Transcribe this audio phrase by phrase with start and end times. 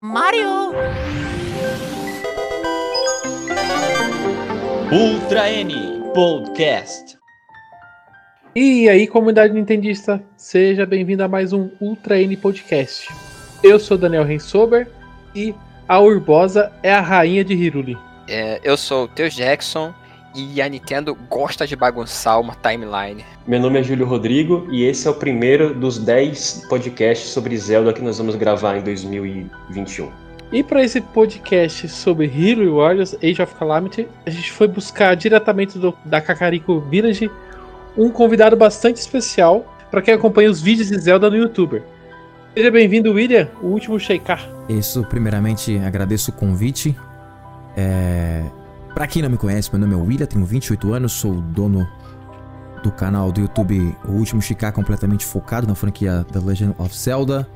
[0.00, 0.70] Mario!
[4.92, 5.74] Ultra N
[6.14, 7.18] Podcast.
[8.54, 13.08] E aí, comunidade nintendista, seja bem-vindo a mais um Ultra N Podcast.
[13.60, 14.88] Eu sou Daniel Rensober
[15.34, 15.52] e
[15.88, 17.98] a Urbosa é a rainha de Hiruli.
[18.28, 19.92] É, eu sou o Teus Jackson
[20.38, 23.24] e a Nintendo gosta de bagunçar uma timeline.
[23.46, 27.92] Meu nome é Júlio Rodrigo e esse é o primeiro dos 10 podcasts sobre Zelda
[27.92, 30.10] que nós vamos gravar em 2021.
[30.52, 35.78] E para esse podcast sobre Hero Warriors Age of Calamity, a gente foi buscar diretamente
[35.78, 37.30] do, da Kakariko Village
[37.96, 41.82] um convidado bastante especial para quem acompanha os vídeos de Zelda no YouTube.
[42.54, 44.40] Seja bem-vindo, William, o último Sheikah.
[44.68, 46.96] Isso, primeiramente, agradeço o convite.
[47.76, 48.44] É...
[48.98, 51.88] Para quem não me conhece, meu nome é William, tenho 28 anos, sou dono
[52.82, 57.48] do canal do YouTube O Último Chicar, completamente focado na franquia The Legend of Zelda.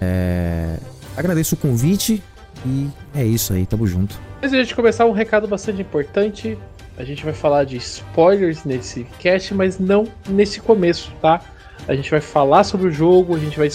[0.00, 0.76] É...
[1.16, 2.20] Agradeço o convite
[2.66, 4.18] e é isso aí, tamo junto.
[4.38, 6.58] Antes de a gente começar, um recado bastante importante.
[6.98, 11.40] A gente vai falar de spoilers nesse cast, mas não nesse começo, tá?
[11.86, 13.70] A gente vai falar sobre o jogo, a gente vai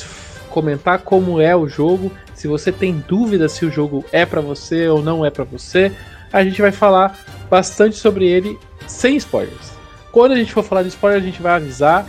[0.49, 2.11] comentar como é o jogo.
[2.33, 5.93] Se você tem dúvida se o jogo é para você ou não é para você,
[6.35, 7.17] a gente vai falar
[7.49, 9.71] bastante sobre ele sem spoilers.
[10.11, 12.05] Quando a gente for falar de spoiler, a gente vai avisar.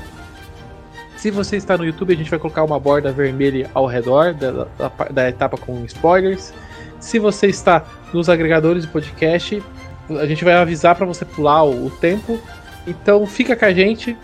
[1.16, 4.50] Se você está no YouTube, a gente vai colocar uma borda vermelha ao redor da,
[4.50, 6.52] da, da etapa com spoilers.
[6.98, 9.62] Se você está nos agregadores de podcast,
[10.10, 12.41] a gente vai avisar para você pular o, o, tempo.
[12.84, 14.16] Então fica com a gente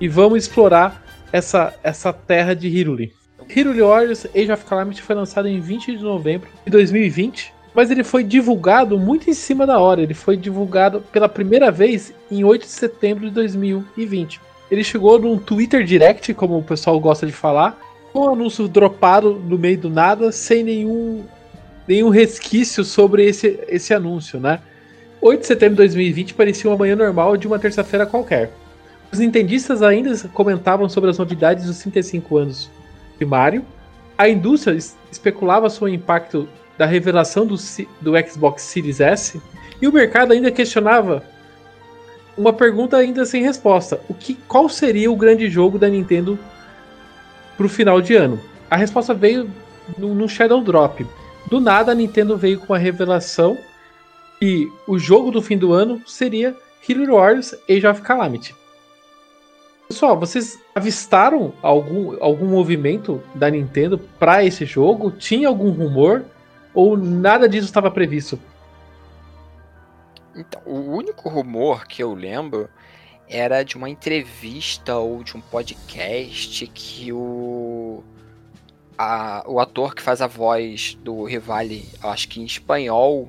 [0.00, 3.12] e vamos explorar essa, essa terra de Hiruli.
[3.48, 8.02] Hiruli Warriors Age of Calamity foi lançado em 20 de novembro de 2020, mas ele
[8.02, 10.02] foi divulgado muito em cima da hora.
[10.02, 14.40] Ele foi divulgado pela primeira vez em 8 de setembro de 2020.
[14.68, 17.80] Ele chegou num Twitter Direct, como o pessoal gosta de falar,
[18.12, 21.22] com um anúncio dropado no meio do nada, sem nenhum,
[21.86, 24.58] nenhum resquício sobre esse, esse anúncio, né?
[25.20, 28.50] 8 de setembro de 2020 parecia uma manhã normal de uma terça-feira qualquer.
[29.12, 32.68] Os nintendistas ainda comentavam sobre as novidades dos 35 anos
[33.20, 33.64] de Mario.
[34.18, 34.76] A indústria
[35.12, 36.48] especulava sobre o impacto
[36.78, 37.56] da revelação do,
[38.00, 39.42] do Xbox Series S.
[39.82, 41.22] E o mercado ainda questionava
[42.36, 46.38] uma pergunta ainda sem resposta: o que, qual seria o grande jogo da Nintendo
[47.56, 48.40] para o final de ano?
[48.70, 49.50] A resposta veio
[49.98, 51.04] no, no, Shadow Drop.
[51.50, 53.58] Do nada, a Nintendo veio com a revelação
[54.40, 56.54] e o jogo do fim do ano seria
[56.88, 58.54] Hero Wars Age of Calamity.
[59.88, 65.10] Pessoal, vocês avistaram algum, algum movimento da Nintendo para esse jogo?
[65.10, 66.24] Tinha algum rumor?
[66.78, 68.38] Ou nada disso estava previsto?
[70.32, 72.70] Então, o único rumor que eu lembro
[73.28, 78.04] era de uma entrevista ou de um podcast que o
[78.96, 83.28] a, o ator que faz a voz do Rivali, acho que em espanhol,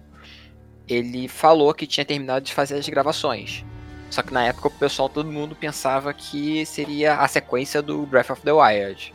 [0.87, 3.65] ele falou que tinha terminado de fazer as gravações.
[4.11, 8.29] Só que na época o pessoal, todo mundo pensava que seria a sequência do Breath
[8.29, 9.11] of the Wild.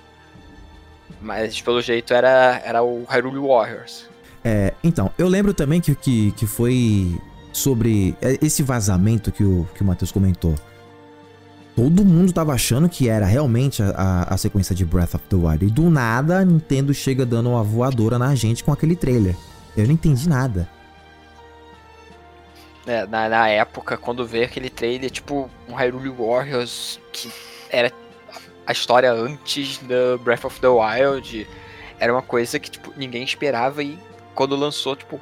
[1.20, 4.12] Mas pelo jeito era, era o Hyrule Warriors.
[4.44, 7.18] É, então, eu lembro também que, que, que foi
[7.50, 10.54] sobre esse vazamento que o, que o Matheus comentou.
[11.74, 15.36] Todo mundo tava achando que era realmente a, a, a, sequência de Breath of the
[15.36, 15.64] Wild.
[15.64, 19.34] E do nada a Nintendo chega dando uma voadora na gente com aquele trailer.
[19.76, 20.68] Eu não entendi nada.
[22.86, 27.32] É, na, na, época, quando veio aquele trailer, tipo, um Hyrule Warriors, que
[27.70, 27.90] era
[28.66, 31.48] a história antes do Breath of the Wild,
[31.98, 33.98] era uma coisa que, tipo, ninguém esperava e
[34.34, 35.20] quando lançou, tipo,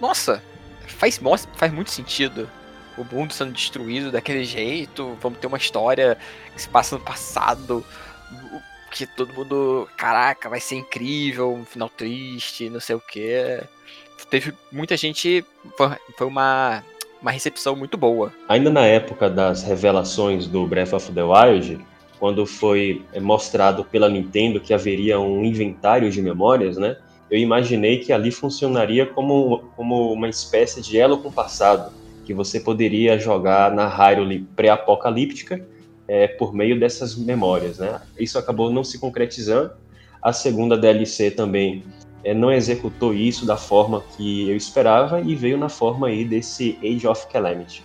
[0.00, 0.42] nossa,
[0.86, 1.20] faz,
[1.56, 2.48] faz muito sentido.
[2.96, 6.16] O mundo sendo destruído daquele jeito, vamos ter uma história
[6.54, 7.84] que se passa no passado,
[8.92, 13.60] que todo mundo, caraca, vai ser incrível, um final triste, não sei o que.
[14.30, 15.44] Teve muita gente,
[16.16, 16.82] foi, uma
[17.24, 18.30] uma recepção muito boa.
[18.46, 21.80] Ainda na época das revelações do Breath of the Wild,
[22.20, 26.98] quando foi mostrado pela Nintendo que haveria um inventário de memórias, né?
[27.34, 31.92] Eu imaginei que ali funcionaria como, como uma espécie de elo com o passado,
[32.24, 35.60] que você poderia jogar na Hyrule pré-apocalíptica
[36.06, 38.00] é, por meio dessas memórias, né?
[38.16, 39.72] Isso acabou não se concretizando.
[40.22, 41.82] A segunda DLC também
[42.22, 46.78] é, não executou isso da forma que eu esperava e veio na forma aí desse
[46.84, 47.82] Age of Calamity.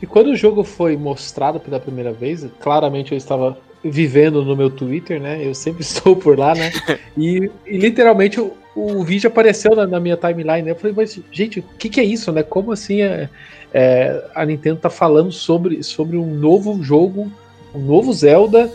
[0.00, 4.70] E quando o jogo foi mostrado pela primeira vez, claramente eu estava vivendo no meu
[4.70, 5.44] Twitter, né?
[5.44, 6.72] Eu sempre estou por lá, né?
[7.16, 10.70] E, e literalmente o, o, vídeo apareceu na, na, minha timeline, né?
[10.72, 12.42] Eu falei, mas gente, o que, que, é isso, né?
[12.42, 13.28] Como assim é,
[13.72, 17.30] é, a Nintendo tá falando sobre, sobre um novo jogo,
[17.74, 18.70] um novo Zelda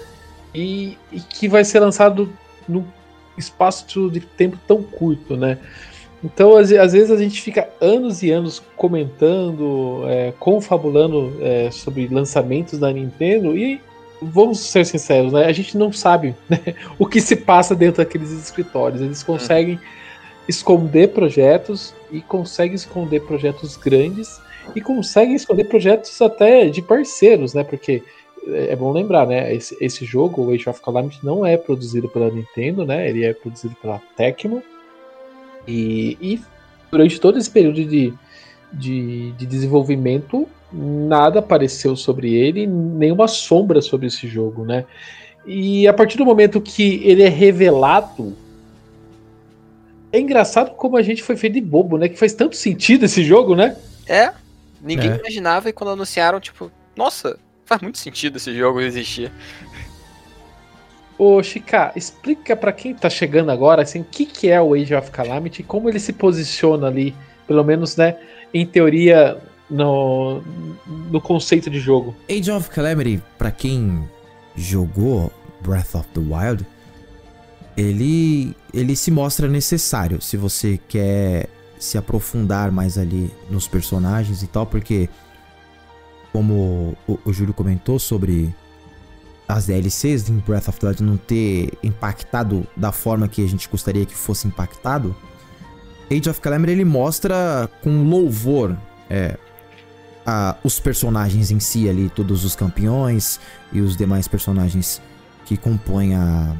[0.53, 2.31] e, e que vai ser lançado
[2.67, 2.85] no
[3.37, 5.57] espaço de tempo tão curto, né?
[6.23, 12.07] Então, às, às vezes a gente fica anos e anos comentando, é, confabulando é, sobre
[12.07, 13.79] lançamentos da Nintendo e
[14.25, 15.45] vamos ser sinceros, né?
[15.45, 16.59] A gente não sabe né,
[16.99, 19.01] o que se passa dentro daqueles escritórios.
[19.01, 19.79] Eles conseguem
[20.47, 24.39] esconder projetos e conseguem esconder projetos grandes
[24.75, 27.63] e conseguem esconder projetos até de parceiros, né?
[27.63, 28.03] Porque
[28.47, 29.53] é, é bom lembrar, né?
[29.53, 33.09] Esse, esse jogo, o Age of Calamity, não é produzido pela Nintendo, né?
[33.09, 34.63] Ele é produzido pela Tecmo.
[35.67, 36.41] E, e
[36.91, 38.13] durante todo esse período de,
[38.71, 44.85] de, de, desenvolvimento, nada apareceu sobre ele, nenhuma sombra sobre esse jogo, né?
[45.45, 48.35] E a partir do momento que ele é revelado,
[50.11, 52.09] é engraçado como a gente foi feito de bobo, né?
[52.09, 53.77] Que faz tanto sentido esse jogo, né?
[54.07, 54.31] É,
[54.81, 55.17] ninguém É.
[55.17, 59.31] imaginava e quando anunciaram, tipo, nossa, faz muito sentido esse jogo existir.
[61.17, 64.93] Ô, Chica, explica pra quem tá chegando agora, assim, o que, que é o Age
[64.95, 67.15] of Calamity e como ele se posiciona ali,
[67.47, 68.17] pelo menos, né,
[68.53, 69.37] em teoria,
[69.69, 70.41] no,
[71.11, 72.15] no conceito de jogo.
[72.29, 74.07] Age of Calamity, pra quem
[74.55, 75.31] jogou
[75.61, 76.65] Breath of the Wild,
[77.75, 84.47] ele ele se mostra necessário se você quer se aprofundar mais ali nos personagens e
[84.47, 85.09] tal, porque
[86.31, 88.53] como o, o Júlio comentou sobre
[89.47, 93.69] as DLCs em Breath of the Wild não ter impactado da forma que a gente
[93.69, 95.15] gostaria que fosse impactado,
[96.11, 98.75] Age of Calamity ele mostra com louvor
[99.09, 99.37] é,
[100.25, 103.39] a- os personagens em si ali, todos os campeões
[103.71, 105.01] e os demais personagens
[105.45, 106.55] que compõem a,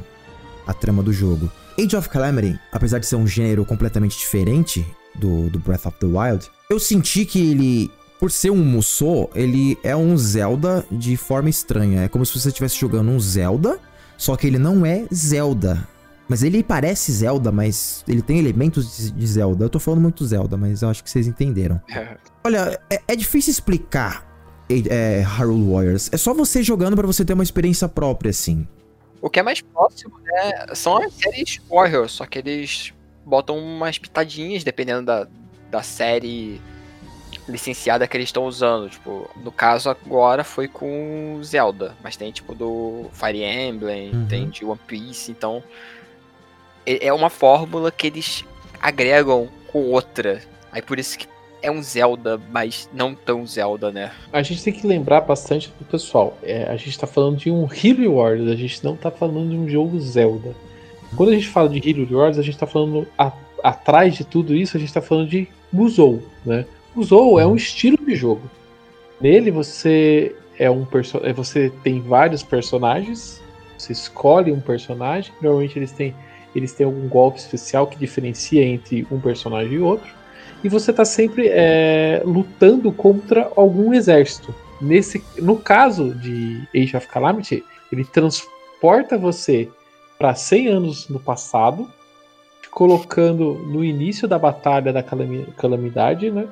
[0.66, 1.50] a trama do jogo.
[1.78, 6.06] Age of Calamity, apesar de ser um gênero completamente diferente do, do Breath of the
[6.06, 11.50] Wild, eu senti que ele, por ser um Musou, ele é um Zelda de forma
[11.50, 12.02] estranha.
[12.02, 13.78] É como se você estivesse jogando um Zelda,
[14.16, 15.86] só que ele não é Zelda.
[16.28, 19.64] Mas ele parece Zelda, mas ele tem elementos de- Zelda.
[19.64, 21.80] Eu tô falando muito Zelda, mas eu acho que vocês entenderam.
[22.44, 24.26] Olha, é, é difícil explicar
[24.68, 26.10] é, Hyrule Warriors.
[26.12, 28.66] É só você jogando pra você ter uma experiência própria, assim.
[29.22, 32.92] O que é mais próximo, né, são as séries Warriors, só que eles
[33.24, 35.26] botam umas pitadinhas dependendo da,
[35.70, 36.60] da série
[37.48, 38.88] licenciada que eles estão usando.
[38.90, 44.26] Tipo, no caso agora foi com Zelda, mas tem tipo do Fire Emblem, Uhum.
[44.26, 45.62] tem de One Piece, então
[46.86, 48.44] é é uma fórmula que eles
[48.80, 50.40] agregam com outra.
[50.72, 51.26] Aí por isso que
[51.62, 54.12] é um Zelda, mas não tão Zelda, né?
[54.32, 56.36] A gente tem que lembrar bastante do pessoal.
[56.42, 59.56] É, a gente tá falando de um Hero Wars, a gente não tá falando de
[59.56, 60.54] um jogo Zelda.
[61.16, 63.32] Quando a gente fala de Hero Wars, a gente tá falando a-
[63.64, 66.64] atrás de tudo isso, a gente tá falando de Musou, né?
[66.94, 68.42] Musou é um estilo de jogo.
[69.20, 70.86] Nele você é um
[71.22, 73.42] é, você tem vários personagens,
[73.76, 76.14] você escolhe um personagem, normalmente eles têm
[76.56, 80.08] eles têm algum golpe especial que diferencia entre um personagem e outro
[80.62, 84.54] e você tá sempre é, lutando contra algum exército.
[84.80, 89.68] Nesse, no caso de Age of Calamity, ele transporta você
[90.18, 91.90] para 100 anos no passado,
[92.62, 96.48] te colocando no início da batalha da calami- calamidade, né?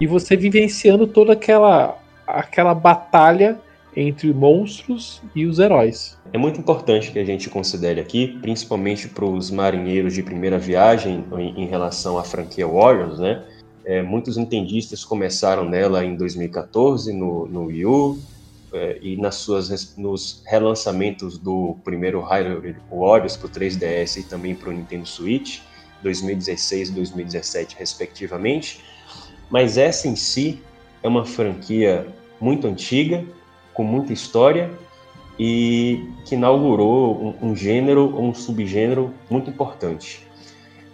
[0.00, 1.96] E você vivenciando toda aquela
[2.26, 3.60] aquela batalha
[3.96, 6.18] entre monstros e os heróis.
[6.32, 11.24] É muito importante que a gente considere aqui, principalmente para os marinheiros de primeira viagem
[11.38, 13.44] em, relação à franquia Warriors, né?
[13.84, 18.18] É, muitos entendistas começaram nela em 2014 no, no Wii U
[18.72, 24.54] é, e nas suas, nos relançamentos do primeiro Hyrule Warriors para o 3DS e também
[24.54, 25.60] para o Nintendo Switch,
[26.02, 28.80] 2016 e 2017 respectivamente.
[29.50, 30.62] Mas essa em si
[31.02, 32.06] é uma franquia
[32.40, 33.24] muito antiga,
[33.74, 34.70] com muita história
[35.38, 40.26] e que inaugurou um, um gênero, um subgênero muito importante.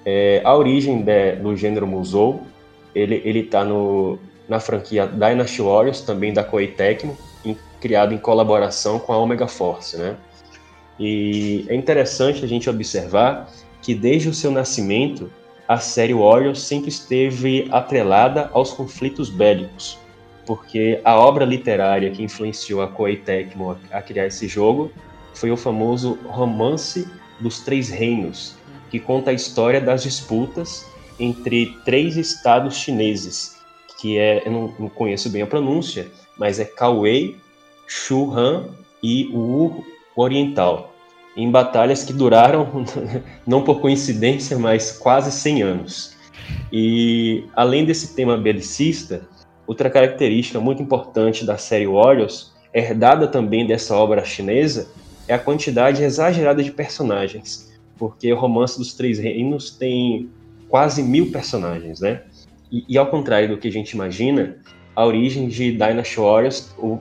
[0.05, 2.41] É, a origem de- do gênero Musou,
[2.95, 3.65] ele ele está
[4.49, 9.47] na franquia Dynasty Warriors, também da Koei Tecmo, em- criado em colaboração com a Omega
[9.47, 10.17] Force, né?
[10.99, 13.49] E é interessante a gente observar
[13.83, 15.31] que desde o seu nascimento,
[15.69, 19.99] a série Warriors sempre esteve atrelada aos conflitos bélicos,
[20.51, 24.91] porque a obra literária que influenciou a Koei Tecmo a criar esse jogo
[25.33, 28.57] foi o famoso Romance dos Três Reinos,
[28.91, 30.85] que conta a história das disputas
[31.21, 33.61] entre três estados chineses,
[34.01, 37.37] que é, eu não, não conheço bem a pronúncia, mas é Kauei,
[37.87, 39.85] Shuhan e Wu
[40.17, 40.93] Oriental,
[41.37, 42.85] em batalhas que duraram,
[43.47, 46.17] não por coincidência, mas quase 100 anos.
[46.73, 49.29] E além desse tema belicista,
[49.67, 54.89] outra característica muito importante da série Warriors, herdada também dessa obra chinesa,
[55.27, 57.69] é a quantidade exagerada de personagens.
[57.97, 60.31] porque o Romance dos Três Reinos tem
[60.71, 62.23] quase mil personagens, né?
[62.73, 64.57] E, e, ao contrário do que a gente imagina,
[64.97, 66.99] a origem de Dynasty Warriors o,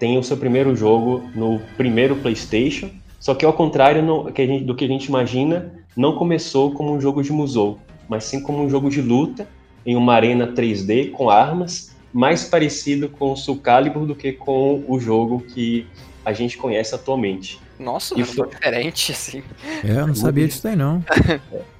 [0.00, 4.74] tem o seu primeiro jogo no primeiro PlayStation, só que ao contrário que gente, do
[4.74, 8.68] que a gente imagina, não começou como um jogo de Musou, mas sim como um
[8.68, 9.46] jogo de luta
[9.84, 14.84] em uma arena 3D com armas, mais parecido com o Soul Calibur do que com
[14.86, 15.86] o jogo que
[16.24, 17.60] a gente conhece atualmente.
[17.78, 19.42] Nossa, e foi diferente, assim.
[19.84, 21.02] É, eu não sabia disso aí, não.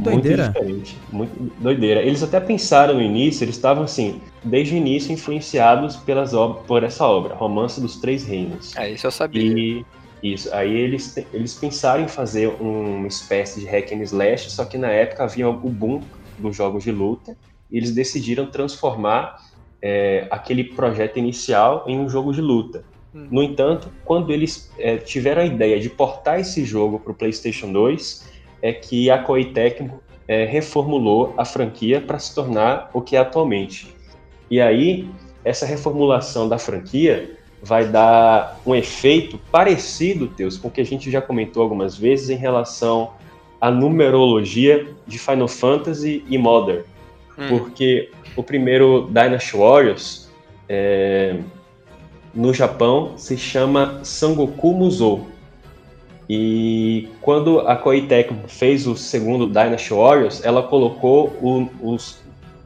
[0.00, 0.44] É, doideira.
[0.44, 2.00] Muito diferente, muito doideira.
[2.00, 6.84] Eles até pensaram no início, eles estavam assim, desde o início influenciados pelas obras, por
[6.84, 8.76] essa obra, Romance dos Três Reinos.
[8.76, 9.42] É, isso eu sabia.
[9.42, 9.84] E
[10.22, 14.78] isso, aí eles, eles pensaram em fazer uma espécie de hack and slash, só que
[14.78, 16.00] na época havia o boom
[16.38, 17.36] dos jogos de luta,
[17.70, 19.42] e eles decidiram transformar
[19.80, 22.84] é, aquele projeto inicial em um jogo de luta.
[23.14, 23.28] Hum.
[23.30, 27.72] No entanto, quando eles é, tiveram a ideia de portar esse jogo para o PlayStation
[27.72, 28.28] 2,
[28.60, 33.18] é que a Koei Tecmo é, reformulou a franquia para se tornar o que é
[33.18, 33.94] atualmente.
[34.50, 35.08] E aí,
[35.44, 41.10] essa reformulação da franquia vai dar um efeito parecido, Teus, com o que a gente
[41.10, 43.12] já comentou algumas vezes em relação
[43.60, 46.82] à numerologia de Final Fantasy e Modern.
[47.36, 47.48] Hum.
[47.48, 50.28] Porque o primeiro Dynasty Warriors
[50.68, 51.36] é,
[52.34, 55.26] no Japão se chama Sangoku Musou.
[56.28, 62.20] E quando a Koei Tecmo fez o segundo Dynasty Warriors, ela colocou o, os,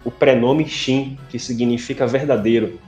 [0.05, 2.81] o prenome Shin, que significa verdadeiro.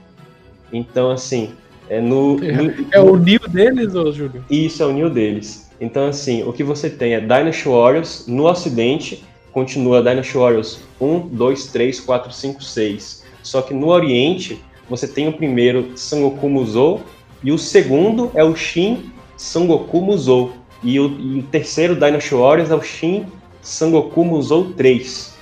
[0.73, 1.53] Então, assim,
[1.89, 2.37] é no.
[2.37, 4.43] no é o Neo deles, ô Júlio?
[4.49, 5.64] Isso, é o Neo deles.
[5.79, 11.27] Então, assim, o que você tem é Dynasty Warriors no Ocidente, continua Dynasty Warriors 1,
[11.27, 13.25] 2, 3, 4, 5, 6.
[13.43, 17.01] Só que no Oriente, você tem o primeiro Sangoku Musou
[17.43, 20.53] e o segundo é o Shin Sangoku Musou.
[20.83, 23.25] E o, e o terceiro Dynasty Warriors é o Shin
[23.61, 25.35] Sangoku Musou 3.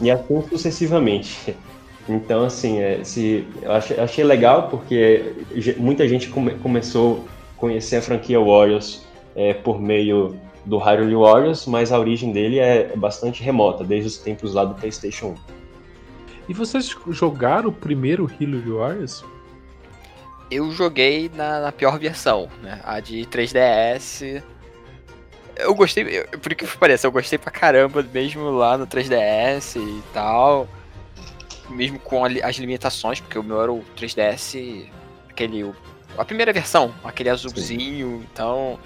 [0.00, 1.54] E assim sucessivamente.
[2.10, 5.34] Então, assim, é, se, eu achei, achei, legal porque
[5.76, 9.02] muita gente come, começou a conhecer a franquia Warriors
[9.38, 14.18] é, por meio do Hyrule Warriors, mas a origem dele é bastante remota, desde os
[14.18, 15.36] tempos lá do PlayStation 1.
[16.48, 19.24] E vocês jogaram o primeiro Hyrule Warriors?
[20.50, 22.80] Eu joguei na, na pior versão, né?
[22.82, 24.42] A de 3DS.
[25.56, 30.02] Eu gostei, eu, por que pareça, eu gostei pra caramba, mesmo lá no 3DS e
[30.12, 30.66] tal
[31.70, 34.88] mesmo com as limitações, porque o meu era o 3DS,
[35.28, 35.70] aquele.
[36.16, 38.26] A primeira versão, aquele azulzinho, Sim.
[38.32, 38.78] então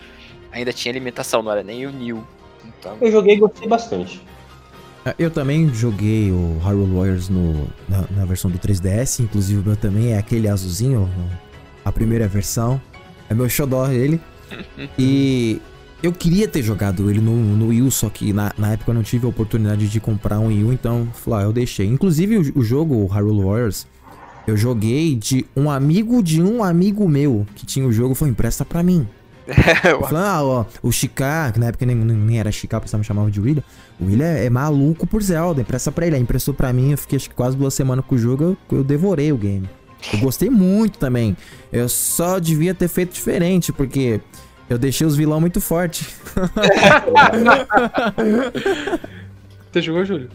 [0.52, 2.22] ainda tinha limitação, não era nem o New.
[2.64, 2.96] Então...
[3.00, 4.22] Eu joguei e gostei bastante.
[5.04, 9.64] É, eu também joguei o Hyrule Warriors no, na, na, versão do 3DS, inclusive o
[9.64, 11.10] meu também é aquele azulzinho,
[11.84, 12.80] a primeira versão.
[13.28, 14.20] É meu xodó ele.
[14.96, 15.60] e
[16.02, 18.94] eu queria ter jogado ele no, no Wii U, só que na, na época eu
[18.94, 21.86] não tive a oportunidade de comprar um Wii U, então falei, ah, eu deixei.
[21.86, 23.86] Inclusive o, o jogo, o Hyrule Warriors,
[24.46, 28.64] eu joguei de um amigo de um amigo meu que tinha o jogo, foi empresta
[28.64, 29.08] pra mim.
[29.84, 32.98] Eu falei, ah, ó, o Chica, que na época nem, nem era Chica, o pessoal
[32.98, 33.62] me chamava de William.
[34.00, 36.16] O William é, é, maluco por Zelda, empresta pra ele.
[36.16, 38.56] Aí emprestou pra mim, eu fiquei acho que quase duas semanas com o jogo, eu,
[38.78, 39.68] eu devorei o game.
[40.12, 41.36] Eu gostei muito também.
[41.72, 44.20] Eu só devia ter feito diferente, porque
[44.68, 46.06] eu deixei os vilão muito forte.
[49.70, 50.28] Você jogou, Júlio?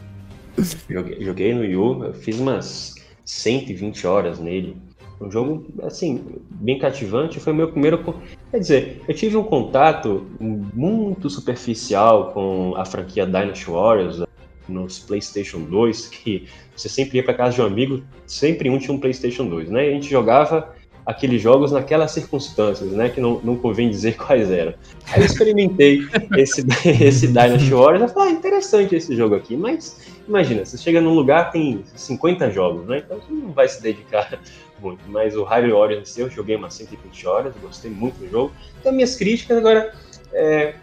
[0.90, 2.96] Joguei, joguei no Yu, eu fiz umas
[3.26, 4.76] 120 horas nele.
[5.20, 7.40] Um jogo, assim, bem cativante.
[7.40, 8.04] Foi meu primeiro.
[8.51, 14.24] Quer dizer, eu tive um contato muito superficial com a franquia Dynasty Warriors
[14.70, 18.94] nos PlayStation 2, que você sempre ia para casa de um amigo, sempre um tinha
[18.94, 19.86] um PlayStation 2, né?
[19.86, 20.75] E a gente jogava
[21.06, 23.10] aqueles jogos naquelas circunstâncias, né?
[23.10, 24.74] Que não, não convém dizer quais eram.
[25.12, 26.01] Aí eu experimentei
[26.38, 26.66] esse,
[27.01, 31.13] esse Dynasty Warriors e falei, ah, interessante esse jogo aqui, mas imagina, você chega num
[31.13, 33.04] lugar tem 50 jogos, né?
[33.06, 34.39] Então você não vai se dedicar
[34.82, 35.02] muito.
[35.08, 38.54] Mas o Hyrule Warriors eu joguei umas 120 horas, gostei muito do jogo.
[38.80, 39.94] Então minhas críticas agora,
[40.34, 40.76] é,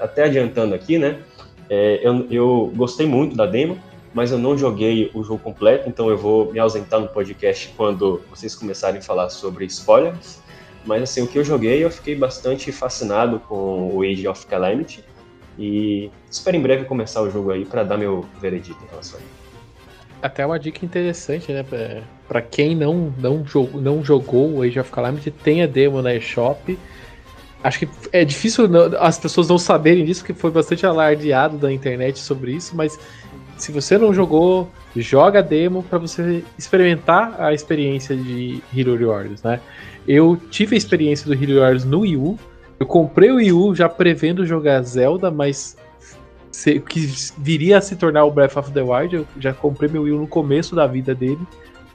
[0.00, 1.20] até adiantando aqui, né?
[1.70, 3.78] É, eu, eu gostei muito da demo,
[4.14, 8.22] mas eu não joguei o jogo completo, então eu vou me ausentar no podcast quando
[8.30, 10.40] vocês começarem a falar sobre spoilers.
[10.84, 15.04] Mas assim, o que eu joguei, eu fiquei bastante fascinado com o Age of Calamity
[15.58, 19.22] e espero em breve começar o jogo aí para dar meu veredito em relação a
[19.22, 19.37] ele.
[20.22, 21.64] Até uma dica interessante, né?
[22.26, 26.14] Para quem não, não, jogou, não jogou o Age of Calamity, tem a demo na
[26.14, 26.78] eShop.
[27.62, 28.66] Acho que é difícil
[28.98, 32.98] as pessoas não saberem disso, porque foi bastante alardeado da internet sobre isso, mas
[33.56, 39.42] se você não jogou, joga a demo para você experimentar a experiência de Hero Warriors,
[39.42, 39.60] né?
[40.06, 42.38] Eu tive a experiência do Hero Warriors no Wii U,
[42.80, 45.76] Eu comprei o Wii U já prevendo jogar Zelda, mas
[46.58, 49.14] se, que viria a se tornar o Breath of the Wild.
[49.14, 51.38] Eu já comprei meu Wii no começo da vida dele,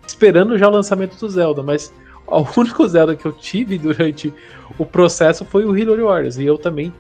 [0.08, 1.94] esperando já o lançamento do Zelda, mas
[2.26, 4.34] o único Zelda que eu tive durante
[4.80, 6.94] o processo foi o Hero Warriors, e eu também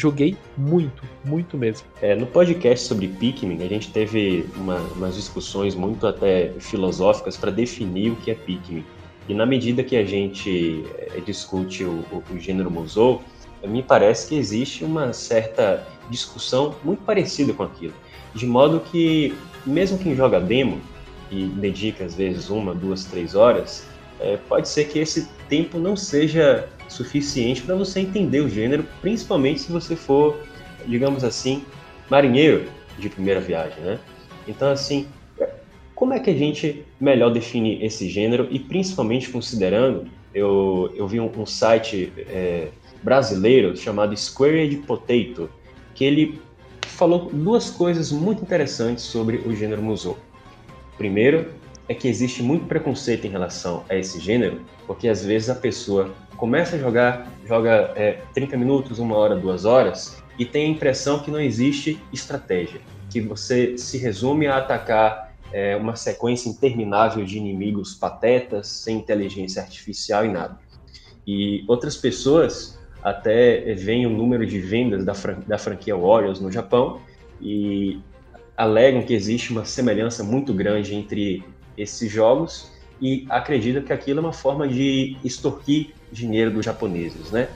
[0.00, 1.88] joguei muito, muito mesmo.
[2.00, 7.50] É, no podcast sobre Pikmin, a gente teve uma, umas discussões muito até filosóficas para
[7.50, 8.84] definir o que é Pikmin.
[9.28, 13.22] E na medida que a gente é, discute o, o, o gênero Musou,
[13.66, 17.94] me parece que existe uma certa discussão muito parecida com aquilo.
[18.34, 19.34] De modo que,
[19.64, 20.80] mesmo quem joga demo
[21.30, 23.86] e dedica às vezes uma, duas, três horas,
[24.20, 29.60] é, pode ser que esse tempo não seja suficiente para você entender o gênero, principalmente
[29.60, 30.36] se você for,
[30.86, 31.62] digamos assim,
[32.10, 32.66] marinheiro
[32.98, 33.98] de primeira viagem, né?
[34.46, 35.06] Então, assim,
[35.94, 41.20] como é que a gente melhor define esse gênero e principalmente considerando, eu, eu vi
[41.20, 42.68] um, um site é,
[43.02, 45.50] brasileiro chamado Squared Potato,
[45.98, 46.40] que ele
[46.82, 50.16] falou duas coisas muito interessantes sobre o gênero Musou.
[50.96, 51.50] Primeiro,
[51.88, 56.14] é que existe muito preconceito em relação a esse gênero, porque às vezes a pessoa
[56.36, 61.18] começa a jogar, joga é, 30 minutos, uma hora, duas horas, e tem a impressão
[61.18, 67.38] que não existe estratégia, que você se resume a atacar é, uma sequência interminável de
[67.38, 70.56] inimigos patetas, sem inteligência artificial e nada.
[71.26, 72.77] E outras pessoas
[73.10, 77.00] até veem o número de vendas da, fran da franquia Warriors no Japão
[77.40, 77.98] e
[78.56, 81.42] alegam que existe uma semelhança muito grande entre
[81.76, 87.48] esses jogos e acredita que aquilo é uma forma de extorquir dinheiro dos japoneses, né?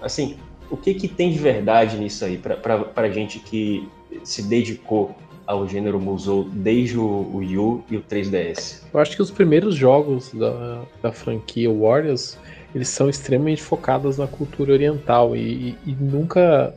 [0.00, 0.36] Assim,
[0.70, 3.88] o que, que tem de verdade nisso aí para a gente que
[4.22, 5.14] se dedicou
[5.46, 8.82] ao gênero Musou desde o, o Yu e o 3DS?
[8.92, 12.38] Eu acho que os primeiros jogos da, da franquia Warriors
[12.74, 16.74] eles são extremamente focados na cultura oriental e, e, e nunca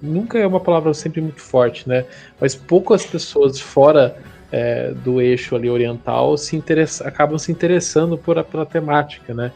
[0.00, 2.04] nunca é uma palavra sempre muito forte, né?
[2.40, 4.16] Mas poucas pessoas fora
[4.50, 6.62] é, do eixo ali oriental se
[7.04, 9.52] acabam se interessando por, pela temática, né?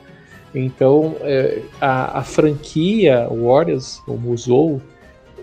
[0.54, 4.82] Então é, a, a, franquia Warriors, o Musou,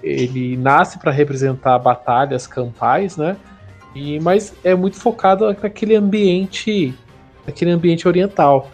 [0.04, 3.36] ele nasce para representar batalhas campais, né?
[3.96, 6.94] E, mas é muito focado naquele ambiente,
[7.46, 8.70] naquele ambiente oriental,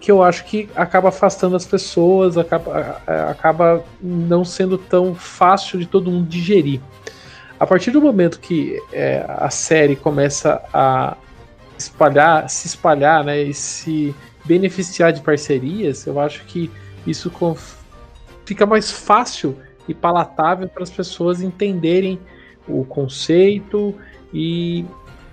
[0.00, 5.86] que eu acho que acaba afastando as pessoas, acaba, acaba não sendo tão fácil de
[5.86, 6.80] todo mundo digerir.
[7.58, 11.16] A partir do momento que é, a série começa a
[11.76, 16.70] espalhar, se espalhar, né, e se beneficiar de parcerias, eu acho que
[17.06, 17.32] isso
[18.44, 19.56] fica mais fácil
[19.88, 22.18] e palatável para as pessoas entenderem
[22.66, 23.94] o conceito
[24.32, 24.84] e,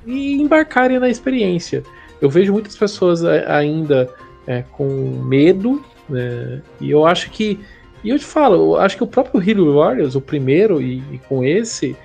[0.05, 1.83] e embarcarem na experiência.
[2.21, 4.09] Eu vejo muitas pessoas ainda
[4.47, 4.85] é, com
[5.23, 7.59] medo, né, e eu acho que,
[8.03, 11.17] e eu te falo, eu acho que o próprio Hero Warriors, o primeiro, e, e
[11.27, 11.95] com esse,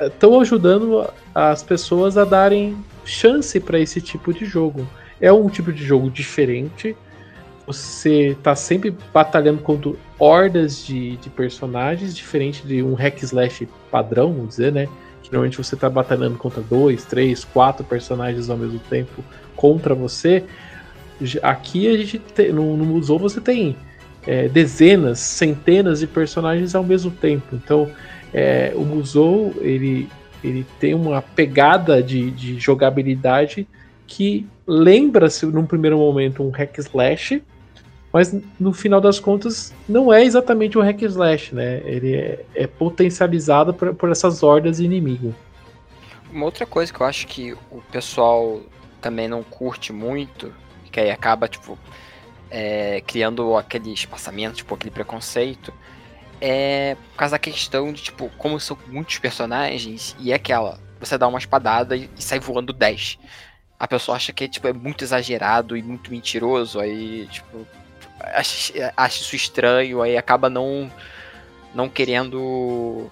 [0.00, 4.86] estão ajudando as pessoas a darem chance para esse tipo de jogo.
[5.20, 6.96] É um tipo de jogo diferente.
[7.66, 14.32] Você está sempre batalhando contra hordas de, de personagens, diferente de um hack slash padrão,
[14.32, 14.88] vamos dizer, né?
[15.22, 19.22] Que normalmente você está batalhando contra dois, três, quatro personagens ao mesmo tempo
[19.54, 20.44] contra você.
[21.42, 22.20] Aqui a gente
[22.52, 23.76] no, no Musou você tem
[24.26, 27.54] é, dezenas, centenas de personagens ao mesmo tempo.
[27.54, 27.90] Então
[28.32, 30.08] é, o Musou ele,
[30.42, 33.66] ele tem uma pegada de, de jogabilidade
[34.06, 37.42] que lembra-se num primeiro momento um hack slash,
[38.12, 41.80] mas no final das contas não é exatamente um hack slash, né?
[41.84, 45.34] Ele é, é potencializado por, por essas hordas de inimigo.
[46.30, 48.60] Uma outra coisa que eu acho que o pessoal
[49.00, 50.52] também não curte muito,
[50.92, 51.78] que aí acaba tipo
[52.50, 55.72] é, criando aquele espaçamento, tipo aquele preconceito,
[56.38, 61.16] é por causa da questão de, tipo, como são muitos personagens, e é aquela, você
[61.16, 63.18] dá uma espadada e, sai voando 10.
[63.78, 67.66] A pessoa acha que tipo, é muito exagerado e muito mentiroso, aí, tipo,
[68.20, 70.90] acha, acha isso estranho, aí acaba não,
[71.74, 73.10] não querendo.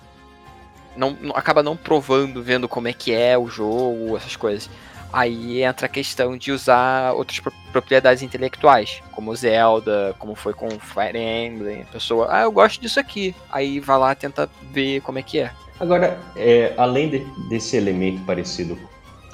[0.97, 4.69] Não, acaba não provando, vendo como é que é o jogo, essas coisas.
[5.13, 7.41] Aí entra a questão de usar outras
[7.73, 11.83] propriedades intelectuais, como Zelda, como foi com Fire Emblem.
[11.83, 13.35] A pessoa, ah, eu gosto disso aqui.
[13.51, 15.51] Aí vai lá tenta ver como é que é.
[15.81, 17.19] Agora, é, além de,
[17.49, 18.79] desse elemento parecido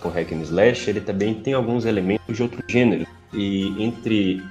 [0.00, 3.06] com Hack and Slash, ele também tem alguns elementos de outro gênero.
[3.32, 4.42] E entre,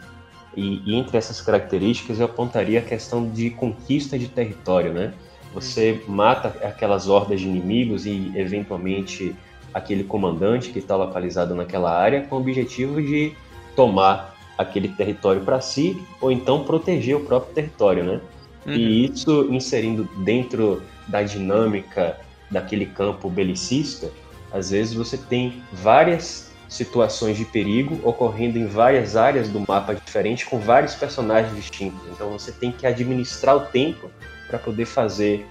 [0.56, 5.14] e, e entre essas características eu apontaria a questão de conquista de território, né?
[5.54, 9.34] Você mata aquelas hordas de inimigos e eventualmente
[9.76, 13.34] aquele comandante que está localizado naquela área com o objetivo de
[13.76, 18.22] tomar aquele território para si ou então proteger o próprio território, né?
[18.66, 18.72] Uhum.
[18.72, 22.18] E isso inserindo dentro da dinâmica
[22.50, 24.10] daquele campo belicista,
[24.54, 30.46] às vezes você tem várias situações de perigo ocorrendo em várias áreas do mapa diferente
[30.46, 32.00] com vários personagens distintos.
[32.14, 34.10] Então você tem que administrar o tempo
[34.48, 35.46] para poder fazer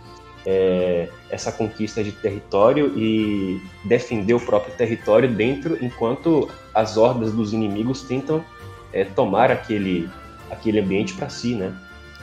[0.46, 7.52] é, essa conquista de território e defender o próprio território dentro, enquanto as hordas dos
[7.52, 8.44] inimigos tentam
[8.92, 10.09] é, tomar aquele,
[10.50, 11.74] aquele ambiente para si, né?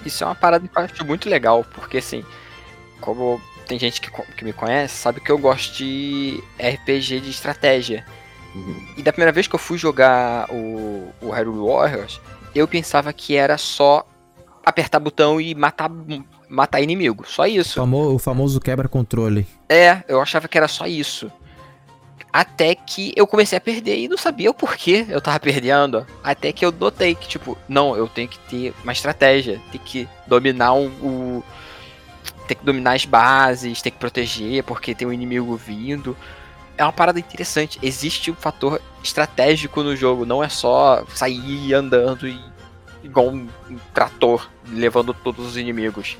[0.05, 2.23] Isso é uma parada que eu acho muito legal, porque assim,
[2.99, 8.05] como tem gente que, que me conhece, sabe que eu gosto de RPG de estratégia.
[8.53, 8.95] Uhum.
[8.97, 12.19] E da primeira vez que eu fui jogar o, o Hyrule Warriors,
[12.53, 14.05] eu pensava que era só
[14.65, 15.89] apertar botão e matar,
[16.51, 17.23] matar inimigo.
[17.25, 17.81] Só O isso.
[17.81, 19.47] o famoso quebra-controle.
[19.69, 21.31] É, eu achava que era só isso.
[22.31, 26.05] Até que eu comecei a perder e não sabia o porquê eu tava perdendo.
[26.23, 29.61] Até que eu notei que, tipo, não, eu tenho que ter uma estratégia.
[29.71, 31.43] Tem que dominar um, o.
[32.47, 36.15] Tem que dominar as bases, tem que proteger, porque tem um inimigo vindo.
[36.77, 37.79] É uma parada interessante.
[37.81, 42.39] Existe um fator estratégico no jogo, não é só sair andando e,
[43.03, 46.17] igual um, um trator, levando todos os inimigos.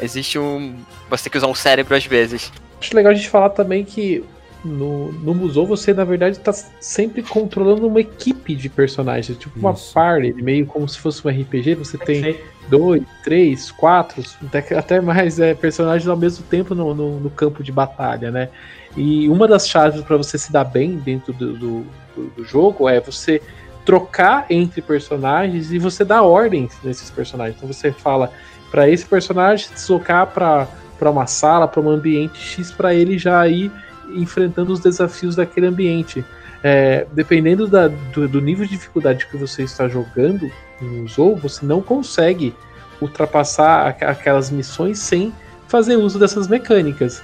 [0.00, 0.76] Existe um.
[1.10, 2.52] Você tem que usar um cérebro às vezes.
[2.80, 4.24] Acho legal a gente falar também que
[4.64, 9.72] no, no Musou você, na verdade, tá sempre controlando uma equipe de personagens, tipo uma
[9.72, 9.92] Isso.
[9.92, 15.38] party, meio como se fosse um RPG, você tem dois, três, quatro, até, até mais
[15.38, 18.48] é, personagens ao mesmo tempo no, no, no campo de batalha, né?
[18.96, 22.88] E uma das chaves para você se dar bem dentro do, do, do- do jogo
[22.88, 23.42] é você
[23.84, 27.56] trocar entre personagens e você dar ordens nesses personagens.
[27.56, 28.30] Então você fala
[28.74, 30.68] para esse personagem se deslocar para
[31.08, 33.70] uma sala, para um ambiente X, para ele já ir
[34.16, 36.24] enfrentando os desafios daquele ambiente.
[36.60, 41.64] É, dependendo da- do, do nível de dificuldade que você está jogando no Zou, você
[41.64, 42.52] não consegue
[43.00, 45.32] ultrapassar aqu- aquelas missões sem
[45.68, 47.22] fazer uso dessas mecânicas.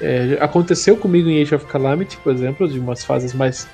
[0.00, 3.66] É, aconteceu comigo em Age of Calamity, por exemplo, de umas fases mais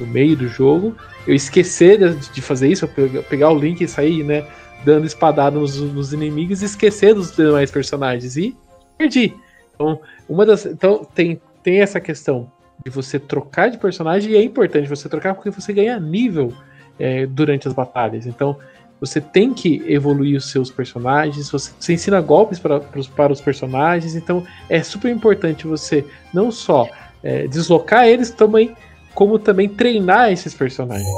[0.00, 0.96] no meio do jogo,
[1.28, 4.44] eu esquecer de, de fazer isso, eu pegar o link e sair, né,
[4.84, 8.56] dando espadada nos, nos inimigos e esquecer dos demais personagens e
[8.98, 9.34] perdi.
[9.74, 12.50] Então, uma das, então tem, tem essa questão
[12.84, 16.52] de você trocar de personagem e é importante você trocar porque você ganha nível
[16.98, 18.26] é, durante as batalhas.
[18.26, 18.56] Então,
[19.00, 23.40] você tem que evoluir os seus personagens, você, você ensina golpes para, pros- para os
[23.40, 26.88] personagens, então é super importante você não só
[27.20, 28.76] é, deslocar eles também,
[29.12, 31.08] como também treinar esses personagens.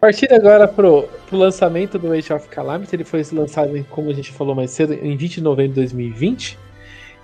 [0.00, 4.14] Partindo agora pro, pro lançamento do Age of Calamity, ele foi lançado, em, como a
[4.14, 6.58] gente falou mais cedo, em 20 de novembro de 2020.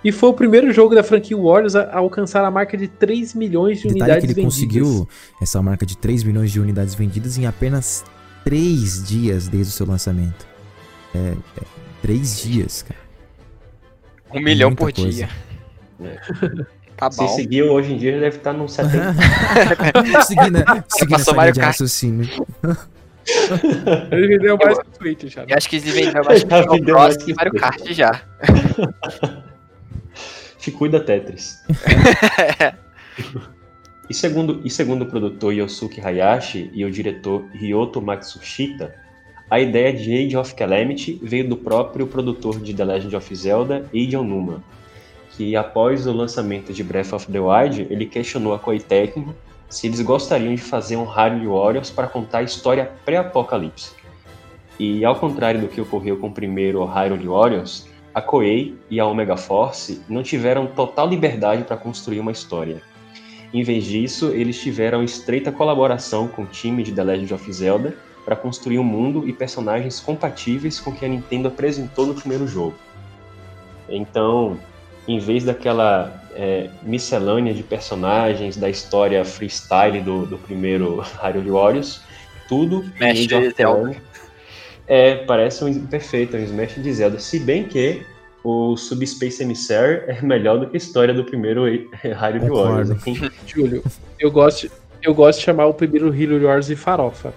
[0.03, 3.77] E foi o primeiro jogo da franquia Warriors a, alcançar a marca de 3 milhões
[3.77, 4.53] de Detalhe unidades que ele vendidas.
[4.55, 5.09] conseguiu
[5.41, 8.03] essa marca de 3 milhões de unidades vendidas em apenas
[8.43, 10.45] 3 dias desde o seu lançamento.
[11.15, 11.33] É,
[12.01, 12.99] 3 dias, cara.
[14.33, 15.09] Um milhão muita por coisa.
[15.09, 15.29] dia.
[16.01, 16.65] É.
[16.97, 19.13] Tá Se seguiu hoje em dia, ele deve estar num 70.
[20.25, 21.71] seguindo seguindo passou essa Mario linha de Kart.
[21.71, 22.29] raciocínio.
[24.11, 25.41] Ele vendeu mais que o Switch já.
[25.41, 25.47] né?
[25.49, 28.21] Eu acho que eles vendeu mais Já que o Cross que Mario Kart já.
[30.59, 31.63] Te cuida, Tetris.
[34.07, 38.93] E segundo, e segundo o produtor Yosuke Hayashi e o diretor Ryoto Matsushita,
[39.49, 43.89] a ideia de Age of Calamity veio do próprio produtor de The Legend of Zelda,
[43.91, 44.63] Eiji Onuma,
[45.35, 49.35] que após o lançamento de Breath of the Wild, ele questionou a Koei Tecmo
[49.69, 53.91] se eles gostariam de fazer um Hyrule Warriors para contar a história pré-apocalipse.
[54.79, 59.05] E ao contrário do que ocorreu com o primeiro Hyrule Warriors, a Koei e a
[59.05, 62.81] Omega Force não tiveram total liberdade para construir uma história.
[63.53, 67.97] Em vez disso, eles tiveram estreita colaboração com o time de The Legend of Zelda
[68.23, 72.47] para construir um mundo e personagens compatíveis com o que a Nintendo apresentou no primeiro
[72.47, 72.75] jogo.
[73.87, 74.57] Então,
[75.07, 82.01] em vez daquela é, miscelânea de personagens da história freestyle do, do primeiro Hyrule Warriors,
[82.47, 83.95] tudo of de Zelda.
[84.87, 87.19] É, parece um perfeito, um Smash de Zelda.
[87.19, 88.05] Se bem que
[88.43, 91.63] o Subspace Emissary é melhor do que a história do primeiro
[92.03, 93.07] Hyrule Warriors.
[93.07, 93.31] Hein?
[93.47, 93.83] Júlio,
[94.19, 94.69] eu gosto,
[95.01, 97.33] eu gosto de chamar o primeiro Hero Wars de farofa.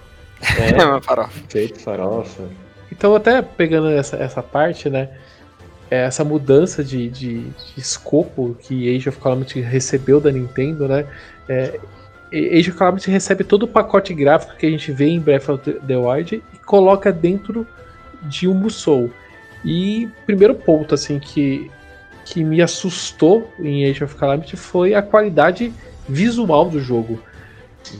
[0.57, 1.39] É, Uma farofa.
[1.49, 2.43] feito farofa.
[2.91, 5.09] Então, até pegando essa, essa parte, né?
[5.89, 11.05] É, Essa mudança de, de, de escopo que Age of Calamity recebeu da Nintendo, né?
[11.47, 11.79] É,
[12.31, 15.63] Age of Calamity recebe todo o pacote gráfico que a gente vê em Breath of
[15.63, 17.65] the Wild e coloca dentro
[18.23, 19.09] de um Musou.
[19.65, 21.69] E o primeiro ponto, assim, que,
[22.23, 25.73] que me assustou em Age of Calamity foi a qualidade
[26.07, 27.21] visual do jogo.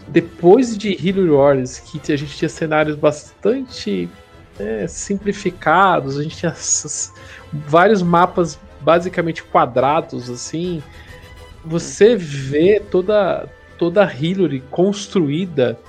[0.08, 4.08] Depois de Hero Wars, que a gente tinha cenários bastante
[4.60, 6.54] é, simplificados, a gente tinha
[7.52, 10.84] vários mapas basicamente quadrados, assim.
[11.66, 15.80] Você vê toda, toda a Hillary construída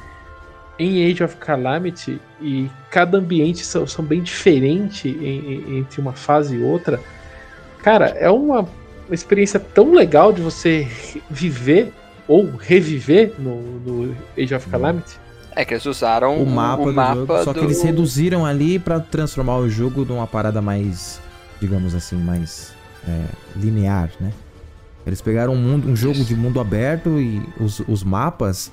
[0.78, 6.62] em Age of Calamity e cada ambiente são, são bem diferentes entre uma fase e
[6.62, 6.98] outra.
[7.82, 8.66] Cara, é uma,
[9.14, 10.86] experiência tão legal de você
[11.28, 11.92] viver
[12.26, 15.18] ou reviver no, no Age of Calamity.
[15.54, 19.56] É que eles usaram o mapa, do jogo, só que eles reduziram ali pra transformar
[19.58, 21.20] o jogo numa parada mais,
[21.60, 22.72] digamos assim, mais
[23.06, 23.24] é,
[23.56, 24.32] linear, né?
[25.06, 28.70] Eles pegaram um, mundo, um jogo de mundo aberto e os, os mapas,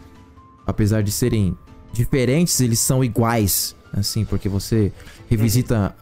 [0.66, 1.58] apesar de serem
[1.92, 4.92] diferentes, eles são iguais, assim, porque você
[5.30, 5.96] revisita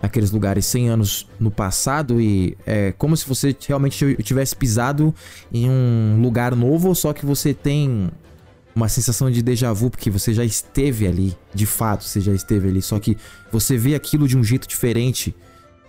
[0.00, 5.14] aqueles lugares 100 anos no passado e é como se você realmente tivesse pisado
[5.52, 8.10] em um lugar novo, só que você tem
[8.78, 12.68] uma sensação de déjà vu, porque você já esteve ali, de fato, você já esteve
[12.68, 13.16] ali, só que
[13.52, 15.34] você vê aquilo de um jeito diferente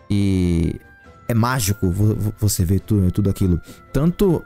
[0.09, 0.75] e
[1.27, 3.61] é mágico vo- vo- você ver tudo, tudo aquilo.
[3.93, 4.43] Tanto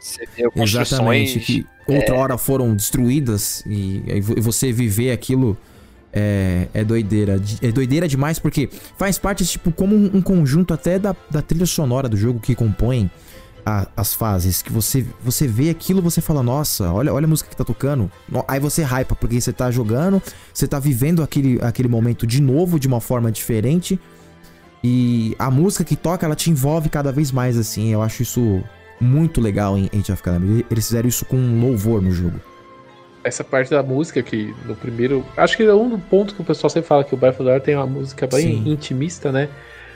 [0.00, 0.42] Você vê
[0.82, 5.56] exatamente que outra hora foram destruídas e, e vo- você viver aquilo
[6.12, 7.38] é, é doideira.
[7.38, 11.40] De- É doideira demais porque faz parte, tipo, como um, um conjunto até da, da
[11.42, 13.10] trilha sonora do jogo que compõe
[13.68, 14.62] a- as fases.
[14.62, 18.10] Que você, você vê aquilo você fala, nossa, olha, olha a música que tá tocando.
[18.46, 22.78] Aí você hypa, porque você tá jogando, você tá vivendo aquele, aquele momento de novo,
[22.80, 24.00] de uma forma diferente.
[24.82, 27.92] E a música que toca, ela te envolve cada vez mais, assim.
[27.92, 28.62] Eu acho isso
[29.00, 30.64] muito legal em Age of Calamity.
[30.70, 32.40] Eles fizeram isso com um louvor no jogo.
[33.24, 35.24] Essa parte da música que no primeiro.
[35.36, 37.50] Acho que é um ponto que o pessoal sempre fala que o Breath of the
[37.52, 38.70] Wild tem uma música bem Sim.
[38.70, 39.48] intimista, né?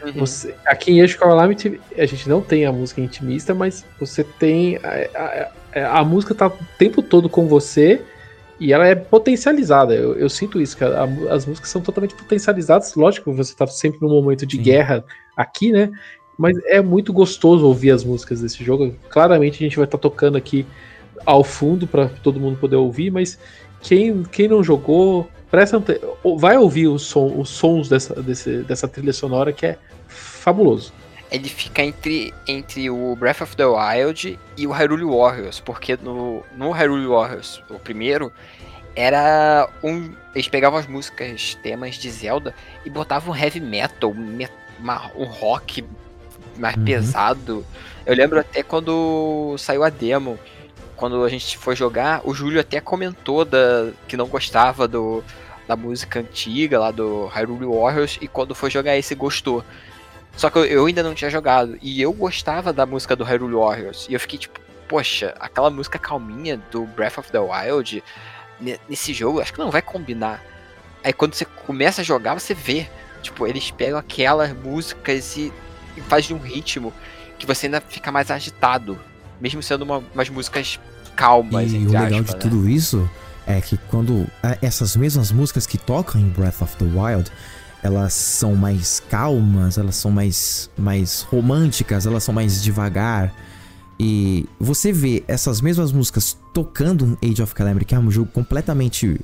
[0.04, 0.12] Uhum.
[0.14, 4.76] Você, aqui em Age Calamity a gente não tem a música intimista, mas você tem.
[4.78, 8.02] A, a- a música tá o tempo todo com você
[8.60, 9.94] e ela é potencializada.
[9.94, 12.94] Eu, eu sinto isso, que a- as músicas são totalmente potencializadas.
[12.94, 14.62] Lógico, você tá sempre num momento de Sim.
[14.62, 15.04] guerra
[15.36, 15.90] aqui, né?
[16.36, 18.94] Mas é muito gostoso ouvir as músicas desse jogo.
[19.08, 20.66] Claramente a gente vai estar tocando aqui
[21.24, 23.38] ao fundo para todo mundo poder ouvir, mas
[23.80, 25.80] quem, quem não jogou, presta
[26.38, 30.92] vai ouvir o som, os sons dessa, desse- dessa trilha sonora que é fabuloso.
[31.30, 36.42] Ele fica entre, entre o Breath of the Wild e o Hyrule Warriors, porque no,
[36.56, 38.32] no Hyrule Warriors, o primeiro,
[38.96, 40.12] era um.
[40.34, 45.24] Eles pegavam as músicas, temas de Zelda e botavam heavy metal, um me- uma- um
[45.24, 45.84] rock
[46.58, 46.84] mais Uhum.
[46.84, 47.66] pesado.
[48.04, 50.38] Eu lembro até quando saiu a demo,
[51.02, 55.24] quando a gente foi jogar, o Júlio até comentou da, que não gostava do,
[55.66, 59.64] da música antiga lá do Hyrule Warriors e quando foi jogar esse gostou.
[60.36, 63.56] Só que eu, eu ainda não tinha jogado e eu gostava da música do Hyrule
[63.56, 68.04] Warriors e eu fiquei tipo, poxa, aquela música calminha do Breath of the Wild
[68.60, 70.40] ne- nesse jogo, acho que não vai combinar.
[71.02, 72.86] Aí quando você começa a jogar, você vê,
[73.22, 75.52] tipo, eles pegam aquelas músicas e,
[75.96, 76.92] e fazem um ritmo
[77.40, 78.96] que você ainda fica mais agitado,
[79.40, 80.78] mesmo sendo uma- umas músicas
[81.22, 82.38] calmas, e o legal aspas, de né?
[82.38, 83.08] tudo isso
[83.46, 87.30] é que quando ah, essas mesmas músicas que tocam em Breath of the Wild,
[87.82, 93.32] elas são mais calmas, elas são mais, mais românticas, elas são mais devagar.
[93.98, 98.30] E você vê essas mesmas músicas tocando em Age of Calamity, que é um jogo
[98.32, 99.20] completamente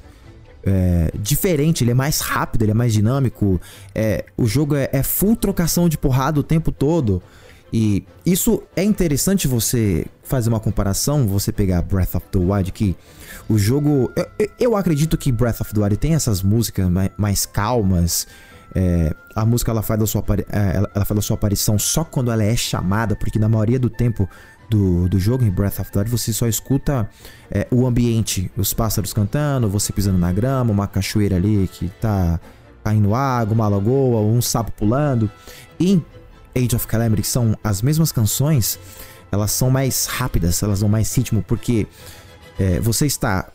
[0.65, 3.61] é, diferente, ele é mais rápido, ele é mais dinâmico.
[3.95, 7.23] É, o jogo é, é full trocação de porrada o tempo todo.
[7.73, 12.97] E isso é interessante você fazer uma comparação, você pegar Breath of the Wild, que
[13.49, 14.11] o jogo.
[14.17, 18.27] Eu, eu- acredito que Breath of the Wild tem essas músicas mais, mais calmas.
[18.75, 22.05] é, a música ela faz, da sua, é, ela, ela faz da sua aparição só
[22.05, 24.29] quando ela é chamada, porque na maioria do tempo
[24.69, 27.09] do, do jogo, em Breath of the Wild, você só escuta
[27.51, 32.39] é, o ambiente, os pássaros cantando, você pisando na grama, uma cachoeira ali que tá
[32.85, 35.31] caindo água, uma lagoa, um sapo pulando.
[35.81, 36.05] E em
[36.57, 38.79] Age of Calamity, que são as mesmas canções,
[39.31, 41.87] elas são mais rápidas, elas dão mais ritmo, porque
[42.59, 43.51] é, você está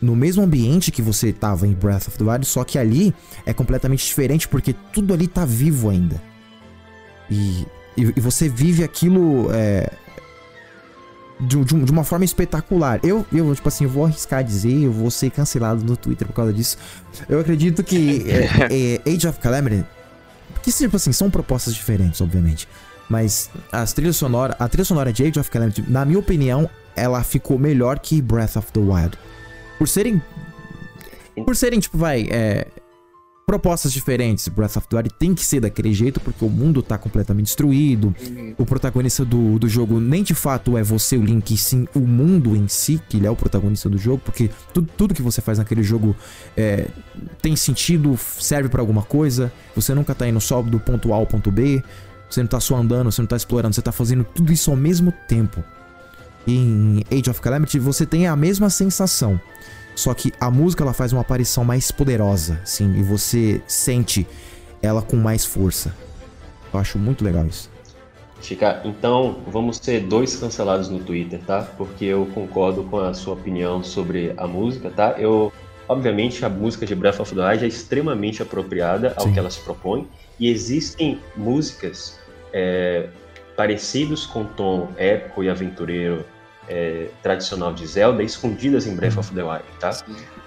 [0.00, 3.14] no mesmo ambiente que você estava em Breath of the Wild, só que ali
[3.46, 6.20] é completamente diferente, porque tudo ali tá vivo ainda.
[7.30, 9.92] E, e, e você vive aquilo é,
[11.38, 13.00] de, de de uma forma espetacular.
[13.04, 16.34] Eu, eu, tipo assim, eu vou arriscar dizer, eu vou ser cancelado no Twitter por
[16.34, 16.76] causa disso.
[17.28, 19.84] Eu acredito que é, é, Age of Calamity
[20.62, 22.68] porque, tipo assim, são propostas diferentes, obviamente.
[23.08, 27.22] Mas as trilhas sonora, a trilha sonora de Age of Calamity, na minha opinião, ela
[27.24, 29.18] ficou melhor que Breath of the Wild.
[29.76, 30.22] Por serem.
[31.44, 32.28] Por serem, tipo, vai.
[32.30, 32.68] É,
[33.46, 34.48] propostas diferentes.
[34.48, 38.14] Breath of the Wild tem que ser daquele jeito, porque o mundo tá completamente destruído.
[38.56, 42.00] O protagonista do, do jogo nem de fato é você, o Link, e sim o
[42.00, 45.40] mundo em si, que ele é o protagonista do jogo, porque tudo, tudo que você
[45.40, 46.16] faz naquele jogo
[46.56, 46.88] é,
[47.40, 49.52] tem sentido, serve pra alguma coisa.
[49.74, 51.82] Você nunca tá indo só do ponto A ao ponto B.
[52.28, 54.76] Você não tá só andando, você não tá explorando, você tá fazendo tudo isso ao
[54.76, 55.62] mesmo tempo.
[56.46, 59.38] Em Age of Calamity você tem a mesma sensação.
[59.94, 64.26] Só que a música ela faz uma aparição mais poderosa, sim, e você sente
[64.82, 65.94] ela com mais força.
[66.72, 67.70] Eu acho muito legal isso.
[68.40, 71.62] Chica, então vamos ser dois cancelados no Twitter, tá?
[71.76, 75.14] Porque eu concordo com a sua opinião sobre a música, tá?
[75.16, 75.52] Eu,
[75.88, 79.32] obviamente, a música de Breath of the Wild é extremamente apropriada ao Sim.
[79.32, 80.08] que ela se propõe
[80.40, 82.18] e existem músicas
[82.52, 83.06] é,
[83.56, 86.24] parecidos com o tom épico e aventureiro
[86.68, 89.90] é, tradicional de Zelda escondidas em Breath of the Wild, tá?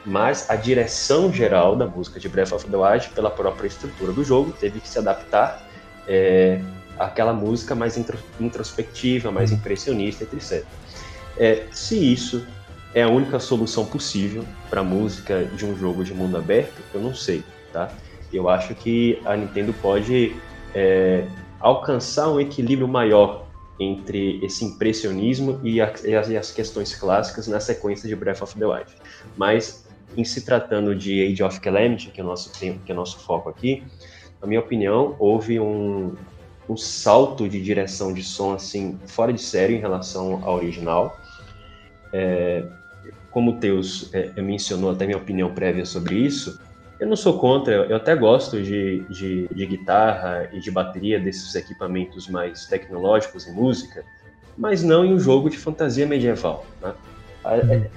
[0.06, 4.24] mas a direção geral da música de Breath of the Wild, pela própria estrutura do
[4.24, 5.68] jogo, teve que se adaptar
[6.08, 6.62] é,
[7.00, 10.64] àquela música mais intro- introspectiva, mais impressionista, etc.
[11.38, 12.46] É, se isso
[12.94, 17.02] é a única solução possível para a música de um jogo de mundo aberto, eu
[17.02, 17.92] não sei, tá?
[18.32, 20.36] Eu acho que a Nintendo pode
[20.74, 21.26] é,
[21.60, 23.45] alcançar um equilíbrio maior
[23.80, 28.42] entre esse impressionismo e, a- e as, e as questões clássicas na sequência de Breath
[28.42, 28.92] of the Wild.
[29.36, 29.86] Mas
[30.16, 33.20] em se tratando de Age of Calamity, que é o nosso que é o nosso
[33.26, 33.84] foco aqui,
[34.42, 36.16] na minha opinião, houve um,
[36.70, 41.18] um salto de direção de som assim fora de série em relação ao original.
[42.14, 42.66] É,
[43.30, 46.58] como o Teus é, mencionou até minha opinião prévia sobre isso,
[47.00, 51.54] eu não sou contra, eu até gosto de, de, de guitarra e de bateria desses
[51.56, 54.04] equipamentos mais tecnológicos em música,
[54.58, 56.66] mas não em um jogo de fantasia medieval.
[56.82, 56.94] Né?
[57.46, 57.90] É-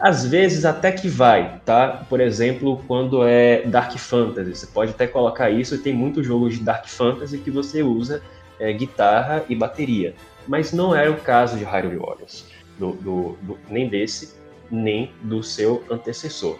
[0.00, 2.04] Às vezes até que vai, tá?
[2.08, 6.58] Por exemplo, quando é Dark Fantasy, você pode até colocar isso, e tem muitos jogos
[6.58, 8.20] de Dark Fantasy que você usa
[8.58, 10.14] é, guitarra e bateria.
[10.46, 12.44] Mas não era o caso de Hyrule Warriors,
[12.78, 14.34] do, do- do- nem desse,
[14.70, 16.58] nem do seu antecessor.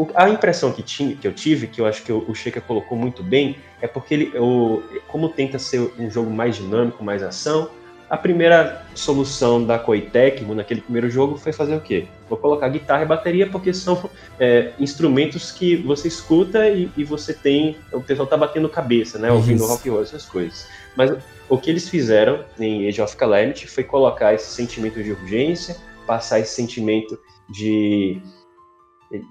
[0.00, 2.62] O- a impressão que, tinha, que eu tive, que eu acho que o, o Sheikah
[2.62, 7.22] colocou muito bem, é porque ele, o, como tenta ser um jogo mais dinâmico, mais
[7.22, 7.68] ação,
[8.08, 12.06] a primeira solução da Koei Tecmo naquele primeiro jogo foi fazer o quê?
[12.28, 17.32] Vou colocar guitarra e bateria porque são é, instrumentos que você escuta e, e você
[17.34, 17.76] tem.
[17.92, 19.30] O pessoal tá batendo cabeça, né?
[19.30, 19.68] Ouvindo Isso.
[19.68, 20.66] rock and roll, essas coisas.
[20.96, 21.12] Mas
[21.48, 26.40] o que eles fizeram em Age of Calamity foi colocar esse sentimento de urgência, passar
[26.40, 27.16] esse sentimento
[27.48, 28.20] de,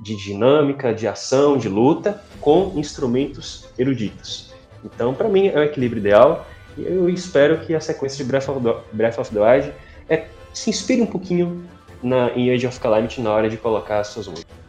[0.01, 4.53] de dinâmica, de ação, de luta, com instrumentos eruditos.
[4.83, 6.45] Então, para mim, é o equilíbrio ideal.
[6.77, 9.73] E eu espero que a sequência de Breath of the, Wild
[10.07, 11.63] é, se inspire um pouquinho
[12.01, 14.59] na, em Age of Calamity na hora de colocar as suas músicas.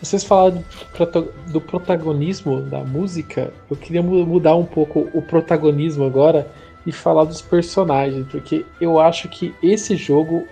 [0.00, 0.64] Vocês falaram
[0.98, 6.50] do, do protagonismo da música, eu queria mu- mudar um pouco o protagonismo agora
[6.84, 10.44] e falar dos personagens, porque eu acho que esse jogo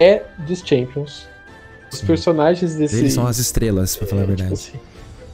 [0.00, 1.28] é dos Champions.
[1.92, 2.06] Os Sim.
[2.06, 2.96] personagens desse.
[2.96, 4.60] Eles são as estrelas, pra falar a é, tipo verdade.
[4.60, 4.78] assim,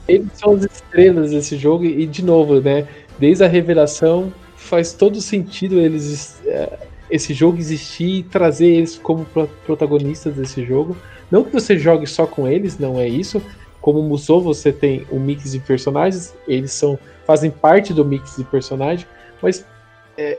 [0.06, 2.86] eles são as estrelas desse jogo, e de novo, né?
[3.18, 6.78] Desde a revelação, faz todo sentido eles é,
[7.10, 10.96] esse jogo existir e trazer eles como pro- protagonistas desse jogo.
[11.30, 13.40] Não que você jogue só com eles, não é isso.
[13.80, 18.44] Como Musou, você tem um mix de personagens, eles são fazem parte do mix de
[18.44, 19.06] personagem,
[19.40, 19.64] mas
[20.16, 20.38] é,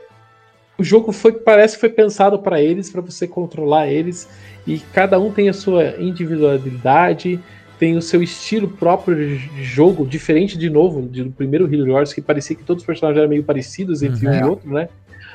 [0.78, 4.28] o jogo foi parece que foi pensado para eles, para você controlar eles
[4.66, 7.40] e cada um tem a sua individualidade,
[7.78, 12.20] tem o seu estilo próprio de jogo, diferente de novo do primeiro Hero Wars, que
[12.20, 14.32] parecia que todos os personagens eram meio parecidos entre Uhum.
[14.32, 14.88] um e outro, né?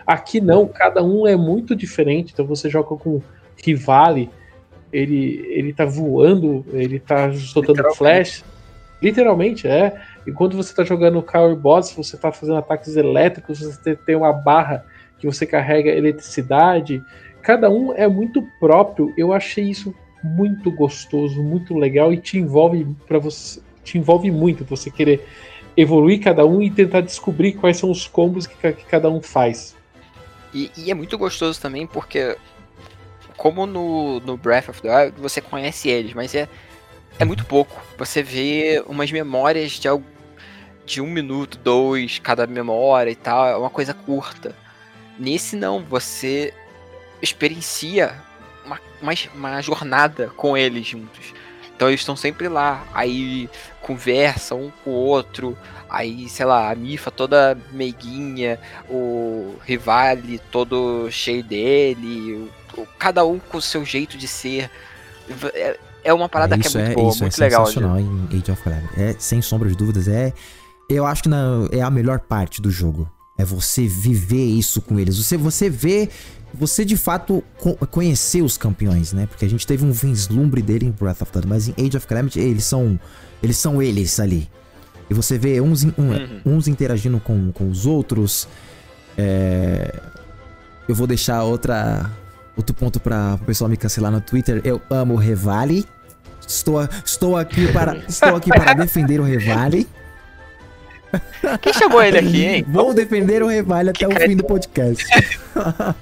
[0.06, 2.32] Aqui não, cada um é muito diferente.
[2.34, 3.22] Então você joga com
[3.64, 4.30] Rivale,
[4.92, 7.98] ele, ele tá voando, ele tá soltando Literalmente.
[7.98, 8.46] flash.
[9.02, 10.02] Literalmente, é.
[10.26, 14.34] E quando você tá jogando Power Boss, você tá fazendo ataques elétricos, você tem uma
[14.34, 14.84] barra
[15.20, 17.04] que você carrega eletricidade.
[17.42, 19.14] Cada um é muito próprio.
[19.18, 24.66] Eu achei isso muito gostoso, muito legal e te envolve para você, te envolve muito
[24.66, 25.26] você querer
[25.78, 29.76] evoluir cada um e tentar descobrir quais são os combos que, que cada um faz.
[30.54, 32.36] E, e é muito gostoso também porque,
[33.38, 36.50] como no, no Breath of the Wild, você conhece eles, mas é,
[37.18, 37.82] é muito pouco.
[37.98, 40.04] Você vê umas memórias de, al-
[40.86, 44.54] de um minuto, dois, cada memória e tal, é uma coisa curta.
[45.20, 46.54] Nesse não, você
[47.22, 48.16] experiencia
[48.66, 51.34] uma, uma, uma jornada com eles juntos.
[51.76, 53.50] Então eles estão sempre lá, aí
[53.82, 55.58] conversam um com o outro,
[55.90, 58.60] aí, sei lá, a Mifa toda meiguinha,
[58.90, 64.70] o Rivale todo cheio dele, o- o- cada um com o seu jeito de ser.
[65.54, 67.66] É- é uma parada que é muito boa, isso muito é legal.
[67.66, 69.02] sensacional em Age of Calamity.
[69.02, 70.34] É, sem sombra de dúvidas, é.
[70.90, 73.10] Eu acho que na- é a melhor parte do jogo.
[73.40, 75.18] É você viver isso com eles.
[75.18, 76.10] Você, você vê.
[76.54, 79.26] Você de fato co- conhecer os campeões, né?
[79.28, 81.96] Porque a gente teve um vislumbre dele em Breath of the Wild, mas em Age
[81.96, 83.00] of Calamity eles são.
[83.42, 84.50] Eles são eles ali.
[85.10, 86.42] E você vê uns, um- Uhum.
[86.58, 88.48] uns interagindo com, com os outros.
[89.18, 89.94] É,
[90.88, 92.10] Eu vou deixar outra.
[92.58, 94.60] Outro ponto para o pessoal me cancelar no Twitter.
[94.66, 95.86] Eu amo o Revali.
[96.48, 99.88] Estou, estou aqui para estou aqui para defender o Revali.
[101.62, 102.66] Quem chamou ele aqui, hein?
[102.68, 105.06] Vou defender o Revali até o fim do podcast.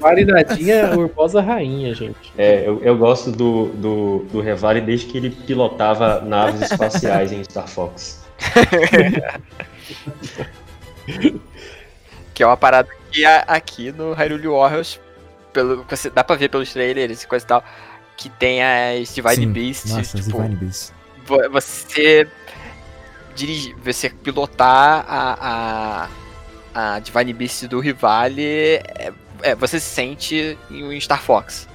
[0.00, 2.32] Marinadinha Urbosa Rainha, gente.
[2.36, 7.42] É, eu, eu gosto do, do, do Revali desde que ele pilotava naves espaciais em
[7.44, 8.24] Star Fox.
[12.34, 15.00] Que é uma parada que aqui no Hyrule Warriors,
[15.52, 17.64] pelo, você, dá pra ver pelos trailers e coisa e tal,
[18.16, 20.92] que tem as Divine Sim, Beasts, Nossa, tipo, Divine Beast.
[21.26, 22.28] vo- você
[23.38, 26.08] dirigir, você pilotar a,
[26.74, 29.12] a, a Divine Beast do Rivale, é,
[29.42, 31.68] é, você se sente em um Star Fox.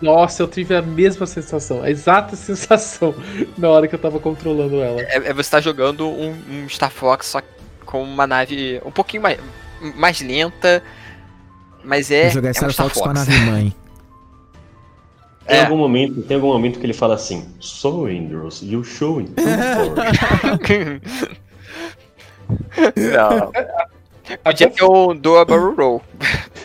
[0.00, 3.14] Nossa, eu tive a mesma sensação, a exata sensação
[3.58, 5.00] na hora que eu tava controlando ela.
[5.02, 7.42] É, é você tá jogando um, um Star Fox só
[7.84, 9.38] com uma nave um pouquinho mais,
[9.96, 10.82] mais lenta,
[11.84, 13.28] mas é, Vou jogar é Star, um Star Fox com a Fox.
[13.28, 13.76] nave mãe.
[15.46, 15.62] Tem, É.
[15.62, 19.46] algum momento, tem algum momento que ele fala assim: So, Andrews, you show in true
[19.46, 21.00] form."
[22.96, 23.52] Não.
[24.44, 26.02] Podia ter um Dual Barrel Roll.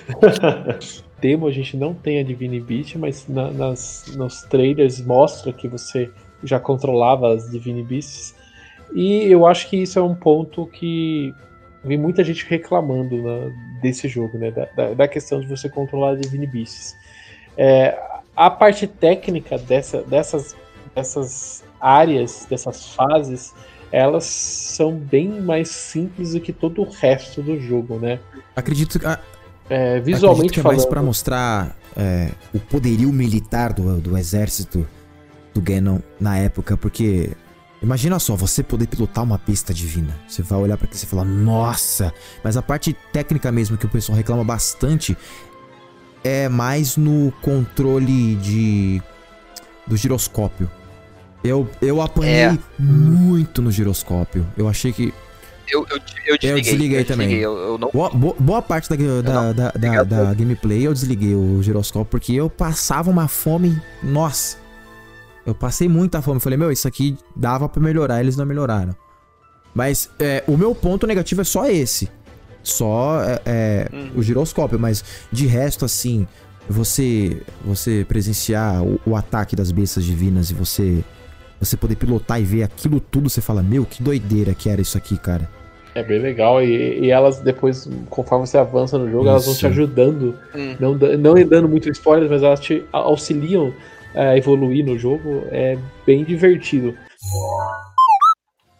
[1.19, 5.67] demo a gente não tem a Divine Beast, mas na- nas, nos trailers mostra que
[5.67, 6.09] você
[6.43, 8.35] já controlava as Divine Beasts.
[8.93, 11.33] E eu acho que isso é um ponto que
[11.83, 13.51] vi muita gente reclamando né,
[13.81, 14.51] desse jogo, né?
[14.51, 16.95] Da, da- da questão de você controlar as Divine Beasts.
[17.57, 17.99] É,
[18.37, 20.55] a parte técnica dessa, dessas,
[20.95, 23.53] dessas áreas, dessas fases,
[23.91, 28.19] elas são bem mais simples do que todo o resto do jogo, né?
[28.55, 29.05] Acredito que.
[29.05, 29.19] ah,
[29.69, 30.89] É, Acredito visualmente que é mais falando.
[30.89, 34.87] pra mostrar é, o poderio militar do, do exército
[35.53, 37.31] do Ganon na época, porque
[37.81, 40.15] imagina só, você poder pilotar uma pista divina.
[40.27, 42.13] Você vai olhar pra aqui e você fala, nossa!
[42.43, 45.17] Mas a parte técnica mesmo que o pessoal reclama bastante
[46.23, 49.01] é mais no controle de
[49.85, 50.69] do giroscópio.
[51.43, 52.57] Eu, eu apanhei É.
[52.77, 54.45] muito no giroscópio.
[54.57, 55.13] Eu achei que
[55.71, 56.61] Eu, eu, eu desliguei.
[56.61, 57.31] desliguei também.
[57.35, 57.89] Eu, eu não.
[57.91, 59.03] Boa, boa- parte da, da,
[59.43, 63.79] não- da, da- da gameplay eu desliguei o giroscópio porque eu passava uma fome.
[64.03, 64.57] Nossa!
[65.45, 66.39] Eu passei muita fome.
[66.41, 68.93] Falei, meu, isso aqui dava pra melhorar, eles não melhoraram.
[69.73, 72.09] Mas é, o meu ponto negativo é só esse.
[72.67, 74.11] Só é, é, Uhum.
[74.15, 74.77] o giroscópio.
[74.79, 76.27] Mas de resto, assim,
[76.69, 81.03] você você presenciar o, o ataque das bestas divinas e você
[81.59, 84.95] você poder pilotar e ver aquilo tudo, você fala, meu, que doideira que era isso
[84.97, 85.49] aqui, cara.
[85.95, 86.61] É bem legal.
[86.61, 89.67] E, e elas depois, conforme você avança no jogo, elas vão te Isso.
[89.67, 90.35] ajudando.
[90.55, 90.75] Hum.
[90.79, 93.73] Não, não dando muito spoilers, mas elas te auxiliam
[94.13, 95.45] a evoluir no jogo.
[95.49, 96.93] É bem divertido.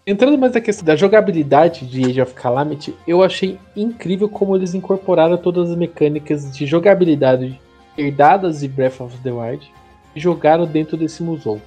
[0.09, 4.73] Entrando mais na questão da jogabilidade de Age of Calamity, eu achei incrível como eles
[4.73, 7.59] incorporaram todas as mecânicas de jogabilidade
[7.97, 9.69] herdadas de Breath of the Wild
[10.15, 11.61] e jogaram dentro desse museu.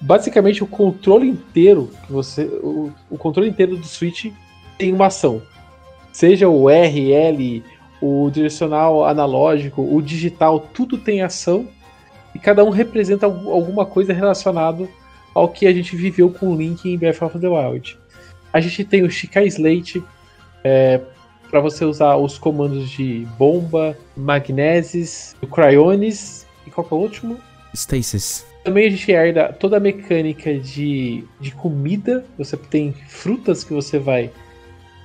[0.00, 4.32] Basicamente, o controle inteiro você, o, o controle inteiro do Switch
[4.78, 5.42] tem uma ação.
[6.14, 7.62] Seja o R, L,
[8.00, 11.66] o direcional analógico, o digital, tudo tem ação
[12.34, 14.88] e cada um representa al- alguma coisa relacionado
[15.36, 17.98] ao que a gente viveu com o Link em Breath of the Wild.
[18.52, 20.02] A gente tem o Shikai Slate
[21.50, 27.38] para você usar os comandos de bomba, magnesis, o Cryonis e qual é o último?
[27.74, 28.46] Stasis.
[28.64, 32.24] Também a gente herda toda a mecânica de, de comida.
[32.38, 34.30] Você tem frutas que você vai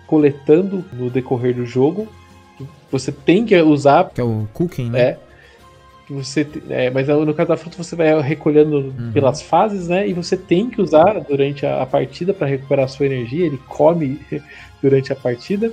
[0.08, 2.08] coletando no decorrer do jogo.
[2.58, 5.02] que Você tem que usar, Que é o cooking, né?
[5.02, 5.20] é.
[6.12, 10.08] Você, é, mas no caso da fruta você vai recolhendo pelas fases, né?
[10.08, 13.46] E você tem que usar durante a, a partida para recuperar a sua energia.
[13.46, 14.20] Ele come
[14.82, 15.72] durante a partida.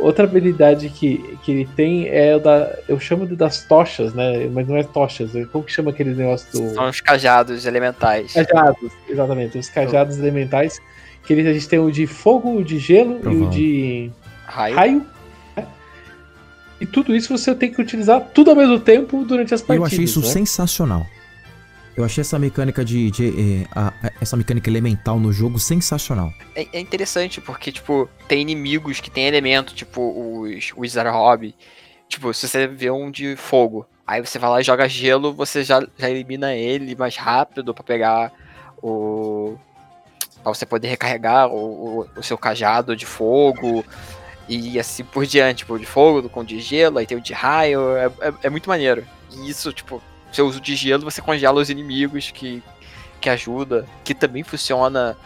[0.00, 2.78] Outra habilidade que, que ele tem é o da.
[2.86, 4.46] Eu chamo de das tochas, né?
[4.52, 5.34] Mas não é tochas.
[5.34, 6.74] é- Como que chama aquele negócio do.
[6.74, 8.34] São os cajados elementais.
[8.34, 9.58] Cajados, exatamente.
[9.58, 10.78] Os cajados elementais.
[11.24, 14.10] Que eles, a gente tem o de fogo, o de gelo e o de
[14.46, 14.76] Raio.
[14.76, 15.06] raio.
[16.80, 19.78] E tudo isso você tem que utilizar tudo ao mesmo tempo durante as partidas.
[19.80, 20.26] eu achei isso né?
[20.26, 21.06] sensacional.
[21.96, 23.10] Eu achei essa mecânica de.
[23.10, 23.26] de,
[23.62, 26.32] eh, a- a- essa mecânica elemental no jogo sensacional.
[26.54, 31.52] É, é interessante porque, tipo, tem inimigos que tem elemento, tipo os, os Zarhob.
[32.08, 35.62] Tipo, se você vê um de fogo, Aí você vai lá e joga gelo, você
[35.62, 38.32] já, já elimina ele mais rápido pra pegar
[38.82, 39.58] o.
[40.42, 43.84] pra você poder recarregar o, o, o seu cajado de fogo
[44.48, 47.96] e assim por diante, tipo, de fogo com de gelo, aí tem o de raio,
[47.96, 49.04] é, é, é muito maneiro.
[49.30, 52.62] E isso, tipo, seu uso de gelo, você congela os inimigos que,
[53.20, 55.16] que ajuda, que também funciona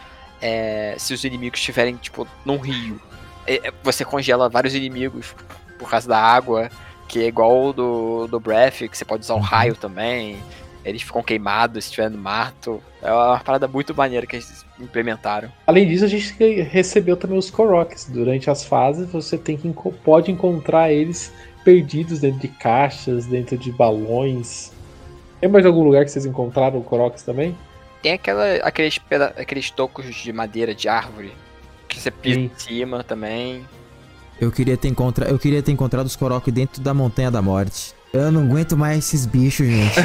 [0.41, 3.01] é, se os inimigos estiverem, tipo, num rio.
[3.47, 5.33] É, é, você congela vários inimigos
[5.79, 6.69] por causa da água,
[7.07, 10.37] que é igual o do, do Breath, que você pode usar o raio também.
[10.83, 12.83] Eles ficam queimados se estiver no mato.
[13.01, 15.51] É uma parada muito maneira que eles implementaram.
[15.65, 18.09] Além disso, a gente recebeu também os Koroks.
[18.09, 19.71] Durante as fases, você tem que
[20.03, 24.71] pode encontrar eles perdidos dentro de caixas, dentro de balões.
[25.39, 27.55] Tem mais algum lugar que vocês encontraram o Koroks também?
[28.01, 28.99] Tem aquela, aqueles,
[29.37, 31.31] aqueles tocos de madeira de árvore
[31.87, 32.45] que você pisa Sim.
[32.45, 33.65] em cima também.
[34.39, 35.29] Eu queria ter, encontra...
[35.29, 37.93] eu queria ter encontrado os Korok dentro da Montanha da Morte.
[38.13, 39.99] Eu não aguento mais esses bichos, gente.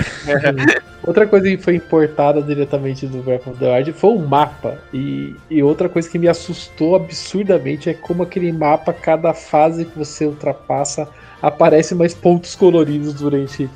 [1.06, 4.78] outra coisa que foi importada diretamente do Breath of the Wild foi o mapa.
[4.94, 9.98] E, e outra coisa que me assustou absurdamente é como aquele mapa, cada fase que
[9.98, 11.06] você ultrapassa,
[11.42, 13.68] aparece mais pontos coloridos durante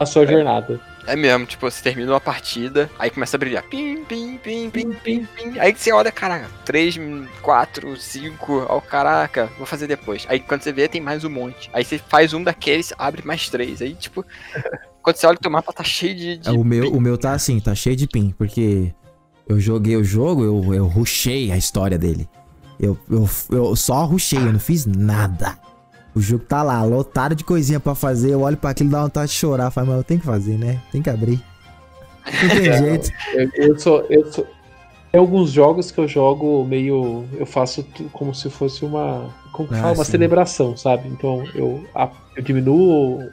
[0.00, 0.28] a sua é.
[0.28, 0.80] jornada.
[1.06, 3.62] É mesmo, tipo, você termina uma partida, aí começa a brilhar.
[3.64, 5.58] Pim, pim, pim, pim, pim, pim.
[5.58, 6.98] Aí você olha, caraca, 3,
[7.42, 10.26] 4, 5, ó, caraca, vou fazer depois.
[10.28, 11.70] Aí quando você vê, tem mais um monte.
[11.72, 13.82] Aí você faz um daqueles, abre mais três.
[13.82, 14.24] Aí, tipo,
[15.02, 16.38] quando você olha o teu mapa, tá cheio de.
[16.38, 18.94] de é, o, meu, o meu tá assim, tá cheio de pin, porque
[19.46, 22.28] eu joguei o jogo, eu, eu rushei a história dele.
[22.80, 25.56] Eu, eu, eu só rushei, eu não fiz nada.
[26.14, 28.30] O jogo tá lá, lotado de coisinha para fazer.
[28.30, 29.70] Eu olho para aquilo e dá vontade de chorar.
[29.70, 30.80] Falo, mas eu tenho que fazer, né?
[30.92, 31.42] Tem que abrir.
[32.24, 33.12] Não tem jeito.
[33.32, 34.46] Eu, eu, sou, eu sou.
[35.10, 37.24] Tem alguns jogos que eu jogo meio.
[37.36, 39.28] Eu faço como se fosse uma.
[39.52, 39.94] Como que ah, fala?
[39.94, 41.08] Uma celebração, sabe?
[41.08, 43.30] Então eu, a, eu diminuo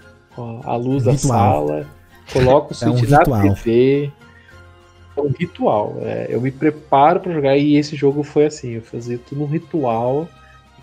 [0.64, 1.88] a, luz da sala,
[2.32, 4.12] coloco o switch é um na TV.
[5.16, 5.98] É um ritual.
[6.02, 8.72] É, eu me preparo para jogar e esse jogo foi assim.
[8.72, 10.28] Eu fazia tudo um ritual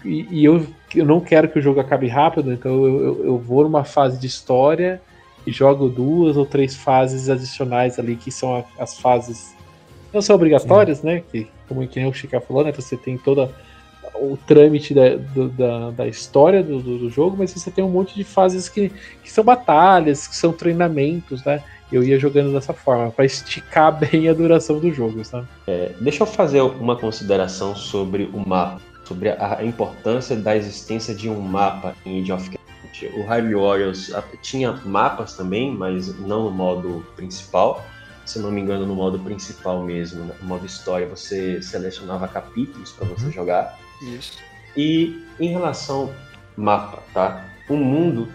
[0.04, 3.38] e, e, eu, eu não quero que o jogo acabe rápido, então eu, eu, eu,
[3.38, 5.00] vou numa fase de história
[5.46, 9.54] e jogo duas ou três fases adicionais ali, que são a, as fases.
[10.12, 11.06] Não são obrigatórias, Sim.
[11.06, 11.22] né?
[11.30, 12.72] Que, como que o Chica falou, né?
[12.72, 13.50] Você tem toda
[14.14, 18.14] o trâmite da, do, da, da, história do, do, jogo, mas você tem um monte
[18.14, 18.90] de fases que,
[19.22, 21.62] que são batalhas, que são treinamentos, né?
[21.90, 25.46] Eu ia jogando dessa forma, para esticar bem a duração do jogo, sabe?
[25.66, 31.30] É, deixa eu fazer uma consideração sobre o mapa sobre a importância da existência de
[31.30, 33.06] um mapa em Age of Calamity.
[33.18, 37.82] O Hyrule Warriors tinha mapas também, mas não no modo principal.
[38.26, 40.34] Se não me engano, no modo principal mesmo, né?
[40.42, 43.32] no modo história, você selecionava capítulos para você uhum.
[43.32, 43.78] jogar.
[44.02, 44.36] Isso.
[44.76, 46.12] E em relação
[46.54, 47.48] mapa, tá?
[47.70, 48.28] O mundo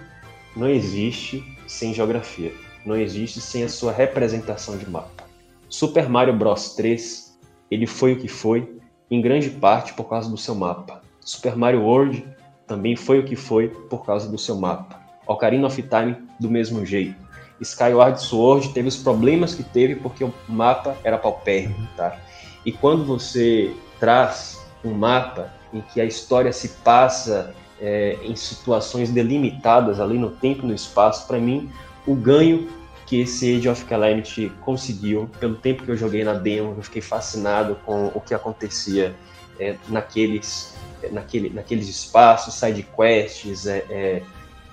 [0.55, 2.51] não existe sem geografia,
[2.83, 5.23] não existe sem a sua representação de mapa.
[5.69, 8.72] Super Mario Bros 3, ele foi o que foi
[9.09, 11.01] em grande parte por causa do seu mapa.
[11.21, 12.25] Super Mario World
[12.67, 14.99] também foi o que foi por causa do seu mapa.
[15.27, 17.15] Ocarina of Time, do mesmo jeito.
[17.61, 22.17] Skyward Sword teve os problemas que teve porque o mapa era paupérrimo, tá?
[22.65, 29.09] E quando você traz um mapa em que a história se passa é, em situações
[29.09, 31.69] delimitadas ali no tempo e no espaço, para mim,
[32.05, 32.67] o ganho
[33.05, 35.29] que esse Age of Calamity conseguiu.
[35.39, 39.15] Pelo tempo que eu joguei na demo, eu fiquei fascinado com o que acontecia
[39.59, 44.23] é, naqueles, é, naquele, naqueles espaços, side quests é, é,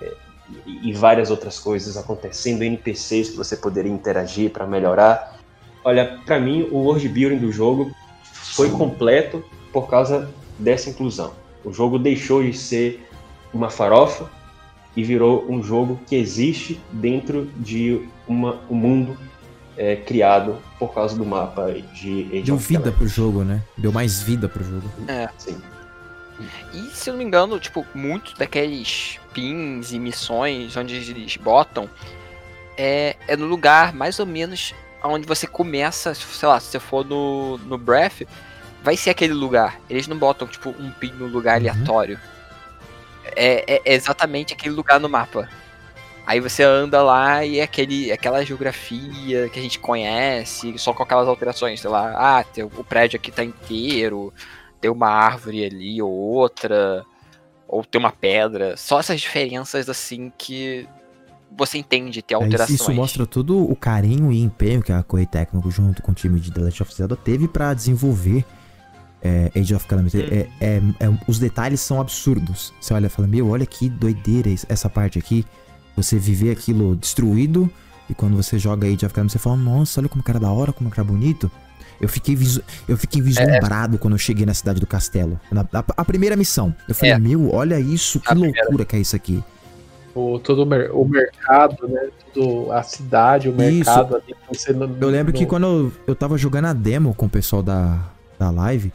[0.01, 0.13] é
[0.65, 5.39] e várias outras coisas acontecendo, NPCs que você poderia interagir para melhorar.
[5.83, 7.91] Olha, para mim, o world building do jogo
[8.23, 10.29] foi completo por causa
[10.59, 11.33] dessa inclusão.
[11.63, 13.07] O jogo deixou de ser
[13.53, 14.29] uma farofa
[14.95, 19.17] e virou um jogo que existe dentro de uma, um mundo
[19.77, 23.61] é, criado por causa do mapa de Age Deu vida pro jogo, né?
[23.77, 24.89] Deu mais vida pro jogo.
[25.07, 25.29] É.
[25.37, 25.61] Sim.
[26.73, 31.87] E se eu não me engano, tipo, muitos daqueles pins e missões onde eles botam
[32.77, 34.73] é, é no lugar mais ou menos
[35.03, 38.21] onde você começa, sei lá, se você for no, no Breath,
[38.83, 39.79] vai ser aquele lugar.
[39.89, 41.69] Eles não botam, tipo, um pin no lugar uhum.
[41.69, 42.19] aleatório.
[43.35, 45.49] É, é, exatamente aquele lugar no mapa.
[46.25, 51.03] Aí você anda lá e é aquele, aquela geografia que a gente conhece, só com
[51.03, 54.31] aquelas alterações, sei lá, ah, tem, o prédio aqui tá inteiro,
[54.79, 57.03] tem uma árvore ali ou outra,
[57.67, 58.77] ou tem uma pedra.
[58.77, 60.87] Só essas diferenças assim que
[61.55, 62.79] você entende ter alterações.
[62.79, 66.39] Isso mostra todo o carinho e empenho que a Correio Técnico, junto com o time
[66.39, 68.45] de The Last of Zelda, teve para desenvolver
[69.21, 70.17] é, Age of Calamity.
[70.17, 70.27] Hum.
[70.31, 72.73] É, é, é, os detalhes são absurdos.
[72.79, 75.45] Você olha e fala, meu, olha que doideira essa parte aqui.
[75.95, 77.69] Você viver aquilo destruído
[78.09, 80.49] e quando você joga Age of Calamity, você fala, nossa, olha como que era da
[80.51, 81.49] hora, como que era bonito.
[81.99, 85.39] Eu fiquei, visu eu fiquei vislumbrado quando eu cheguei na cidade do castelo.
[85.51, 86.73] Na, a, a primeira missão.
[86.89, 87.19] Eu falei, É.
[87.19, 88.85] meu, olha isso, que A loucura primeira.
[88.85, 89.43] que é isso aqui.
[90.15, 92.09] O, todo o, mer- o mercado, né?
[92.33, 94.35] Tudo, a cidade, o mercado ali.
[94.51, 97.29] Você não, Eu lembro que não- quando eu, eu tava jogando a demo com o
[97.29, 97.99] pessoal da,
[98.39, 98.91] da live,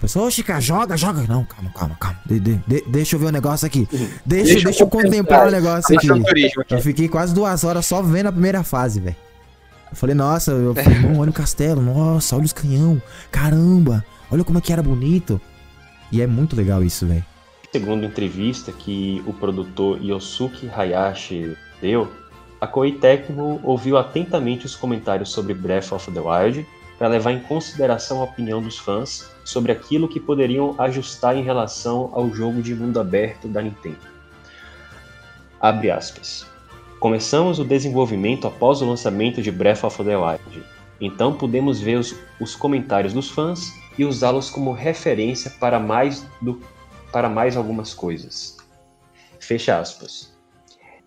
[0.00, 1.22] o pessoal, ô Chica, joga, joga.
[1.28, 2.18] Não, calma, calma, calma.
[2.24, 3.86] De- de- de- deixa eu ver o negócio aqui.
[3.90, 6.08] Deixa, Deixa eu deixa eu contemplar o negócio aqui.
[6.10, 6.74] Aqui.
[6.74, 9.16] Eu fiquei quase duas horas só vendo a primeira fase, velho.
[9.90, 14.42] Eu falei, nossa, eu falei, não, olha o castelo, nossa, olha os canhão, caramba, olha
[14.44, 15.38] como é que era bonito.
[16.10, 17.24] E é muito legal isso, velho.
[17.70, 22.10] Segundo entrevista que o produtor Yosuke Hayashi deu,
[22.60, 26.66] a Koei Tecmo ouviu atentamente os comentários sobre Breath of the Wild
[27.00, 32.10] para levar em consideração a opinião dos fãs sobre aquilo que poderiam ajustar em relação
[32.12, 34.06] ao jogo de mundo aberto da Nintendo.
[35.58, 36.44] Abre aspas.
[36.98, 40.62] Começamos o desenvolvimento após o lançamento de Breath of the Wild,
[41.00, 46.60] então podemos ver os, os comentários dos fãs e usá-los como referência para mais do
[47.10, 48.58] para mais algumas coisas.
[49.38, 50.30] Fecha aspas.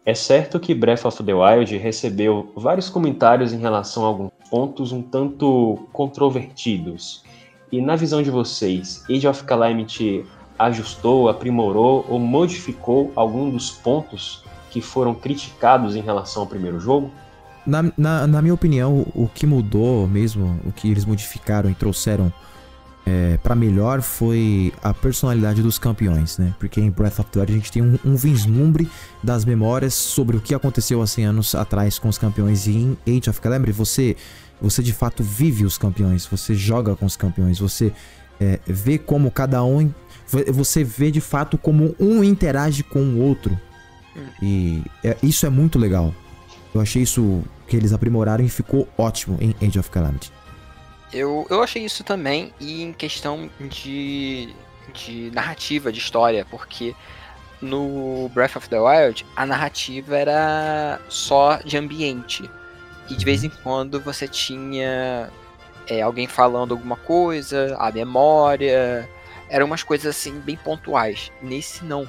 [0.04, 4.92] É certo que Breath of the Wild recebeu vários comentários em relação a alguns pontos
[4.92, 7.24] um tanto controvertidos.
[7.72, 10.24] E na visão de vocês, Age of Calamity
[10.60, 17.10] ajustou, aprimorou ou modificou algum dos pontos que foram criticados em relação ao primeiro jogo?
[17.66, 22.32] Na, na, na minha opinião, o que mudou mesmo, o que eles modificaram e trouxeram
[23.06, 26.54] é, para melhor foi a personalidade dos campeões, né?
[26.58, 28.90] Porque em Breath of the Wild a gente tem um, um vislumbre
[29.22, 32.66] das memórias sobre o que aconteceu há 100 anos atrás com os campeões.
[32.66, 34.16] E em Age of Calamity você,
[34.64, 37.92] você de fato vive os campeões, você joga com os campeões, você
[38.40, 39.94] é, vê como cada um.
[40.48, 43.60] Você vê de fato como um interage com o outro.
[44.42, 46.14] E é- isso é muito legal.
[46.74, 50.32] Eu achei isso que eles aprimoraram e ficou ótimo em Age of Calamity.
[51.12, 54.50] Eu, eu achei isso também, e em questão de,
[54.94, 56.96] de narrativa, de história, porque
[57.62, 62.50] no Breath of the Wild a narrativa era só de ambiente.
[63.10, 65.30] E de vez em quando você tinha
[65.88, 69.08] é, alguém falando alguma coisa, a memória.
[69.50, 71.32] Eram umas coisas assim bem pontuais.
[71.42, 72.08] Nesse não.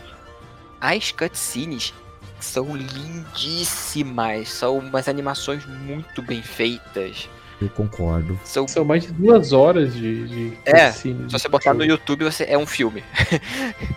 [0.81, 1.93] As cutscenes
[2.41, 7.29] são lindíssimas, são umas animações muito bem feitas.
[7.61, 8.39] Eu concordo.
[8.45, 11.85] São São mais de duas horas de, de É, Se você botar no.
[11.85, 13.03] YouTube, você é um filme.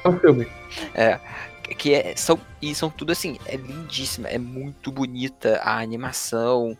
[0.03, 0.47] É um filme.
[1.75, 6.77] Que é, são, e são tudo assim, é lindíssima, é muito bonita a animação,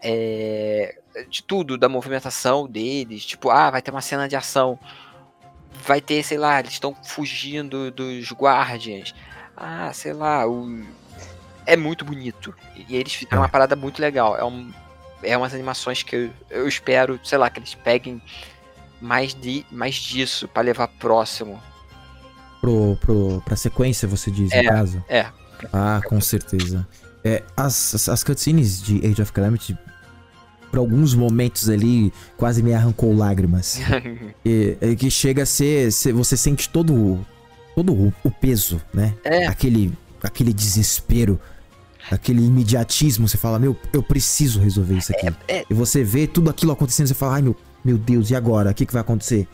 [0.00, 3.24] é, de tudo, da movimentação deles.
[3.24, 4.78] Tipo, ah, vai ter uma cena de ação.
[5.84, 9.14] Vai ter, sei lá, eles estão fugindo dos guardians.
[9.56, 10.84] Ah, sei lá, o...
[11.66, 12.54] é muito bonito.
[12.88, 13.40] E eles fizeram É.
[13.40, 14.36] uma parada muito legal.
[14.36, 14.72] É, um,
[15.22, 18.22] é umas animações que eu, eu espero, sei lá, que eles peguem
[19.00, 21.60] mais, de, mais disso pra levar próximo.
[22.60, 25.04] Pro, pro, pra sequência, você diz, É, no caso?
[25.08, 25.26] é.
[25.72, 26.86] Ah, com certeza.
[27.24, 29.76] É, as, as, as cutscenes de Age of Calamity,
[30.70, 33.80] por alguns momentos ali, quase me arrancou lágrimas.
[34.44, 35.90] E, é que chega a ser.
[35.92, 37.26] ser- você sente todo, o-
[37.74, 39.14] todo o, o peso, né?
[39.24, 39.46] É.
[39.46, 39.92] Aquele,
[40.22, 41.40] aquele desespero,
[42.10, 43.26] aquele imediatismo.
[43.28, 45.28] Você fala, meu, eu preciso resolver isso aqui.
[45.48, 45.64] é.
[45.68, 48.70] E você vê tudo aquilo acontecendo, você fala, ai meu, meu Deus, e agora?
[48.70, 49.46] O que, que vai acontecer?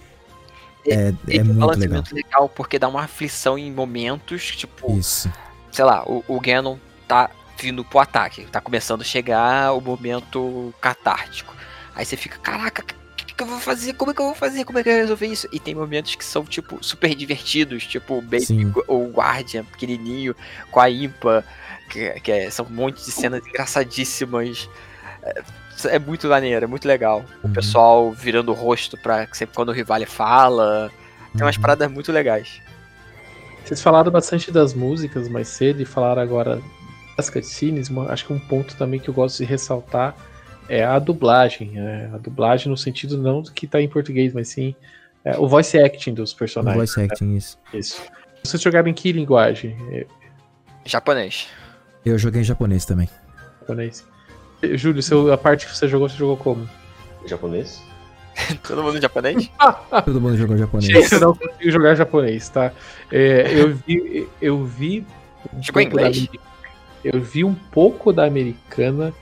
[0.87, 1.55] É, é um muito legal.
[1.59, 2.49] balanceamento legal.
[2.49, 5.31] porque dá uma aflição em momentos, tipo, Isso.
[5.73, 6.77] sei lá, o, o Ganon
[7.09, 7.31] tá
[7.61, 11.55] vindo pro ataque, tá começando a chegar o momento catártico.
[11.95, 13.95] Aí você fica, caraca, o que, que eu vou fazer?
[13.95, 14.65] Como é que eu vou fazer?
[14.65, 15.49] Como é que eu vou resolver isso?
[15.53, 20.35] E tem momentos que são, tipo, super divertidos, tipo o Baby ou o Guardian pequenininho
[20.71, 21.45] com a Impa,
[21.91, 24.69] que, que é- são um monte de cenas engraçadíssimas.
[25.87, 27.25] É, muito maneiro, é muito legal.
[27.43, 27.53] O Uhum.
[27.53, 30.91] pessoal virando o rosto pra sempre quando o Rivale fala.
[31.33, 31.63] Tem umas Uhum.
[31.63, 32.61] paradas muito legais.
[33.65, 36.61] Vocês falaram bastante das músicas mais cedo e falaram agora
[37.17, 37.91] das cutscenes.
[38.09, 40.15] acho que um ponto também que eu gosto de ressaltar
[40.69, 41.71] é a dublagem.
[41.73, 42.11] né?
[42.15, 44.75] A dublagem no sentido não do que tá em português, mas sim
[45.25, 46.77] é, o voice acting dos O personagens.
[46.77, 47.59] voice acting, isso.
[47.73, 48.03] Isso.
[48.43, 49.75] Vocês jogaram em que linguagem?
[50.85, 51.49] Japonês.
[52.05, 53.09] Eu joguei em japonês também.
[53.61, 54.07] japonês?
[54.77, 56.69] Júlio, seu, a parte que você jogou, você jogou como?
[57.27, 57.83] Japonês?
[58.67, 59.51] Todo mundo em japonês?
[60.05, 60.93] Todo mundo jogou japonês.
[60.93, 62.73] Gente, eu não consigo jogar japonês, tá?
[63.13, 64.29] É, eu vi.
[64.41, 65.07] Eu vi.
[65.55, 66.29] um Jogou da inglês?
[67.05, 69.13] Eu vi um pouco da americana,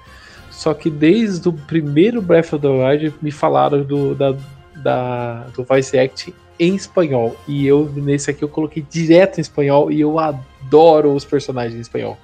[0.50, 4.34] só que desde o primeiro Breath of the Wild me falaram do, da,
[4.76, 7.36] da- do voice acting em espanhol.
[7.48, 11.80] E eu, nesse aqui, eu coloquei direto em espanhol e eu adoro os personagens em
[11.80, 12.16] espanhol.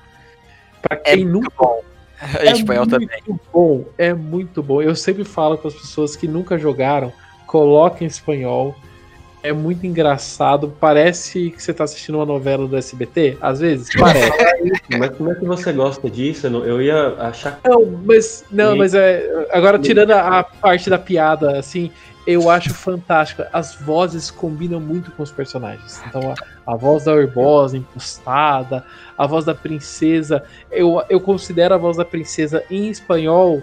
[0.81, 1.81] Pra É quem muito nunca bom.
[2.45, 3.41] Em espanhol muito também.
[3.53, 4.83] bom, é muito bom.
[4.83, 7.13] Eu sempre falo com as pessoas que nunca jogaram,
[7.47, 8.75] coloquem em espanhol.
[9.41, 10.75] É muito engraçado.
[10.81, 13.89] Parece que você tá assistindo uma novela do SBT, às vezes.
[13.97, 14.33] Parece.
[14.99, 16.49] Mas como é que você gosta disso?
[16.49, 20.99] Eu ia achar não, mas não, E- mas é agora tirando a, a parte da
[20.99, 21.91] piada, assim,
[22.31, 23.43] eu acho fantástico.
[23.55, 26.03] As vozes combinam muito com os personagens.
[26.07, 28.85] Então a, a voz da Urbosa impostada,
[29.17, 33.63] a voz da princesa, eu, eu considero a voz da princesa em espanhol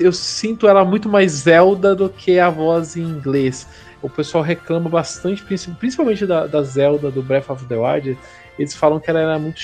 [0.00, 3.66] eu sinto ela muito mais Zelda do que a voz em inglês.
[4.00, 8.16] O pessoal reclama bastante, princi- principalmente da, da Zelda do Breath of the Wild.
[8.60, 9.58] Eles falam que ela era muito.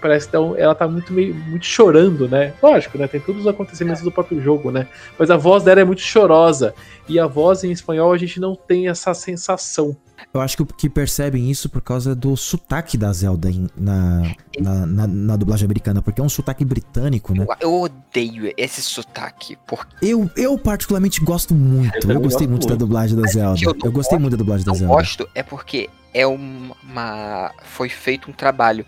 [0.00, 2.54] Parece que ela tá muito, meio, muito chorando, né?
[2.62, 3.08] Lógico, né?
[3.08, 4.86] Tem todos os acontecimentos do próprio jogo, né?
[5.18, 6.72] Mas a voz dela é muito chorosa.
[7.08, 9.96] E a voz em espanhol a gente não tem essa sensação.
[10.32, 14.22] Eu acho que, que percebem isso por causa do sotaque da Zelda em- na,
[14.60, 17.44] na, na, na dublagem americana, porque é um sotaque britânico, né?
[17.44, 22.08] Eu, eu odeio esse sotaque, porque Eu, eu particularmente gosto muito.
[22.08, 22.78] Eu Eu, gostei gosto muito da muito.
[22.78, 23.60] dublagem da Zelda.
[23.64, 24.94] eu Eu gostei muito da dublagem da Zelda.
[24.94, 27.50] gosto é porque é uma.
[27.62, 28.84] Foi feito um trabalho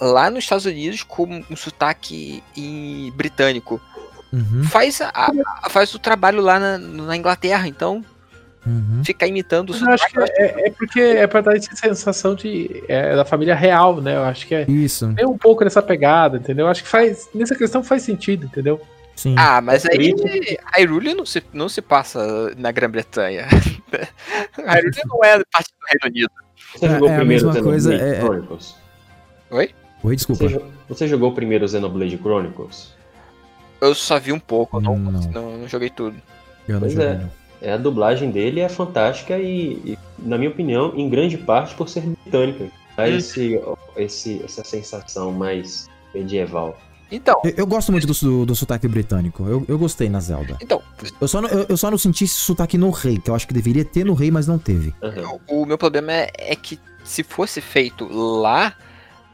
[0.00, 3.80] lá nos Estados Unidos com um sotaque em britânico.
[4.32, 8.04] Uhum, Faz, a, a- faz o trabalho lá na, na Inglaterra, então
[8.66, 9.02] uhum.
[9.04, 10.32] ficar imitando o Eu acho sotaque.
[10.34, 14.16] que é, é porque é pra dar essa sensação de é, da família real, né?
[14.16, 16.66] Eu acho que é, Isso, é um pouco nessa pegada, entendeu?
[16.66, 17.28] Eu acho que faz.
[17.34, 18.80] Nessa questão faz sentido, entendeu?
[19.14, 19.34] sim.
[19.38, 20.24] Ah, mas É aí isso
[20.74, 23.46] Hyrule não se, não se passa na Grã-Bretanha.
[24.58, 26.30] Hyrule não é parte do Reino Unido.
[26.76, 28.76] Você É- jogou é a primeiro mesma coisa, Xenoblade é- é- Chronicles?
[30.02, 30.48] Oi, desculpa.
[30.48, 32.94] Você, você jogou primeiro Xenoblade Chronicles?
[33.80, 35.20] Eu só vi um pouco, eu não, Não.
[35.30, 36.16] não, não joguei tudo.
[36.68, 37.14] Eu não Pois joguei, é.
[37.14, 37.30] não.
[37.62, 41.88] É, a dublagem dele é fantástica e, e, na minha opinião, em grande parte por
[41.88, 42.66] ser britânica.
[42.96, 43.16] Dá Hum.
[43.16, 43.60] esse,
[43.96, 46.78] esse, essa sensação mais medieval.
[47.10, 49.46] Então, Eu, eu gosto muito do, do, do sotaque britânico.
[49.46, 50.56] Eu, eu gostei na Zelda.
[50.60, 50.82] então
[51.20, 53.46] Eu só, não, eu, eu só não senti esse sotaque no rei, que eu acho
[53.46, 54.92] que deveria ter no rei, mas não teve.
[55.02, 55.38] Aham.
[55.48, 58.74] o meu problema é, é que se fosse feito lá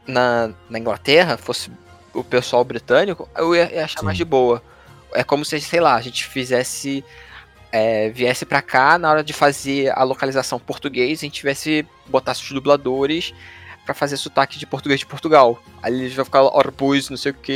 [0.05, 1.71] na, na Inglaterra, fosse
[2.13, 4.05] o pessoal britânico, eu ia, ia achar Sim.
[4.05, 4.61] mais de boa.
[5.13, 7.03] É como se, sei lá, a gente fizesse.
[7.71, 11.85] é, viesse pra cá, na hora de fazer a localização português, a gente tivesse.
[12.07, 13.33] botasse os dubladores
[13.85, 15.61] pra fazer sotaque de português de Portugal.
[15.81, 17.51] Aí eles vão ficar Orbus, não sei o que,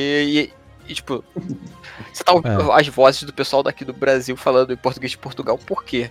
[0.88, 1.24] e, e, tipo.
[2.14, 5.58] Você tá ouvindo as vozes do pessoal daqui do Brasil falando em português de Portugal,
[5.58, 6.10] por quê?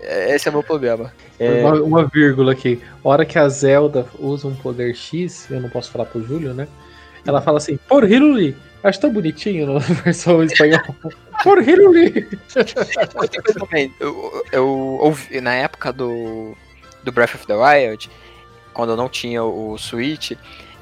[0.00, 1.12] É, Esse é o meu problema.
[1.38, 2.82] É, Uma, uma vírgula aqui.
[3.02, 6.52] A hora que a Zelda usa um poder X, eu não posso falar pro Júlio,
[6.52, 6.66] né?
[7.24, 8.56] Ela fala assim, por Hiruli.
[8.82, 10.84] Acho tão bonitinho na versão espanhola.
[11.44, 12.28] por Hiruli.
[13.14, 14.68] Outra coisa também, eu, eu
[15.00, 16.56] ouvi, na época do,
[17.04, 18.10] do Breath of the Wild,
[18.72, 20.32] quando eu não tinha o Switch,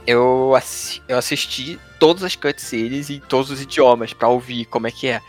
[0.07, 4.91] eu, assi- eu assisti todas as cutscenes em todos os idiomas pra ouvir como é
[4.91, 5.21] que é.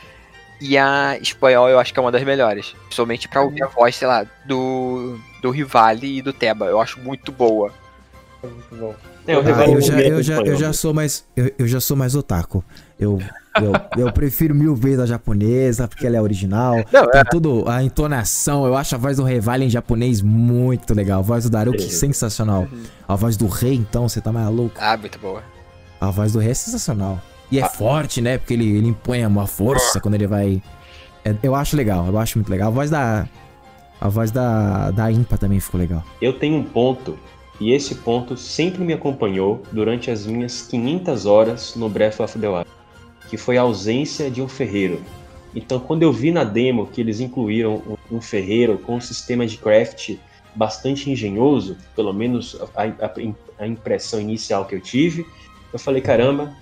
[0.59, 2.75] E a espanhol eu acho que é uma das melhores.
[2.91, 6.65] Somente pra ouvir a voz, sei lá, do, do Rivali e do Teba.
[6.67, 7.73] Eu acho muito boa.
[8.43, 8.95] Muito bom.
[9.27, 11.25] é, o Ah, Revela eu, já, Movimento eu, já, eu já sou mais.
[11.35, 12.63] Eu, eu já sou mais otaku.
[13.01, 13.19] Eu,
[13.59, 13.73] eu,
[14.05, 16.75] eu prefiro mil vezes a japonesa, porque ela é original.
[16.93, 21.19] Não, Tem tudo, a entonação, eu acho a voz do Revali em japonês muito legal.
[21.19, 21.89] A voz do Daruki É.
[21.89, 22.67] sensacional.
[23.07, 24.75] A voz do rei, então, você tá maluco.
[24.79, 25.41] Ah, muito boa.
[25.99, 27.19] A voz do rei é sensacional.
[27.51, 28.37] E é forte, né?
[28.37, 30.61] Porque ele, ele impõe uma força quando ele vai.
[31.25, 32.69] É, eu acho legal, eu acho muito legal.
[32.69, 33.27] A voz da.
[33.99, 36.03] A voz da, da Impa também ficou legal.
[36.21, 37.19] Eu tenho um ponto,
[37.59, 42.47] e esse ponto sempre me acompanhou durante as minhas 500 horas no Breath of the
[42.47, 42.67] Wild,
[43.31, 45.01] que foi a ausência de um ferreiro.
[45.55, 49.57] Então, quando eu vi na demo que eles incluíram um, ferreiro com um sistema de
[49.57, 50.17] craft
[50.53, 53.13] bastante engenhoso, pelo menos a, a-
[53.57, 55.25] a impressão inicial que eu tive,
[55.71, 56.53] eu falei, caramba,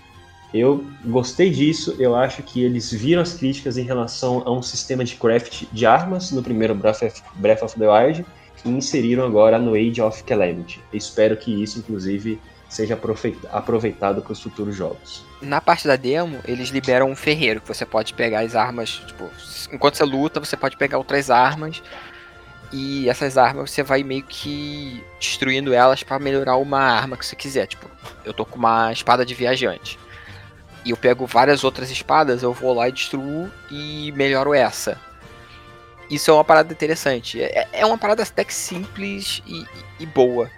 [0.54, 5.04] eu gostei disso, eu acho que eles viram as críticas em relação a um sistema
[5.04, 8.24] de craft de armas no primeiro Breath of, the Wild,
[8.64, 10.80] e inseriram agora no Age of Calamity.
[10.94, 12.40] Espero que isso, inclusive,
[12.70, 15.29] seja aproveita- aproveitado para os futuros jogos.
[15.42, 19.30] Na parte da demo, eles liberam um ferreiro, que você pode pegar as armas, tipo,
[19.72, 21.82] enquanto você luta, você pode pegar outras armas.
[22.72, 27.36] E essas armas você vai meio que destruindo elas pra melhorar uma arma que você
[27.36, 27.66] quiser.
[27.68, 27.90] Tipo,
[28.26, 29.98] eu tô com uma espada de viajante.
[30.86, 35.00] E eu pego várias outras espadas, eu vou lá e destruo e melhoro essa.
[36.10, 37.42] Isso é uma parada interessante.
[37.42, 39.66] É, é uma parada até que simples e, e-
[40.02, 40.50] e boa.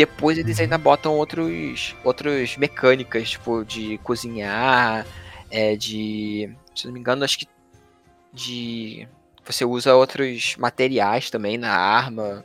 [0.00, 5.06] Depois eles ainda botam outros, outras mecânicas, tipo, de cozinhar,
[5.50, 6.50] é, de.
[6.74, 7.46] Se não me engano, acho que.
[8.32, 9.06] De.
[9.44, 12.42] Você usa outros materiais também na arma.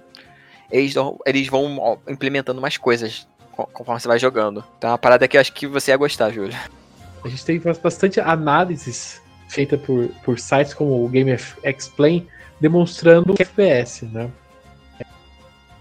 [0.70, 4.62] Eles, dão- eles vão implementando mais coisas co- conforme você vai jogando.
[4.78, 6.54] Então é uma parada que eu acho que você ia gostar, Júlio.
[7.24, 11.32] A gente tem bastante análises feitas por, por sites como o Game
[11.64, 12.28] Explain
[12.60, 14.30] demonstrando o FPS, né?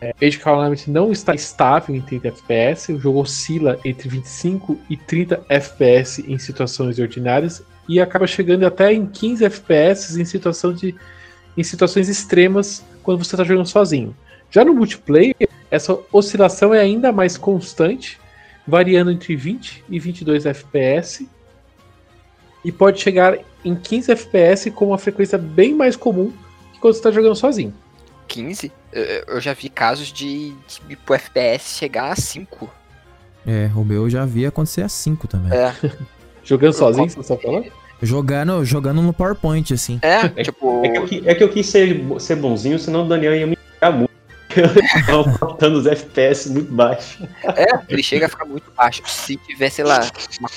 [0.05, 4.99] É, Age Calamity não está estável em 30 FPS, o jogo oscila entre 25 e
[4.99, 10.95] 30 FPS em situações ordinárias e acaba chegando até em 15 FPS em, situação de,
[11.57, 14.15] em situações extremas quando você está jogando sozinho.
[14.51, 18.21] Já no multiplayer, essa oscilação é ainda mais constante,
[18.67, 21.27] variando entre 20 e 22 FPS
[22.63, 26.31] e pode chegar em 15 FPS com uma frequência bem mais comum
[26.75, 27.73] que quando você está jogando sozinho.
[28.27, 28.73] 15?
[28.93, 29.03] Eu,
[29.35, 30.53] eu já vi casos de,
[30.89, 32.71] de pro FPS chegar a 5.
[33.47, 35.53] É, o meu eu já vi acontecer a 5 também.
[35.57, 35.75] É,
[36.45, 37.71] Jogando sozinho, você tá falando?
[38.03, 39.99] Jogando, jogando no PowerPoint, assim.
[40.03, 40.85] é, É, tipo.
[40.85, 43.47] É que, eu, qui- é que eu quis ser, ser bonzinho, senão o Daniel ia
[43.47, 44.13] me pegar muito.
[44.55, 47.27] Eu tava botando os FPS muito baixo.
[47.57, 49.03] É, ele chega a ficar muito baixo.
[49.05, 50.01] Se tiver, sei lá.
[50.39, 50.49] uma-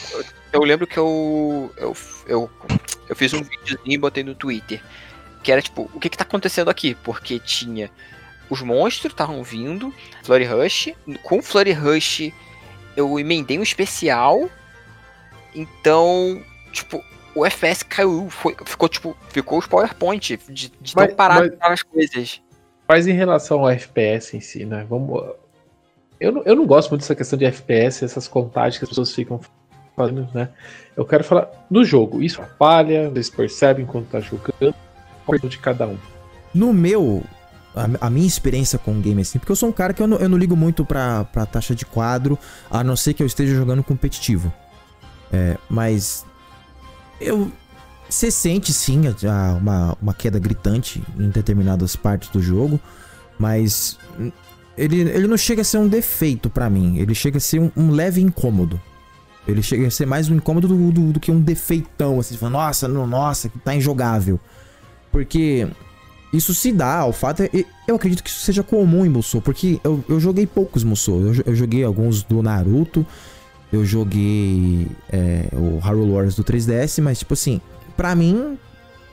[0.53, 1.95] eu lembro que eu, eu.
[2.28, 2.49] Eu
[3.09, 4.82] eu fiz um videozinho e botei no Twitter.
[5.48, 6.93] Que era tipo, o que que tá acontecendo aqui?
[6.93, 7.89] Porque tinha.
[8.50, 10.89] Os monstros estavam vindo, Flurry Rush.
[11.24, 12.34] Com Flurry Rush,
[12.98, 14.50] eu emendei um especial.
[15.56, 16.43] Então,
[16.74, 17.02] tipo,
[17.34, 18.30] o FPS caiu.
[18.30, 22.41] Foi, ficou, tipo, ficou os PowerPoint de, de Mas- tão parado mas- as coisas.
[22.86, 24.86] Mas em relação ao FPS em si, né?
[24.89, 25.32] Vamos.
[26.20, 29.16] Eu não, eu não gosto muito dessa questão de FPS, essas contagens que as pessoas
[29.16, 29.39] ficam
[29.95, 30.50] fazendo, né?
[30.93, 32.22] Eu quero falar do jogo.
[32.22, 34.76] Isso atrapalha, vocês percebem quando tá jogando,
[35.28, 35.97] qual de cada um.
[36.53, 37.23] No meu,
[37.75, 40.07] a, a minha experiência com o game assim, porque eu sou um cara que eu
[40.07, 42.39] não, eu não ligo muito pra, pra taxa de quadro,
[42.71, 44.51] a não ser que eu esteja jogando competitivo.
[45.32, 46.25] É, mas
[47.21, 47.51] eu.
[48.09, 52.80] Você sente sim a- uma, uma queda gritante em determinadas partes do jogo,
[53.38, 53.99] mas
[54.78, 57.69] ele, ele não chega a ser um defeito pra mim, ele chega a ser um,
[57.75, 58.80] um leve incômodo.
[59.45, 62.39] Ele chega a ser mais um incômodo do, do- do que um defeitão, assim, você
[62.39, 64.39] fala, nossa, não, nossa, que tá injogável.
[65.18, 65.68] Porque
[66.32, 67.41] isso se dá ao fato.
[67.88, 71.20] Eu acredito que isso seja comum em Musou, porque eu, eu joguei poucos Musou.
[71.20, 73.03] Eu, eu joguei alguns do Naruto,
[73.74, 77.59] eu joguei é, o Hyrule Warriors do 3DS, mas tipo assim,
[77.95, 78.59] pra mim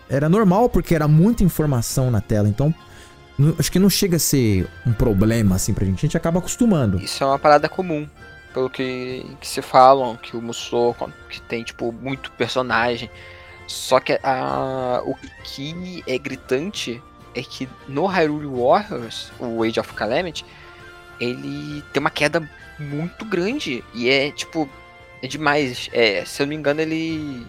[0.06, 2.74] era normal porque era muita informação na tela, então
[3.58, 6.98] acho que não chega a ser um problema assim pra gente, a gente acaba acostumando.
[6.98, 8.06] Isso é uma parada comum.
[8.52, 10.94] Pelo que, que se falam, que o Musou,
[11.30, 13.10] que tem, tipo, muito personagem.
[13.66, 17.02] Só que a, o que é gritante
[17.34, 20.44] é que no Hyrule Warriors, o Age of Calamity,
[21.20, 22.48] ele tem uma queda
[22.78, 23.82] muito grande.
[23.94, 24.68] E é, tipo,
[25.22, 25.88] é demais.
[25.92, 27.46] É, se eu não me engano, ele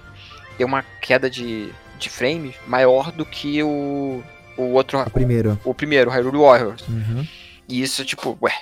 [0.57, 4.23] tem uma queda de, de frame maior do que o,
[4.57, 5.59] o outro, A primeira.
[5.63, 6.87] o primeiro, Hyrule Warriors.
[6.87, 7.27] Uhum.
[7.67, 8.53] E isso, tipo, ué.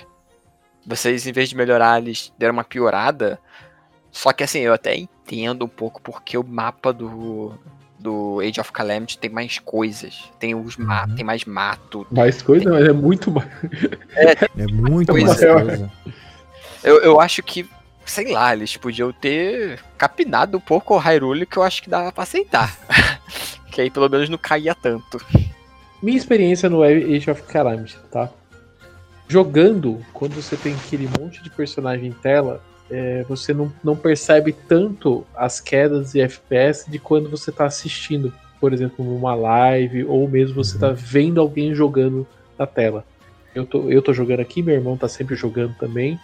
[0.86, 3.38] Vocês, em vez de melhorar, eles deram uma piorada.
[4.14, 7.52] Só que assim, eu até entendo um pouco porque o mapa do,
[7.98, 10.30] do Age of Calamity tem mais coisas.
[10.38, 11.16] Tem os ma Uhum.
[11.16, 12.06] tem mais mato.
[12.12, 13.48] Mais coisa, mas é muito mais.
[14.56, 15.52] É muito Pois mais é.
[15.52, 15.92] coisa.
[16.84, 17.68] Eu, eu acho que,
[18.06, 22.12] sei lá, eles podiam ter capinado um pouco o Hyrule que eu acho que dava
[22.12, 22.72] pra aceitar.
[23.72, 25.18] que aí pelo menos não caía tanto.
[26.00, 28.30] Minha experiência no Age of Calamity, tá?
[29.26, 34.52] Jogando, quando você tem aquele monte de personagem em tela, é, você não, não percebe
[34.52, 40.28] tanto as quedas de FPS de quando você tá assistindo, por exemplo, numa live, ou
[40.28, 42.26] mesmo você tá vendo alguém jogando
[42.58, 43.04] na tela.
[43.54, 46.18] Eu tô, eu tô jogando aqui, meu irmão tá sempre jogando também,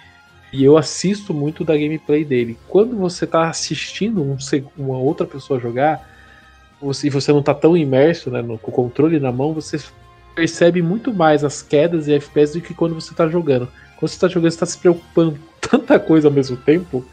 [0.53, 2.59] e eu assisto muito da gameplay dele.
[2.69, 4.37] Quando você tá assistindo um,
[4.77, 6.09] uma outra pessoa jogar,
[6.81, 9.79] você, e você não tá tão imerso né, no, com o controle na mão, você
[10.35, 13.69] percebe muito mais as quedas e FPS do que quando você tá jogando.
[14.01, 17.05] Quando você tá jogando, você tá se preocupando com tanta coisa ao mesmo tempo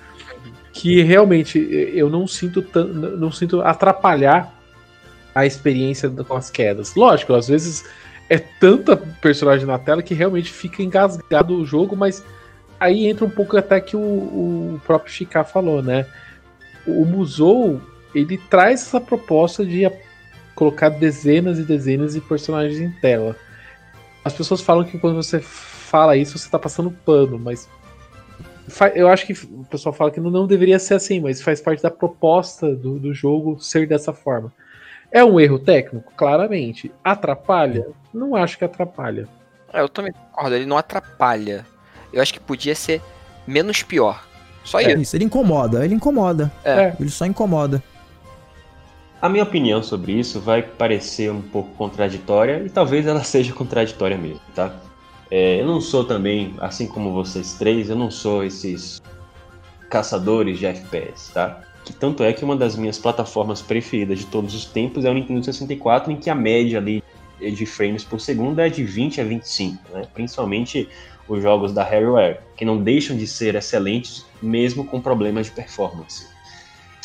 [0.71, 1.59] que realmente
[1.93, 2.65] eu não sinto
[3.17, 4.53] não sinto atrapalhar
[5.35, 6.95] a experiência com as quedas.
[6.95, 7.83] Lógico, às vezes
[8.29, 12.23] é tanta personagem na tela que realmente fica engasgado o jogo, mas
[12.79, 16.05] aí entra um pouco até que o, o próprio Chiká falou, né?
[16.85, 17.81] O Musou,
[18.15, 19.91] ele traz essa proposta de
[20.55, 23.35] colocar dezenas e dezenas de personagens em tela.
[24.23, 25.39] As pessoas falam que quando você
[25.87, 27.67] fala isso, você tá passando pano, mas
[28.93, 31.89] eu acho que o pessoal fala que não, deveria ser assim, mas faz parte da
[31.89, 34.53] proposta do, do jogo ser dessa forma.
[35.09, 36.11] É um erro técnico?
[36.17, 36.91] Claramente.
[37.01, 37.87] Atrapalha?
[38.13, 39.27] Não acho que atrapalha.
[39.71, 41.65] É, Eu também concordo, ele não atrapalha.
[42.11, 43.01] Eu acho que podia ser
[43.47, 44.27] menos pior.
[44.65, 45.01] Só É isso.
[45.01, 46.51] isso, ele incomoda, ele incomoda.
[46.65, 46.93] É.
[46.99, 47.81] Ele só incomoda.
[49.21, 54.17] A minha opinião sobre isso vai parecer um pouco contraditória e talvez ela seja contraditória
[54.17, 54.75] mesmo, tá?
[55.29, 59.01] É, eu não sou também, assim como vocês três, eu não sou esses
[59.89, 61.61] caçadores de FPS, tá?
[61.83, 65.13] Que tanto é que uma das minhas plataformas preferidas de todos os tempos é o
[65.13, 67.03] Nintendo 64, em que a média ali
[67.39, 70.07] de frames por segundo é de 20 a 25, né?
[70.13, 70.89] Principalmente
[71.27, 76.27] os jogos da Harryware, que não deixam de ser excelentes mesmo com problemas de performance.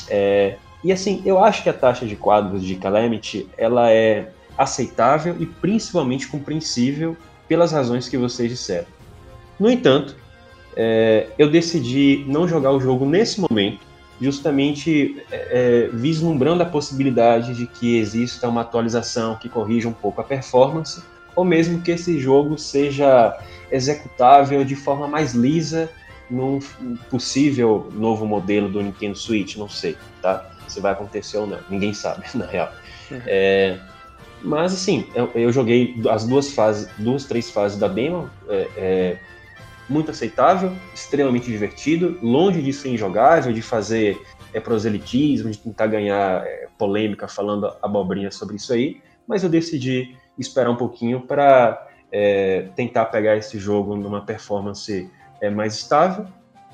[0.09, 5.37] É, e assim, eu acho que a taxa de quadros de Calamity ela é aceitável
[5.41, 7.17] e principalmente compreensível
[7.53, 8.87] pelas razões que vocês disseram.
[9.61, 10.17] No entanto,
[10.75, 13.81] é, eu decidi não jogar o jogo nesse momento
[14.19, 20.23] justamente é, é, vislumbrando a possibilidade de que exista uma atualização que corrija um pouco
[20.23, 21.03] a performance,
[21.37, 23.39] ou mesmo que esse jogo seja
[23.71, 25.91] executável de forma mais lisa
[26.31, 26.59] num
[27.11, 30.51] possível novo modelo do Nintendo Switch, não sei, tá?
[30.67, 32.73] Se vai acontecer ou não, ninguém sabe, na real.
[33.11, 33.21] Uhum.
[33.27, 33.79] É,
[34.43, 39.19] mas assim, eu, eu, joguei as duas fases, duas, três fases da demo, é, é
[39.89, 44.21] muito aceitável, extremamente divertido, longe de ser injogável, de fazer
[44.53, 50.17] é, proselitismo, de tentar ganhar é, polêmica falando abobrinha sobre isso aí, mas eu decidi
[50.39, 56.27] esperar um pouquinho para é, tentar pegar esse jogo numa performance é, mais estável.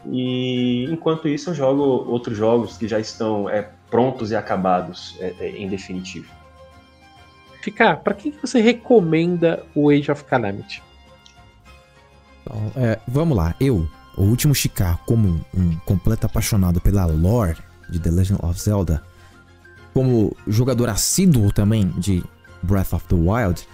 [0.07, 5.35] E enquanto isso eu jogo outros jogos que já estão é, prontos e acabados é,
[5.41, 6.38] é, em definitivo.
[7.61, 10.83] Ficar, para quem você recomenda o Age of Calamity?
[12.43, 17.59] Então, é, vamos lá, eu, o último Chicar, como um completo apaixonado pela lore
[17.91, 19.03] de The Legend of Zelda,
[19.93, 22.23] como jogador assíduo também de
[22.63, 23.67] Breath of the Wild,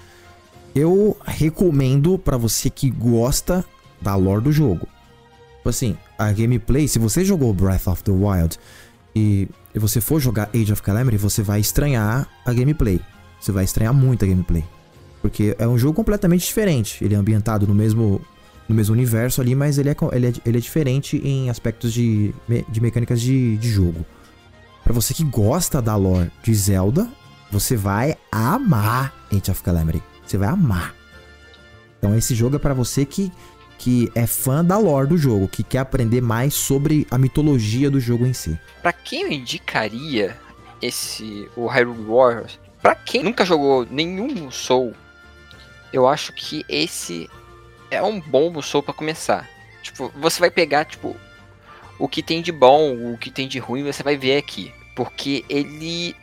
[0.75, 3.65] eu recomendo para você que gosta
[4.01, 4.89] da lore do jogo.
[5.59, 8.59] Tipo assim, a gameplay, se você jogou Breath of the Wild
[9.15, 13.01] e você for jogar Age of Calamity, você vai estranhar a gameplay.
[13.45, 14.65] Você vai estranhar muito a gameplay.
[15.21, 17.05] Porque é um jogo completamente diferente.
[17.05, 18.23] Ele é ambientado no mesmo
[18.67, 22.35] no mesmo universo ali, mas ele é, ele é, ele é diferente em aspectos de,
[22.67, 24.07] de mecânicas de, de jogo.
[24.83, 27.07] Para você que gosta da lore de Zelda,
[27.53, 30.03] você vai amar Age of Calamity.
[30.25, 30.95] Você vai amar.
[31.99, 33.31] Então esse jogo é para você que,
[33.77, 38.01] que é fã da lore do jogo, que quer aprender mais sobre a mitologia do
[38.01, 38.59] jogo em si.
[38.81, 40.35] Para quem eu indicaria
[40.81, 42.64] esse o Hyrule Warriors?
[42.85, 44.93] Para quem nunca jogou nenhum Soul,
[45.91, 47.31] eu acho que esse
[47.91, 49.49] é um bom Musou para começar.
[49.83, 51.17] Tipo, você vai pegar, tipo,
[51.99, 54.71] o que tem de bom, o que tem de ruim, você vai ver aqui.
[54.95, 56.15] Porque ele.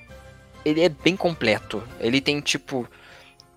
[0.64, 1.82] Ele é bem completo.
[2.00, 2.88] Ele tem, tipo.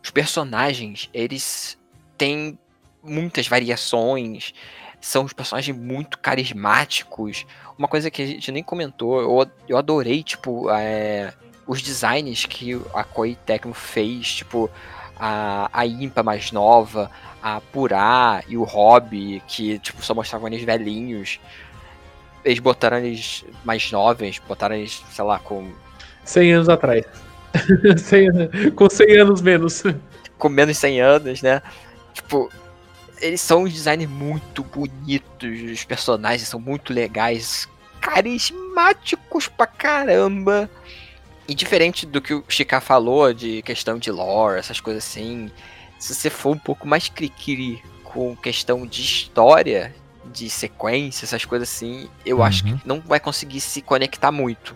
[0.02, 1.76] Os personagens, eles
[2.16, 2.58] têm
[3.02, 4.54] muitas variações.
[4.98, 7.44] São os personagens muito carismáticos.
[7.76, 11.34] Uma coisa que a gente nem comentou, eu, eu adorei, tipo, é,
[11.66, 14.34] os designs que a Koei Tecmo fez.
[14.36, 14.70] Tipo,
[15.16, 17.10] a, a Impa mais nova,
[17.42, 21.40] a Purá e o Hobby, que tipo, só mostravam eles velhinhos.
[22.44, 25.72] Eles botaram eles mais novos, botaram eles, sei lá, com.
[26.24, 27.04] 100 anos atrás.
[27.96, 29.82] 100, com 100 anos menos.
[30.38, 31.62] Com menos 100 anos, né?
[32.12, 32.50] Tipo,
[33.20, 37.68] eles são um design muito bonitos, os personagens são muito legais,
[38.00, 40.68] carismáticos pra caramba.
[41.46, 45.50] E diferente do que o Chica falou de questão de lore, essas coisas assim,
[45.98, 49.94] se você for um pouco mais cri com questão de história,
[50.32, 52.44] de sequência, essas coisas assim, eu uhum.
[52.44, 54.74] acho que não vai conseguir se conectar muito.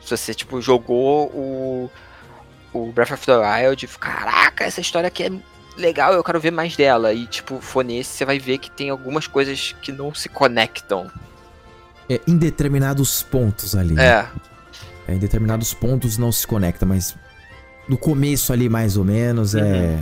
[0.00, 1.90] Se você, tipo, jogou o,
[2.72, 5.32] o Breath of the Wild e caraca, essa história aqui é
[5.76, 7.12] legal, eu quero ver mais dela.
[7.12, 11.10] E, tipo, for nesse, você vai ver que tem algumas coisas que não se conectam.
[12.08, 13.94] É, em determinados pontos ali.
[13.94, 14.04] Né?
[14.04, 14.08] É.
[14.08, 14.26] É,
[15.08, 17.16] em determinados pontos não se conecta, mas
[17.88, 19.74] no começo ali mais ou menos é uhum.
[19.74, 19.98] é.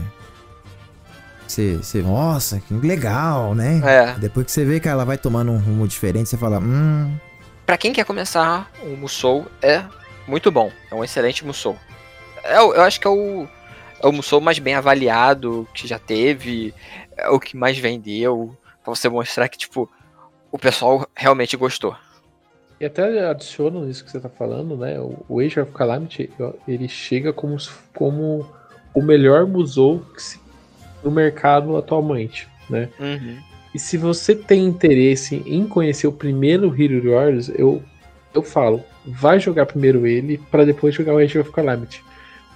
[1.47, 3.81] Você, você, nossa, que legal, né?
[3.85, 4.15] É.
[4.21, 7.13] Depois que você vê que ela vai tomando um rumo diferente, você fala, hum.
[7.67, 9.83] Pra quem quer começar, o Musou é
[10.29, 10.71] muito bom.
[10.89, 11.77] É um excelente Musou.
[12.45, 13.49] É, eu acho que é o,
[14.01, 16.73] é o Musou mais bem avaliado que já teve,
[17.17, 19.91] é o que mais vendeu, pra você mostrar que, tipo,
[20.53, 21.97] o pessoal realmente gostou.
[22.81, 24.97] E até adiciono isso que você está falando, né?
[25.29, 26.31] O Age of Calamity,
[26.67, 27.59] ele chega como,
[27.95, 28.47] como
[28.95, 30.03] o melhor musou
[31.05, 32.89] no mercado atualmente, né?
[32.99, 33.37] Uhum.
[33.75, 37.83] E se você tem interesse em conhecer o primeiro Hero Wars, eu,
[38.33, 42.03] eu falo, vai jogar primeiro ele para depois jogar o Age of Calamity.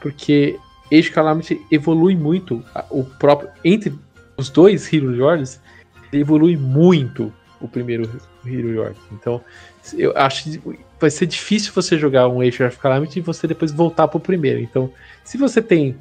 [0.00, 0.58] Porque
[0.90, 3.92] Age of Calamity evolui muito, o próprio entre
[4.38, 5.60] os dois Hero Wars,
[6.10, 8.10] ele evolui muito o primeiro
[8.44, 8.98] Hero York.
[9.12, 9.40] Então,
[9.92, 13.72] eu acho que vai ser difícil você jogar um Age of Calamity e você depois
[13.72, 14.60] voltar pro primeiro.
[14.60, 14.90] Então,
[15.22, 15.96] se você tem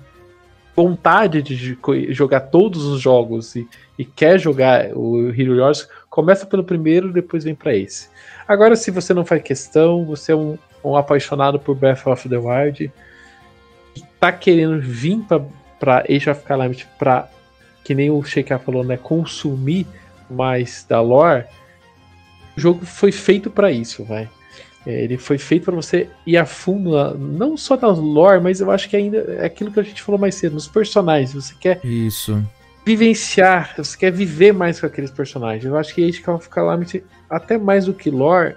[0.76, 1.78] vontade de
[2.10, 3.68] jogar todos os jogos e,
[3.98, 8.10] e quer jogar o Hero Wars, começa pelo primeiro, depois vem para esse.
[8.48, 12.38] Agora, se você não faz questão, você é um, um apaixonado por Breath of the
[12.38, 12.92] Wild,
[14.20, 15.20] tá querendo vir
[15.80, 17.30] para Age of Calamity para
[17.84, 19.86] que nem o Sheikah falou, né, consumir
[20.30, 21.44] mais da lore,
[22.56, 24.30] o jogo foi feito para isso, vai.
[24.86, 28.70] É, ele foi feito para você ir a fundo, não só na lore, mas eu
[28.70, 31.34] acho que ainda é aquilo que a gente falou mais cedo, nos personagens.
[31.34, 32.44] Você quer Isso.
[32.86, 35.64] vivenciar, você quer viver mais com aqueles personagens.
[35.64, 38.56] Eu acho que Age of Calamity, até mais do que lore,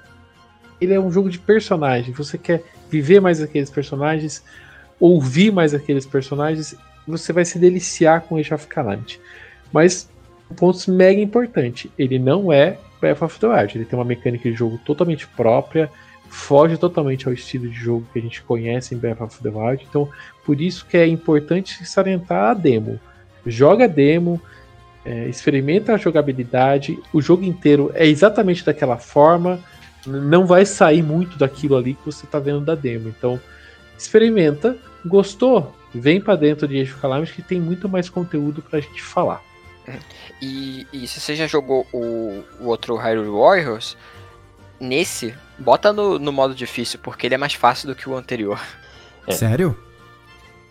[0.80, 2.12] ele é um jogo de personagem.
[2.14, 4.42] Você quer viver mais aqueles personagens,
[4.98, 6.74] ouvir mais aqueles personagens,
[7.06, 9.20] você vai se deliciar com Age of Calamity.
[9.72, 10.08] Mas
[10.50, 14.50] um ponto mega importante, ele não é Breath of the Wild, ele tem uma mecânica
[14.50, 15.90] de jogo totalmente própria,
[16.28, 19.86] foge totalmente ao estilo de jogo que a gente conhece em Breath of the Wild.
[19.88, 20.08] Então,
[20.44, 23.00] por isso que é importante salientar a demo.
[23.46, 24.40] Joga a demo,
[25.04, 29.60] é, experimenta a jogabilidade, o jogo inteiro é exatamente daquela forma,
[30.04, 33.08] não vai sair muito daquilo ali que você está vendo da demo.
[33.08, 33.40] Então,
[33.96, 35.74] experimenta, gostou?
[35.94, 39.02] Vem para dentro de Age of Calamity que tem muito mais conteúdo para a gente
[39.02, 39.42] falar.
[40.40, 43.96] E, e, se você já jogou o, o outro Hyrule Warriors,
[44.80, 48.60] nesse, bota no, no modo difícil, porque ele é mais fácil do que o anterior.
[49.26, 49.32] É.
[49.32, 49.76] Sério?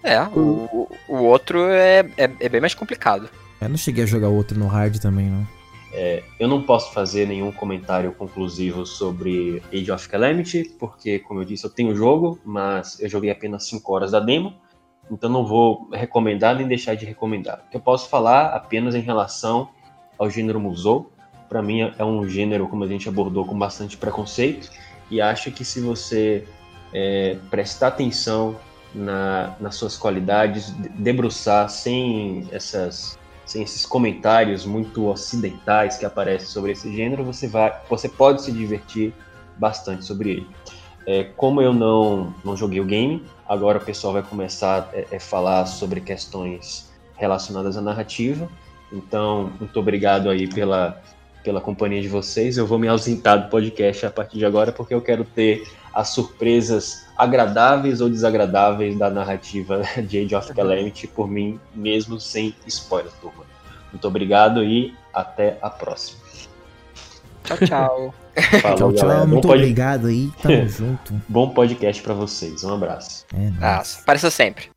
[0.03, 3.27] É, o, o outro é, é, é, bem mais complicado.
[3.59, 5.47] Eu não cheguei a jogar o outro no hard também, não.
[5.91, 11.45] É, eu não posso fazer nenhum comentário conclusivo sobre Age of Calamity, porque, como eu
[11.45, 14.53] disse, eu tenho o jogo, mas eu joguei apenas 5 horas da demo,
[15.09, 17.63] então não vou recomendar nem deixar de recomendar.
[17.67, 19.69] O que eu posso falar apenas em relação
[20.17, 21.11] ao gênero Musou,
[21.47, 24.69] para mim é um gênero, como a gente abordou, com bastante preconceito,
[25.11, 26.47] e acho que se você
[26.93, 28.55] é, prestar atenção
[28.93, 36.71] na, nas suas qualidades, debruçar sem essas sem esses comentários muito ocidentais que aparecem sobre
[36.71, 39.13] esse gênero, você vai, você pode se divertir
[39.55, 40.47] bastante sobre ele.
[41.05, 45.07] É, como eu não, não joguei o game, agora o pessoal vai começar a é,
[45.11, 48.49] é, falar sobre questões relacionadas à narrativa.
[48.91, 51.01] Então, muito obrigado aí pela,
[51.43, 52.57] pela companhia de vocês.
[52.57, 56.09] Eu vou me ausentar do podcast a partir de agora porque eu quero ter as
[56.09, 63.11] surpresas agradáveis ou desagradáveis da narrativa de Age of Calamity por mim, mesmo sem spoiler,
[63.21, 63.45] turma.
[63.91, 66.24] Muito obrigado e até a próxima.
[67.45, 68.13] Tchau, tchau.
[68.61, 69.27] Falou, tchau, tchau.
[69.27, 69.59] Muito pod...
[69.59, 70.29] obrigado aí.
[70.41, 71.13] Tamo junto.
[71.27, 72.63] Bom podcast para vocês.
[72.63, 73.25] Um abraço.
[73.33, 74.74] É, Nossa, apareça sempre.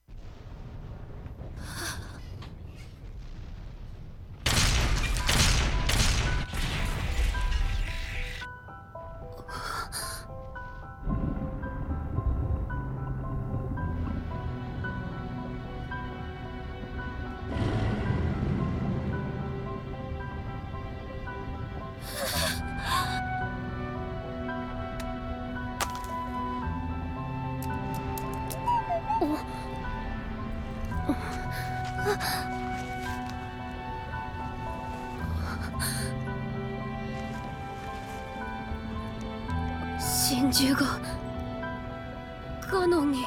[40.28, 41.00] 真珠が
[42.60, 43.24] カノンに。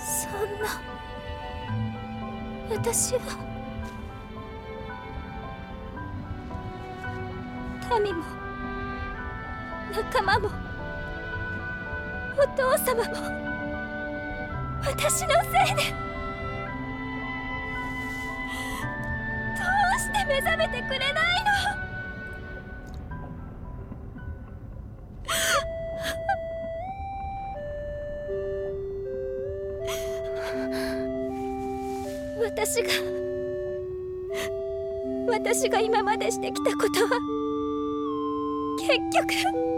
[0.00, 0.80] そんな
[2.70, 3.20] 私は
[8.02, 8.24] 民も
[9.92, 10.50] 仲間も
[12.36, 13.14] お父様も
[14.84, 16.01] 私のせいで。
[20.62, 21.52] めてくれないの。
[32.44, 32.88] 私が
[35.26, 37.18] 私が今までしてきたことは
[38.78, 39.71] 結局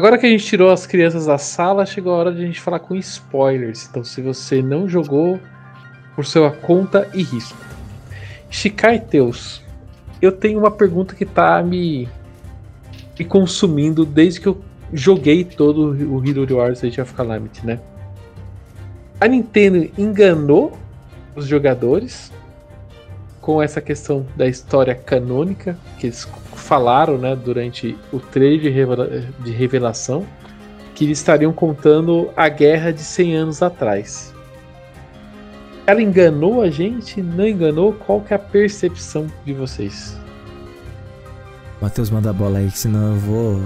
[0.00, 2.58] Agora que a gente tirou as crianças da sala, chegou a hora de a gente
[2.58, 3.86] falar com spoilers.
[3.86, 5.38] Então, se você não jogou,
[6.16, 7.58] por sua conta e risco.
[8.48, 9.62] Shikai Teus,
[10.22, 12.08] eu tenho uma pergunta que tá me,
[13.18, 14.58] me consumindo desde que eu
[14.90, 17.78] joguei todo o Hero Wars Age of Calamity, né?
[19.20, 20.78] A Nintendo enganou
[21.36, 22.32] os jogadores
[23.38, 26.24] com essa questão da história canônica que eles
[26.70, 30.24] falaram, né, durante o trailer de, revela de revelação,
[30.94, 34.32] que eles estariam contando a guerra de 100 anos atrás.
[35.84, 37.20] Ela enganou a gente?
[37.20, 37.92] Não enganou?
[37.92, 40.16] Qual que é a percepção de vocês?
[41.82, 43.60] Matheus, manda a bola aí, que senão eu vou.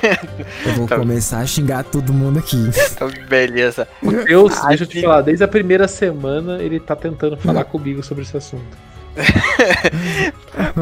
[0.64, 0.96] eu vou Tá.
[0.96, 2.70] começar a xingar todo mundo aqui.
[2.92, 3.86] Então, beleza.
[4.02, 4.08] Ah,
[4.68, 8.34] deixa eu te falar, desde a primeira semana ele tá tentando falar comigo sobre esse
[8.34, 8.78] assunto.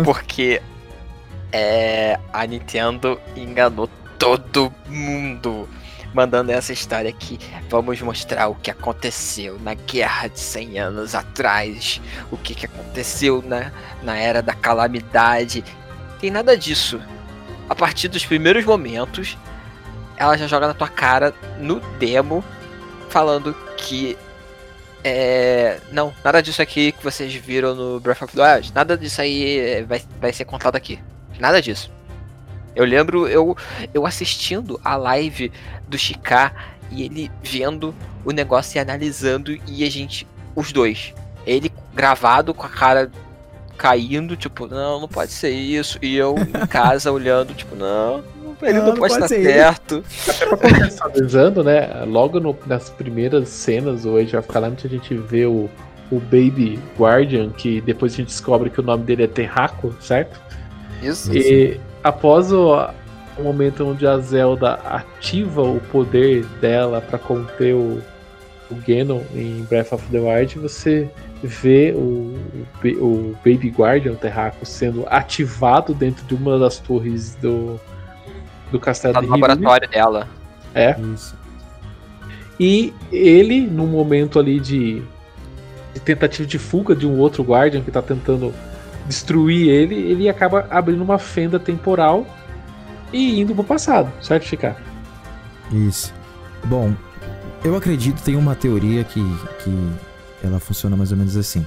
[0.04, 0.60] Porque
[1.54, 5.68] é, a Nintendo enganou todo mundo.
[6.12, 7.38] Mandando essa história aqui.
[7.68, 12.00] Vamos mostrar o que aconteceu na guerra de 100 anos atrás.
[12.30, 13.70] O que, que aconteceu na,
[14.02, 15.64] na era da calamidade.
[16.20, 17.00] Tem nada disso.
[17.68, 19.38] A partir dos primeiros momentos,
[20.16, 22.44] ela já joga na tua cara no demo,
[23.08, 24.18] falando que
[25.04, 29.20] é, não, nada disso aqui que vocês viram no Breath of the Wild, nada disso
[29.20, 30.98] aí é, vai, vai ser contado aqui.
[31.38, 31.90] Nada disso.
[32.74, 33.56] Eu lembro eu,
[33.92, 35.50] eu assistindo a live
[35.88, 36.52] do Chiká
[36.90, 37.94] e ele vendo
[38.24, 41.14] o negócio e analisando e a gente, os dois,
[41.46, 43.10] ele gravado com a cara
[43.76, 48.22] caindo, tipo, não, não pode ser isso, e eu em casa olhando, tipo, não,
[48.62, 49.50] ele não, Não, não pode pode estar ser isso.
[49.50, 50.04] certo.
[50.28, 52.04] Até pra contextualizando, né?
[52.06, 55.68] Logo no- nas primeiras cenas do Age of Calamity a gente vê o,
[56.10, 60.40] o Baby Guardian, que depois a gente descobre que o nome dele é Terraco, certo?
[61.02, 61.36] Isso.
[61.36, 62.74] E após o,
[63.38, 68.00] o momento onde a Zelda ativa o poder dela pra conter o,
[68.70, 71.08] o Ganon em Breath of the Wild, você
[71.42, 76.78] vê o, o, Ba- o Baby Guardian, o Terraco, sendo ativado dentro de uma das
[76.78, 77.78] torres do,
[78.70, 80.28] do castelo Tá de no laboratório dela.
[80.74, 80.96] É.
[81.14, 81.36] Isso.
[82.58, 85.02] E ele, num momento ali de,
[85.92, 88.54] de tentativa de fuga de um outro Guardian que tá tentando
[89.06, 92.26] destruir ele, ele acaba abrindo uma fenda temporal
[93.12, 94.76] e indo pro passado, certo, Chica?
[95.70, 96.12] Isso.
[96.64, 96.92] Bom,
[97.62, 99.20] eu acredito, tem uma teoria que,
[99.62, 99.92] que
[100.42, 101.64] ela funciona mais ou menos assim.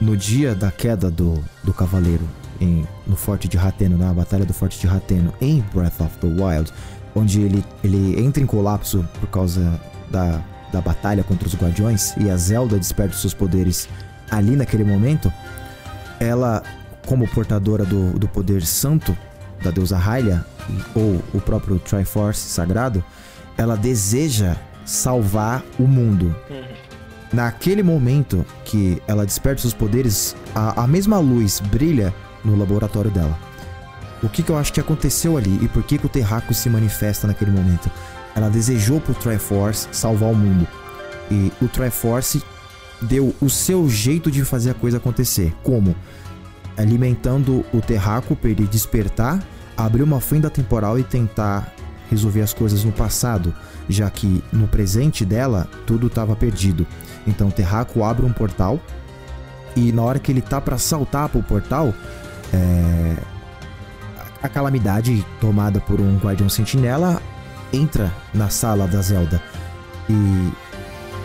[0.00, 2.28] No dia da queda do, do cavaleiro
[2.60, 6.26] em, no Forte de Rateno, na Batalha do Forte de Rateno, em Breath of the
[6.26, 6.72] Wild,
[7.14, 9.80] onde ele, ele entra em colapso por causa
[10.10, 10.42] da,
[10.72, 13.88] da batalha contra os guardiões e a Zelda desperta os seus poderes
[14.30, 15.32] ali naquele momento,
[16.22, 16.62] ela,
[17.06, 19.16] como portadora do, do poder santo
[19.62, 20.44] da deusa Hylia,
[20.94, 23.04] ou o próprio Triforce sagrado,
[23.56, 26.34] ela deseja salvar o mundo.
[27.32, 33.38] Naquele momento que ela desperta seus poderes, a, a mesma luz brilha no laboratório dela.
[34.22, 36.68] O que, que eu acho que aconteceu ali e por que, que o Terraco se
[36.70, 37.90] manifesta naquele momento?
[38.36, 40.66] Ela desejou pro Triforce salvar o mundo.
[41.30, 42.42] E o Triforce
[43.02, 45.54] deu o seu jeito de fazer a coisa acontecer.
[45.62, 45.94] Como?
[46.76, 49.42] Alimentando o Terraco para ele despertar,
[49.76, 51.72] abrir uma fenda temporal e tentar
[52.10, 53.54] resolver as coisas no passado,
[53.88, 56.86] já que no presente dela tudo estava perdido.
[57.26, 58.80] Então o Terraco abre um portal
[59.74, 61.94] e na hora que ele tá para saltar pro portal,
[62.52, 63.16] é,
[64.42, 67.20] a calamidade tomada por um guardião sentinela
[67.72, 69.42] entra na sala da Zelda
[70.08, 70.52] e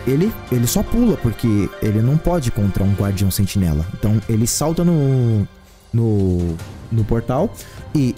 [0.08, 3.86] ele, ele só pula porque ele não pode contra um guardião sentinela.
[3.94, 5.46] Então ele salta no,
[5.92, 6.56] no,
[6.90, 7.52] no portal
[7.94, 8.14] e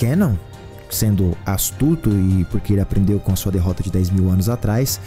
[0.00, 0.34] Ganon,
[0.90, 5.00] sendo astuto e porque ele aprendeu com a sua derrota de 10 mil anos atrás,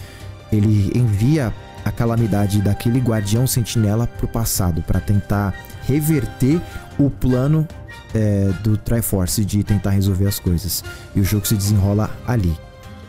[0.51, 1.53] ele envia
[1.85, 5.53] a calamidade daquele guardião sentinela pro passado para tentar
[5.87, 6.61] reverter
[6.97, 7.67] o plano
[8.13, 10.83] é, do Triforce de tentar resolver as coisas.
[11.15, 12.55] E o jogo se desenrola ali.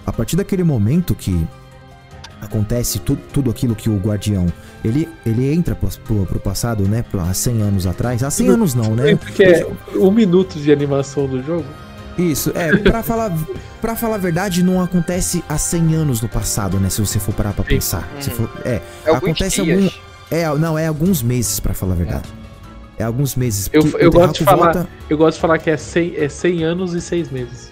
[0.07, 1.47] A partir daquele momento que
[2.41, 4.47] acontece tu, tudo aquilo que o guardião
[4.85, 7.05] ele, ele entra pro, pro, pro passado, né?
[7.29, 8.23] Há 100 anos atrás.
[8.23, 9.15] Há 100 anos não, né?
[9.17, 11.65] Porque é um minuto de animação do jogo.
[12.19, 13.33] Isso, é, pra falar,
[13.81, 16.91] pra falar a verdade, não acontece há 100 anos no passado, né?
[16.91, 17.71] Se você for parar pra Sim.
[17.71, 18.09] pensar.
[18.21, 18.37] Se Uhum.
[18.37, 18.71] for, é,
[19.05, 19.79] É alguns Acontece dias.
[19.79, 19.91] algum-
[20.31, 22.29] é, não, é alguns meses, pra falar a verdade.
[22.99, 23.71] É, alguns meses.
[23.73, 26.93] Eu- eu gosto de falar- Eu gosto de falar que é 100, é 100 anos
[26.95, 27.70] e 6 meses.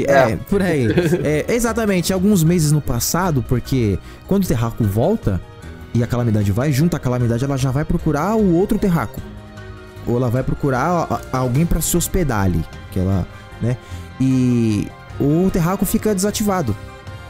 [0.00, 0.86] E- É, por aí.
[1.22, 5.40] É, exatamente, alguns meses no passado, porque quando o Terraco volta
[5.94, 9.20] e a calamidade vai, junto à calamidade, ela já vai procurar o outro Terraco.
[10.06, 12.64] Ou ela vai procurar alguém pra se hospedar ali.
[12.92, 13.26] Que ela,
[13.62, 13.76] né?
[14.20, 14.86] E
[15.18, 16.76] o Terraco fica desativado.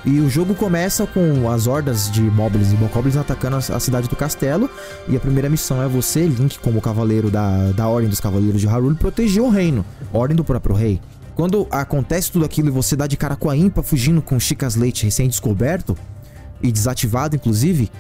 [0.07, 4.07] E o jogo começa com as hordas de Moblins e Bokoblins atacando a, a cidade
[4.09, 4.69] do castelo.
[5.09, 8.67] E a primeira missão é você, Link, como cavaleiro da, da Ordem dos Cavaleiros de
[8.67, 9.85] Hyrule, proteger o reino.
[10.13, 11.01] Ordem do próprio rei.
[11.35, 14.41] Quando acontece tudo aquilo e você dá de cara com a Impa fugindo com o
[14.41, 15.97] Chicas Leite recém-descoberto
[16.63, 17.91] e desativado, inclusive,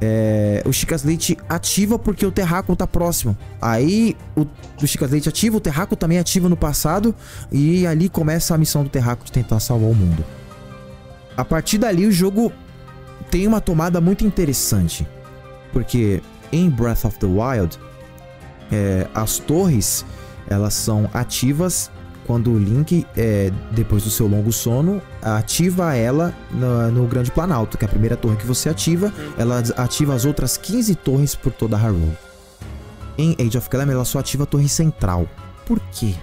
[0.00, 3.36] é, o Chicas Leite ativa porque o Terraco tá próximo.
[3.60, 4.46] Aí o,
[4.82, 7.14] o Chicas Leite ativa, o Terraco também ativa no passado
[7.50, 10.24] e ali começa a missão do Terraco de tentar salvar o mundo.
[11.36, 12.52] A partir dali o jogo
[13.30, 15.06] tem uma tomada muito interessante,
[15.72, 16.22] porque
[16.52, 17.78] em Breath of the Wild
[18.70, 20.04] é, as torres
[20.48, 21.90] elas são ativas
[22.26, 27.78] quando o Link, é, depois do seu longo sono, ativa ela no, no Grande Planalto,
[27.78, 31.52] que é a primeira torre que você ativa, ela ativa as outras 15 torres por
[31.52, 32.16] toda Hyrule.
[33.16, 35.28] Em Age of Calamity, ela só ativa a torre central.
[35.64, 36.14] Por quê?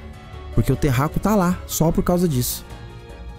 [0.53, 2.65] Porque o Terraco tá lá, só por causa disso.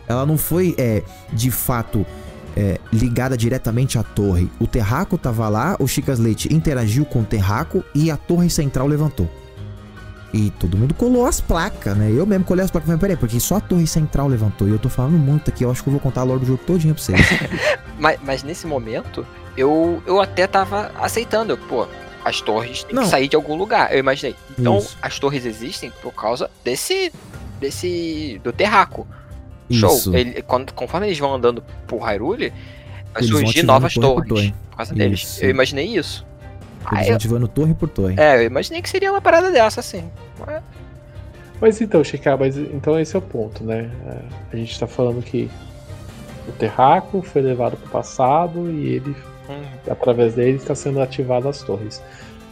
[0.08, 2.04] Ela não foi, é, de fato,
[2.56, 4.50] é, ligada diretamente à torre.
[4.58, 8.86] O Terraco tava lá, o Chicas Leite interagiu com o Terraco e a torre central
[8.86, 9.28] levantou.
[10.36, 12.10] E todo mundo colou as placas, né?
[12.10, 12.88] Eu mesmo colei as placas.
[12.90, 14.66] Mas peraí, porque só a torre central levantou.
[14.66, 15.64] E eu tô falando muito aqui.
[15.64, 17.20] Eu acho que eu vou contar a lore do jogo todinho pra vocês.
[17.96, 19.24] Mas, mas nesse momento,
[19.56, 21.56] eu, eu até tava aceitando.
[21.56, 21.86] Pô,
[22.24, 23.04] as torres têm Não.
[23.04, 23.92] que sair de algum lugar.
[23.92, 24.34] Eu imaginei.
[24.58, 24.98] Então, Isso.
[25.00, 27.12] as torres existem por causa desse.
[27.60, 28.40] desse.
[28.42, 29.06] do terraco.
[29.70, 30.02] Isso.
[30.02, 30.14] Show.
[30.16, 32.52] Ele, quando, conforme eles vão andando por Hyrule,
[33.14, 34.28] vai surgir novas por torres.
[34.28, 34.54] torre.
[34.70, 35.20] Por causa deles.
[35.22, 35.44] Isso.
[35.44, 36.26] Eu imaginei isso.
[36.92, 38.14] Eles Aí vão eu, ativando torre por torre.
[38.18, 40.10] é, eu imaginei que seria uma parada dessa, assim.
[40.38, 40.62] Mas-
[41.60, 43.90] Mas então, Chica, mas então esse é o ponto, né?
[44.06, 44.16] É,
[44.52, 45.50] A gente tá falando que
[46.48, 49.16] o Terraco foi levado pro passado e ele,
[49.48, 52.02] hum, através dele, está sendo ativado as torres.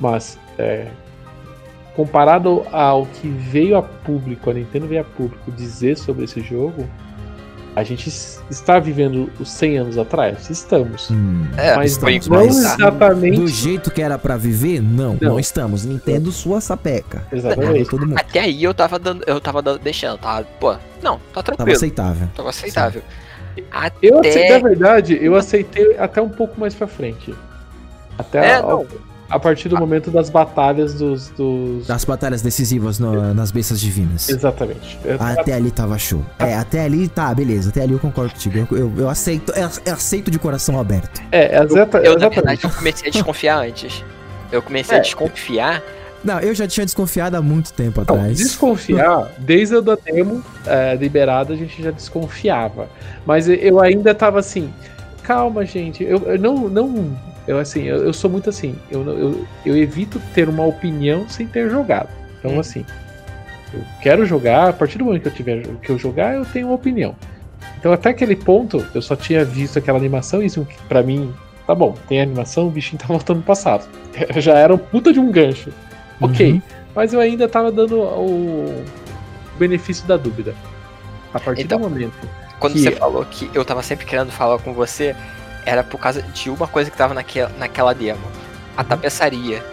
[0.00, 0.86] Mas, é,
[1.94, 6.88] comparado ao que veio a público, a Nintendo veio a público dizer sobre esse jogo,
[7.74, 8.08] a gente
[8.50, 10.50] está vivendo os 100 anos atrás?
[10.50, 11.10] Estamos.
[11.10, 13.36] Hum, É, mas estamos, não mas exatamente.
[13.38, 15.40] do jeito que era pra viver, não, não, Não.
[15.40, 15.84] estamos.
[15.84, 17.26] Nintendo sua sapeca.
[17.32, 17.88] Exatamente.
[17.90, 18.18] Todo mundo.
[18.18, 19.24] Até aí eu tava dando.
[19.26, 20.44] Eu tava dando- deixando, tava.
[20.60, 20.72] Pô,
[21.02, 21.76] não, tá Tava tranquilo.
[21.76, 22.28] aceitável.
[22.36, 23.02] Tava aceitável.
[23.70, 23.96] Até.
[24.02, 27.34] Eu aceitei, na verdade, eu aceitei até um pouco mais pra frente.
[28.18, 28.86] Até É, a, não.
[29.32, 31.30] A partir do momento das batalhas dos.
[31.30, 31.86] dos...
[31.86, 34.28] Das batalhas decisivas no- nas bestas divinas.
[34.28, 34.98] Exatamente.
[35.04, 36.22] Eu- Até ali tava show.
[36.38, 37.70] É, até ali tá, beleza.
[37.70, 38.58] Até ali eu concordo contigo.
[38.70, 41.20] Eu, eu, eu aceito, eu, eu aceito de coração aberto.
[41.32, 42.34] É, exata, Eu, na exatamente.
[42.34, 44.04] verdade, eu comecei a desconfiar antes.
[44.52, 45.02] Eu comecei a É.
[45.02, 45.82] desconfiar.
[46.22, 48.36] Não, eu já tinha desconfiado há muito tempo Não, atrás.
[48.38, 52.88] desconfiar, desde a da demo é, liberada, a gente já desconfiava.
[53.26, 54.72] Mas eu ainda tava assim,
[55.22, 56.04] calma, gente.
[56.04, 56.68] Eu, eu não.
[56.68, 58.76] não eu assim, eu, eu sou muito assim.
[58.90, 62.08] Eu, eu, eu evito ter uma opinião sem ter jogado.
[62.38, 62.60] Então, Hum.
[62.60, 62.84] assim,
[63.72, 66.66] eu quero jogar, a partir do momento que eu tiver que eu jogar, eu tenho
[66.68, 67.14] uma opinião.
[67.78, 71.32] Então, até aquele ponto, eu só tinha visto aquela animação e isso, pra mim,
[71.66, 73.86] tá bom, tem animação, o bichinho tá voltando no passado.
[74.36, 75.70] Já era um puta de um gancho.
[76.20, 76.62] Ok, Uhum.
[76.94, 78.84] mas eu ainda tava dando o
[79.58, 80.54] benefício da dúvida.
[81.34, 82.12] A partir Então, do momento.
[82.60, 85.16] Quando Que- você falou que eu tava sempre querendo falar com você,
[85.64, 88.20] era por causa de uma coisa que tava naquela, naquela demo.
[88.24, 88.32] Uhum.
[88.76, 89.64] A tapeçaria.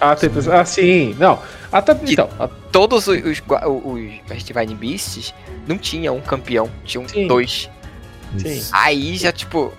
[0.00, 1.40] Ah, tem- ah, sim, não.
[1.72, 5.32] A Então, a- Todos os, os, os, os Divine Beasts
[5.66, 7.26] não tinha um campeão, tinham Sim.
[7.28, 7.70] dois.
[8.38, 8.62] sim.
[8.72, 9.72] Aí já, tipo,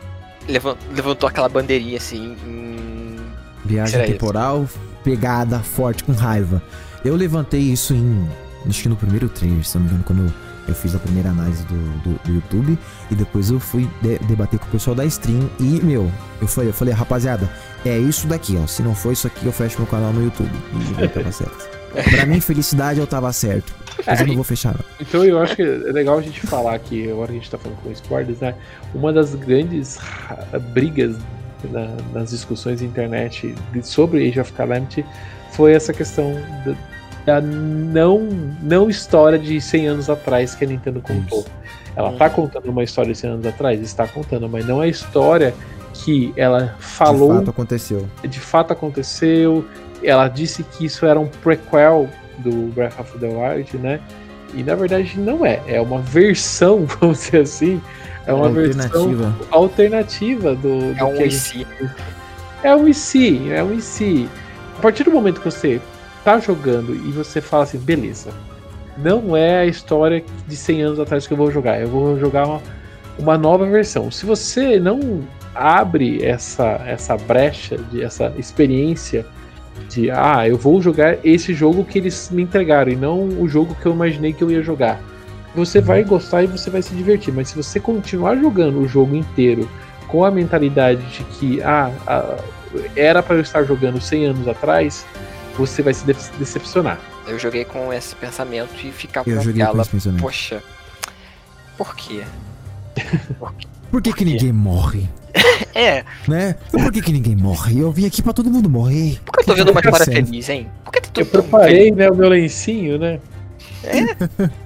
[0.47, 2.35] levan- levantou aquela bandeirinha assim.
[2.45, 3.17] hum,
[3.63, 4.13] Viagem Será isso?
[4.13, 4.65] temporal,
[5.03, 6.61] pegada forte com raiva.
[7.03, 8.27] Eu levantei isso em.
[8.67, 10.31] Acho que no primeiro trailer, se não me engano, quando eu
[10.73, 12.79] fiz a primeira análise do, do, do YouTube.
[13.11, 15.49] E depois eu fui de- debater com o pessoal da stream.
[15.59, 16.11] E, meu,
[16.41, 17.47] eu falei, eu falei, rapaziada,
[17.85, 18.65] é isso daqui, ó.
[18.65, 20.49] Se não for isso aqui, eu fecho meu canal no YouTube.
[20.97, 21.69] E eu tava certo.
[22.09, 23.73] Pra mim, felicidade eu tava certo.
[24.05, 24.83] Mas eu não vou fechar, não.
[24.99, 27.57] Então eu acho que é legal a gente falar aqui, agora que a gente tá
[27.57, 28.55] falando com spoilers, né?
[28.93, 31.15] Uma das grandes ra- brigas
[31.71, 35.05] na- nas discussões na internet sobre Age of Calamity
[35.53, 36.33] foi essa questão
[36.65, 36.75] da,
[37.25, 38.27] da não,
[38.61, 41.39] não história de 100 anos atrás que a Nintendo contou.
[41.39, 41.47] Isso.
[41.95, 43.79] Ela tá contando uma história de 100 anos atrás?
[43.81, 45.53] Está contando, mas não é a história
[45.93, 48.07] que ela falou De fato aconteceu.
[48.27, 49.65] de fato aconteceu.
[50.03, 53.99] Ela disse que isso era um prequel do Breath of the Wild, né?
[54.53, 55.61] E na verdade não é.
[55.67, 57.81] É uma versão, vamos dizer assim.
[58.27, 59.35] É uma versão Alternativa.
[59.51, 61.65] alternativa do, do É um que IC.
[62.63, 64.27] É um IC, é um IC.
[64.77, 65.79] A partir do momento que você
[66.25, 68.31] tá jogando e você fala assim, beleza,
[68.97, 72.47] não é a história de 100 anos atrás que eu vou jogar, eu vou jogar
[72.47, 72.61] uma,
[73.19, 74.09] uma nova versão.
[74.09, 75.21] Se você não
[75.53, 79.23] abre essa, essa brecha, de, essa experiência
[79.87, 83.75] de, ah, eu vou jogar esse jogo que eles me entregaram e não o jogo
[83.75, 84.99] que eu imaginei que eu ia jogar.
[85.53, 89.15] Você vai gostar e você vai se divertir, mas se você continuar jogando o jogo
[89.15, 89.69] inteiro
[90.07, 92.37] com a mentalidade de que ah, ah,
[92.95, 95.05] era para eu estar jogando 100 anos atrás,
[95.57, 96.99] você vai se de- decepcionar.
[97.27, 100.21] Eu joguei com esse pensamento e ficava Eu com joguei com aquela, esse pensamento.
[100.21, 100.63] poxa,
[101.77, 102.23] por quê?
[103.91, 105.07] Por que, que ninguém morre?
[105.75, 106.55] É, Né?
[106.71, 107.79] Por que, que ninguém morre?
[107.79, 109.19] Eu vim aqui pra todo mundo morrer.
[109.25, 110.67] por que eu tô vendo uma tá história feliz, hein?
[110.83, 113.19] Por que tá Eu todo mundo preparei né, o meu lencinho, né?
[113.83, 114.49] É,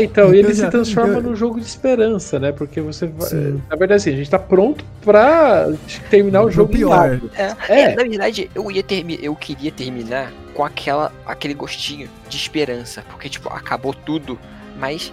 [0.00, 2.52] então, ele se transforma eu- num jogo de esperança, né?
[2.52, 3.28] Porque você vai.
[3.28, 3.62] Sim.
[3.68, 5.68] Na verdade, assim, a gente tá pronto pra
[6.10, 7.20] terminar o jogo pior.
[7.36, 7.80] É, É.
[7.82, 13.02] é, na verdade, eu ia termi eu queria terminar com aquela aquele gostinho de esperança,
[13.10, 14.38] porque tipo, acabou tudo,
[14.78, 15.12] mas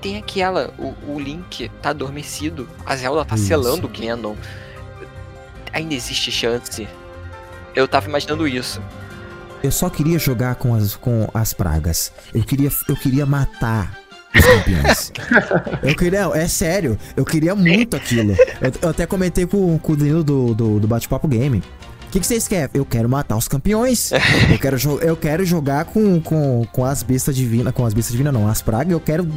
[0.00, 3.44] tem aquela, o, o Link tá adormecido, a Zelda tá Isso.
[3.46, 4.34] selando o Ganon.
[5.72, 6.88] Ainda existe chance.
[7.76, 8.80] Eu tava imaginando isso.
[9.62, 12.12] Eu só queria jogar com as, com as pragas.
[12.34, 13.98] Eu queria, eu queria matar
[14.34, 15.12] os campeões.
[15.82, 18.32] eu queria, é sério, eu queria muito aquilo.
[18.60, 21.58] Eu, eu até comentei com, com o Danilo do, do, do Bate-Papo Game.
[21.58, 22.70] O que, que vocês querem?
[22.74, 24.10] Eu quero matar os campeões.
[24.50, 27.72] eu, quero eu quero jogar com, com, com as bestas divinas.
[27.72, 28.48] Com as bestas divinas, não.
[28.48, 29.28] As pragas, eu quero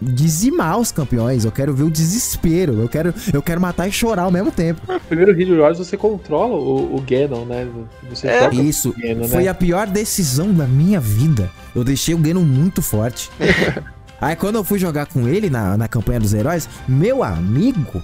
[0.00, 1.44] dizimar os campeões.
[1.44, 2.80] Eu quero ver o desespero.
[2.80, 4.80] Eu quero, eu quero matar e chorar ao mesmo tempo.
[4.92, 7.66] No primeiro Hero Wars você controla o, o Ganon, né?
[8.10, 8.54] Você É.
[8.54, 8.94] Isso.
[8.98, 9.48] Ganon, Foi né?
[9.48, 11.50] a pior decisão da minha vida.
[11.74, 13.30] Eu deixei o Ganon muito forte.
[14.20, 18.02] Aí quando eu fui jogar com ele na, na campanha dos heróis, meu amigo.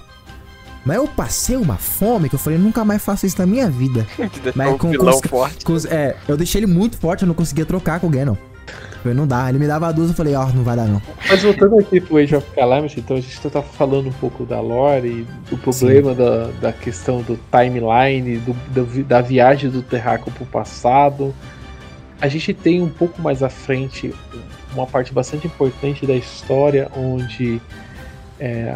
[0.85, 4.05] Mas eu passei uma fome que eu falei, nunca mais faço isso na minha vida.
[4.53, 5.63] Mas o com- vilão com- forte.
[5.63, 8.35] Com é, eu deixei ele muito forte, eu não conseguia trocar com o Ganon.
[9.03, 9.49] Falei, não dá.
[9.49, 11.01] Ele me dava duas, eu falei, ó, não vai dar não.
[11.29, 14.61] Mas voltando aqui pro Age of Calamity, então a gente tá falando um pouco da
[14.61, 20.31] lore e do problema da, da questão do timeline, do, do da viagem do Terraco
[20.31, 21.35] pro passado.
[22.21, 24.13] A gente tem um pouco mais à frente
[24.73, 27.61] uma parte bastante importante da história onde
[28.39, 28.73] é,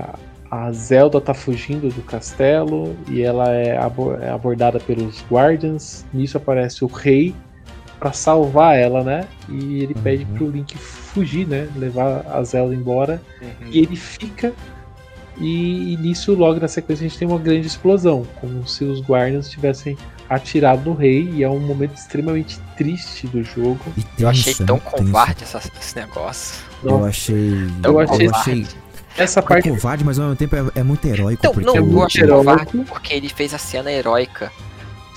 [0.52, 3.80] a Zelda tá fugindo do castelo e ela é,
[4.22, 6.06] é abordada pelos Guardians.
[6.14, 7.34] Nisso aparece o rei
[7.99, 9.26] pra salvar ela, né?
[9.49, 10.38] E ele pede Uhum.
[10.38, 11.68] pro Link fugir, né?
[11.76, 13.22] Levar a Zelda embora.
[13.41, 13.68] Uhum.
[13.72, 14.53] E ele fica.
[15.40, 18.26] E, e nisso, logo na sequência, a gente tem uma grande explosão.
[18.41, 19.95] Como se os Guardians tivessem
[20.30, 21.30] atirado no rei.
[21.34, 23.80] E é um momento extremamente triste do jogo.
[24.18, 24.82] E Eu achei tão né?
[24.84, 26.64] Covarde essa- esse negócio.
[26.84, 27.53] Eu achei.
[27.84, 28.68] Eu achei- Eu achei
[29.18, 31.40] Essa é parte covarde, mas ao mesmo tempo é, é muito heróico.
[31.41, 32.45] Então, porque não, é eu muito achei heróico.
[32.45, 34.52] covarde porque ele fez a cena heróica.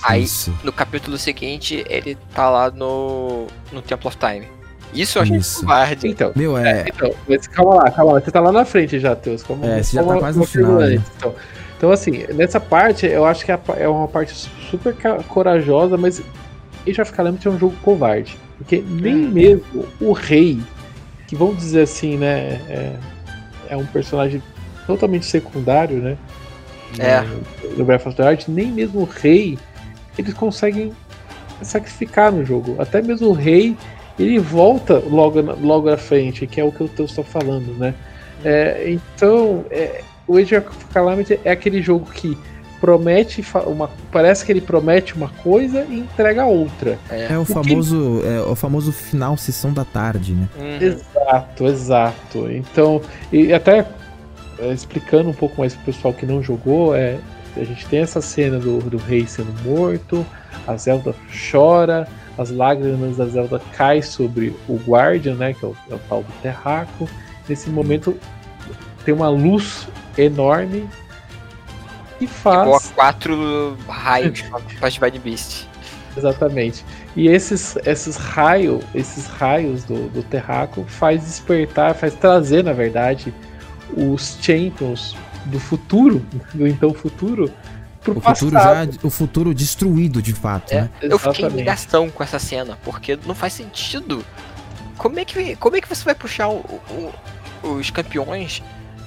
[0.03, 0.53] Aí, Isso.
[0.63, 4.47] no capítulo seguinte, ele tá lá no, no Temple of Time.
[4.93, 5.61] Isso eu achei Isso.
[5.61, 6.07] covarde.
[6.07, 6.85] Então, Meu, é.
[6.87, 8.19] então, mas calma lá, calma lá.
[8.19, 9.41] Você tá lá na frente já, Teus.
[9.43, 10.95] Calma, É, você já tá quase no final, né?
[11.17, 11.35] Então,
[11.77, 14.33] então, assim, nessa parte, eu acho que é é uma parte
[14.69, 14.93] super
[15.27, 16.21] corajosa, mas
[16.87, 18.37] Age of Calamity é um jogo covarde.
[18.57, 19.29] Porque nem Hum.
[19.31, 20.59] mesmo o rei,
[21.27, 22.95] que vamos dizer assim, né, é,
[23.69, 24.43] é um personagem
[24.85, 26.17] totalmente secundário, né?
[26.97, 27.25] no- É.
[27.77, 29.57] No Breath of the Wild, nem mesmo o rei,
[30.17, 30.91] eles conseguem
[31.61, 32.75] sacrificar no jogo.
[32.79, 33.77] Até mesmo o rei,
[34.17, 37.93] ele volta logo, na- logo à frente, que é o que eu estou falando, né?
[38.43, 42.37] É, então, é, o Age of Calamity é aquele jogo que
[42.79, 46.97] promete uma, parece que ele promete uma coisa e entrega outra.
[47.11, 50.47] É o que- famoso, é o famoso final sessão da tarde, né?
[50.57, 50.81] Uhum.
[50.87, 52.51] Exato, exato.
[52.51, 52.99] Então,
[53.31, 53.85] e até
[54.57, 57.17] é, explicando um pouco mais pro pessoal que não jogou, é,
[57.55, 60.25] a gente tem essa cena do, do rei sendo morto,
[60.67, 61.15] a Zelda
[61.51, 62.07] chora,
[62.37, 66.23] as lágrimas da Zelda caem sobre o Guardian, né, que é o, é o tal
[66.23, 67.09] do Terraco.
[67.47, 68.17] Nesse momento
[69.03, 69.87] tem uma luz
[70.17, 70.87] enorme
[72.17, 74.41] que Igual a faz quatro raios
[74.79, 75.67] pra Divine Beast.
[76.15, 76.85] Exatamente.
[77.15, 83.33] E esses, esses raios, esses raios do, do Terraco faz despertar, faz trazer, na verdade,
[83.95, 85.15] os Champions
[85.45, 87.51] do futuro, do então futuro,
[88.01, 88.93] pro O futuro passado.
[88.93, 90.89] já, o futuro destruído de fato, É, né?
[91.01, 94.25] eu fiquei em ligação com essa cena, porque não faz sentido.
[94.97, 96.81] Como é que, como é que você vai puxar o-
[97.63, 98.61] o- os campeões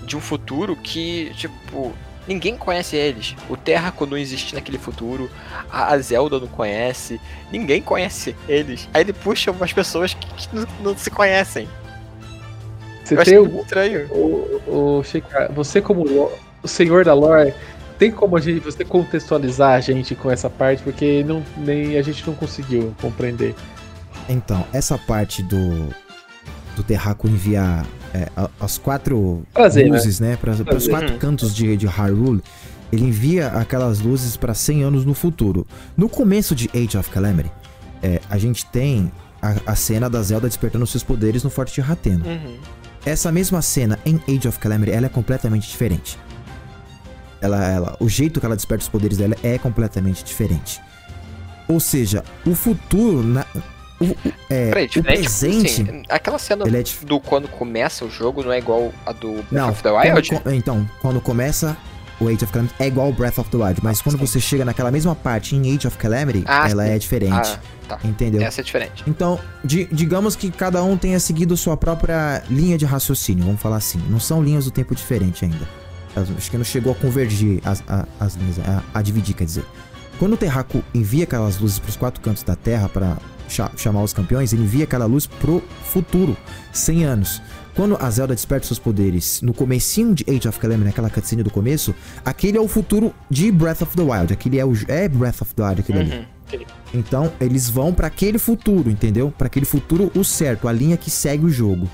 [0.06, 1.92] de um futuro que, tipo,
[2.26, 3.34] ninguém conhece eles?
[3.48, 5.30] O Terraco não existe naquele futuro,
[5.70, 7.20] a a Zelda não conhece,
[7.52, 8.88] ninguém conhece eles.
[8.92, 11.68] Aí ele puxa umas pessoas que, que não, não se conhecem.
[13.04, 14.06] Você Eu tem o, estranho.
[14.10, 16.04] o, o Sheikah, você como
[16.62, 17.52] o senhor da lore,
[17.98, 22.02] tem como a gente, você contextualizar a gente com essa parte, porque não, nem a
[22.02, 23.54] gente não conseguiu compreender.
[24.28, 25.88] Então, essa parte do.
[26.74, 28.28] Do Terraco enviar é,
[28.58, 29.96] as quatro Prazer, né?
[29.96, 30.36] luzes, né?
[30.36, 32.42] Para os quatro cantos de, de Hyrule,
[32.92, 35.64] ele envia aquelas luzes para 100 anos no futuro.
[35.96, 37.52] No começo de Age of Calamity,
[38.02, 41.80] é, a gente tem a, a cena da Zelda despertando seus poderes no Forte de
[41.80, 42.24] Rateno.
[42.26, 42.56] Uhum.
[43.06, 46.18] Essa mesma cena em Age of Calamity, ela é completamente diferente.
[47.40, 50.80] Ela, ela, o jeito que ela desperta os poderes dela é completamente diferente.
[51.68, 53.44] Ou seja, o futuro, na,
[54.00, 54.06] o,
[54.48, 58.58] é, Peraí, o presente, Assim, aquela cena é do quando começa o jogo não é
[58.58, 60.28] igual a do Breath Não, of the Wild?
[60.30, 61.76] quando co- então, quando começa
[62.20, 64.64] o Age of Calamity é igual ao Breath of the Wild, mas quando você chega
[64.64, 66.90] naquela mesma parte em Age of Calamity, Ah, ela sim.
[66.92, 67.32] é diferente.
[67.32, 67.58] Ah,
[67.88, 67.98] tá.
[68.04, 68.40] Entendeu?
[68.42, 69.02] Essa é diferente.
[69.06, 73.76] Então, di- digamos que cada um tenha seguido sua própria linha de raciocínio, vamos falar
[73.76, 73.98] assim.
[74.08, 75.68] Não são linhas do tempo diferente ainda.
[76.16, 79.64] Acho que não chegou a convergir as, a- as linhas, a, a dividir, quer dizer.
[80.18, 83.16] Quando o Terraco envia aquelas luzes para os quatro cantos da Terra para
[83.76, 86.36] chamar os campeões, ele envia aquela luz pro futuro,
[86.72, 87.42] 100 anos.
[87.74, 91.50] Quando a Zelda desperta seus poderes no comecinho de Age of Calamity, naquela cutscene do
[91.50, 91.92] começo,
[92.24, 94.32] aquele é o futuro de Breath of the Wild.
[94.32, 96.12] Aquele é o é Breath of the Wild, aquele ali.
[96.12, 96.24] Uhum.
[96.92, 99.32] Então, eles vão pra aquele futuro, entendeu?
[99.36, 101.90] Pra aquele futuro o certo, a linha que segue o jogo.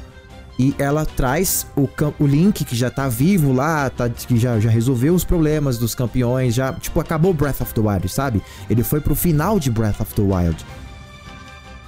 [0.59, 1.89] E ela traz o,
[2.19, 5.95] o Link que já tá vivo lá, tá, que já, já resolveu os problemas dos
[5.95, 8.43] campeões, já, tipo, acabou Breath of the Wild, sabe?
[8.69, 10.63] Ele foi pro final de Breath of the Wild.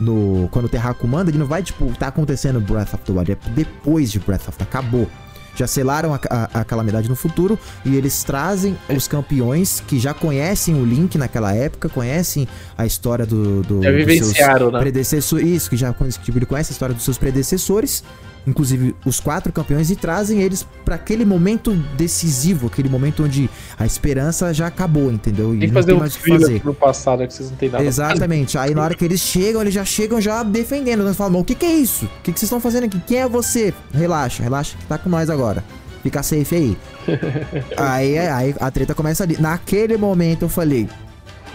[0.02, 3.32] No, quando o Terraco manda, ele não vai, tipo, tá acontecendo Breath of the Wild,
[3.32, 5.08] é depois de Breath of the Acabou.
[5.54, 10.14] Já selaram a, a- a calamidade no futuro e eles trazem os campeões que já
[10.14, 14.78] conhecem o Link naquela época, conhecem a história do, do Já vivenciaram, né?
[14.80, 18.02] predecessores, isso, que já conhece- tipo, ele conhece a história dos seus predecessores,
[18.46, 23.48] inclusive os quatro campeões, e trazem eles pra aquele momento decisivo, aquele momento onde
[23.78, 25.54] a esperança já acabou, entendeu?
[25.54, 26.62] E Tem que não fazer tem mais o que fazer.
[26.64, 27.84] no passado que vocês não têm nada.
[27.84, 28.58] Exatamente.
[28.58, 31.02] Aí na hora que eles chegam, eles já chegam já defendendo.
[31.02, 32.06] Eles falam, o que que é isso?
[32.06, 33.00] O que que vocês estão fazendo aqui?
[33.06, 33.72] Quem é você?
[33.92, 35.62] Relaxa, relaxa tá com nós agora.
[36.02, 36.78] Fica safe aí.
[37.76, 39.36] aí, aí a treta começa ali.
[39.40, 40.88] Naquele momento eu falei,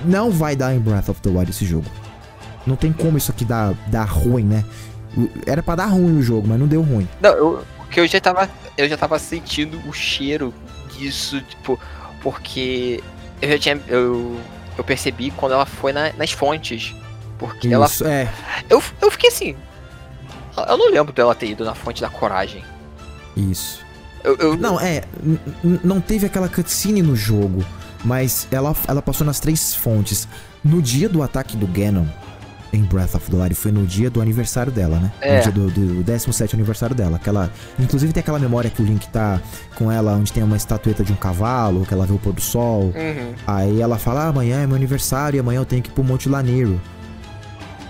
[0.06, 1.86] não vai dar em Breath of the Wild esse jogo.
[2.66, 4.64] Não tem como isso aqui dar, dar ruim, né?
[5.46, 7.08] Era pra dar ruim o jogo, mas não deu ruim.
[7.22, 8.50] Não, eu, porque eu já tava.
[8.78, 10.54] Eu já tava sentindo o cheiro
[10.96, 11.80] disso, tipo,
[12.22, 13.04] porque
[13.42, 13.82] eu já tinha.
[13.88, 14.40] Eu,
[14.78, 16.94] eu percebi quando ela foi na- nas fontes.
[17.40, 17.86] Porque ela.
[17.88, 18.30] Isso, é.
[18.70, 19.56] Eu, eu fiquei assim.
[20.70, 22.64] Eu não lembro dela ter ido na fonte da coragem.
[23.36, 23.86] Isso.
[24.24, 25.04] Eu, eu- Não, é.
[25.84, 27.64] Não teve aquela cutscene no jogo,
[28.04, 30.28] mas ela, ela passou nas três fontes.
[30.64, 32.06] No dia do ataque do Ganon
[32.74, 35.12] em Breath of the Wild, foi no dia do aniversário dela, né?
[35.22, 35.38] É.
[35.38, 37.16] No dia do, do 17 aniversário dela.
[37.18, 39.40] Aquela, inclusive tem aquela memória que o Link tá
[39.76, 42.42] com ela, onde tem uma estatueta de um cavalo, que ela vê o pôr do
[42.42, 42.94] sol.
[42.96, 43.34] Uhum.
[43.46, 46.04] Aí ela fala: ah, amanhã é meu aniversário e amanhã eu tenho que ir pro
[46.04, 46.80] Monte Laneiro.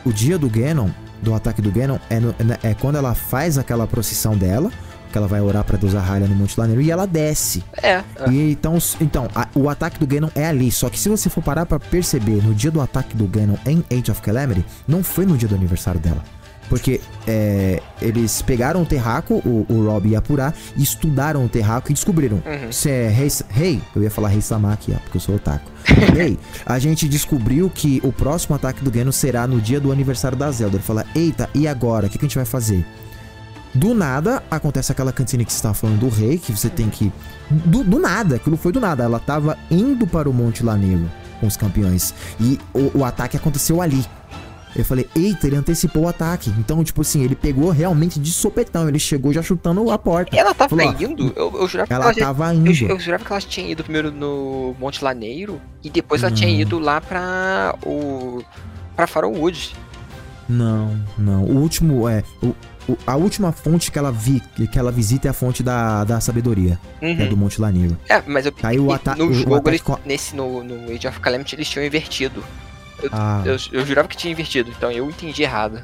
[0.05, 0.89] O dia do Ganon,
[1.21, 4.71] do ataque do Ganon, é, no- é quando ela faz aquela procissão dela,
[5.17, 7.63] que ela vai orar pra deusa Hylia no Monte Laneiro, e ela desce.
[7.81, 8.03] É.
[8.29, 10.71] E então, então a- o ataque do Ganon é ali.
[10.71, 13.83] Só que se você for parar pra perceber, no dia do ataque do Ganon em
[13.91, 16.23] Age of Calamity, não foi no dia do aniversário dela.
[16.69, 21.89] Porque é, eles pegaram o terraco, o, o Rob ia apurar, e estudaram o terraco
[21.89, 22.41] e descobriram.
[22.45, 22.71] Uhum.
[22.71, 25.71] Se é rei, rei, eu ia falar rei Samaki, ó, porque eu sou otaku.
[26.13, 30.37] Rei, a gente descobriu que o próximo ataque do Ganon será no dia do aniversário
[30.37, 30.75] da Zelda.
[30.75, 32.07] Ele fala, eita, e agora?
[32.07, 32.85] O que, que a gente vai fazer?
[33.77, 37.11] Do nada, acontece aquela cantina que você estava falando do rei, que você tem que.
[37.49, 39.03] Do, do nada, aquilo foi do nada.
[39.03, 41.09] Ela tava indo para o Monte Laneiro
[41.39, 42.13] com os campeões.
[42.39, 44.03] E o, o ataque aconteceu ali.
[44.75, 46.49] Eu falei, eita, ele antecipou o ataque.
[46.57, 48.87] Então, tipo assim, ele pegou realmente de sopetão.
[48.87, 50.35] Ele chegou já chutando a porta.
[50.35, 51.33] Ela tava Falou, indo?
[51.35, 52.73] Eu, eu jurava que Ela ela já tava Eu, indo.
[52.73, 56.49] ju- eu jurava que ela tinha ido primeiro no Monte Laneiro e depois ela tinha
[56.51, 56.59] Não.
[56.59, 58.43] ido lá pra o
[58.95, 59.75] pra Farrowwood.
[60.47, 61.43] Não, não.
[61.43, 62.23] O último é.
[62.41, 62.55] O-
[63.05, 64.41] a última fonte que ela vi,
[64.71, 67.29] que ela visita é a fonte da, da sabedoria, é Uhum.
[67.29, 67.97] do Monte Laneiro.
[68.07, 70.63] É, mas eu Aí o ata- no o- o jogo ataque eles, co- nesse no,
[70.63, 72.43] no Age of Calamity eles tinham invertido.
[73.11, 75.83] Ah, Eu, eu jurava que tinha invertido, então eu entendi errado.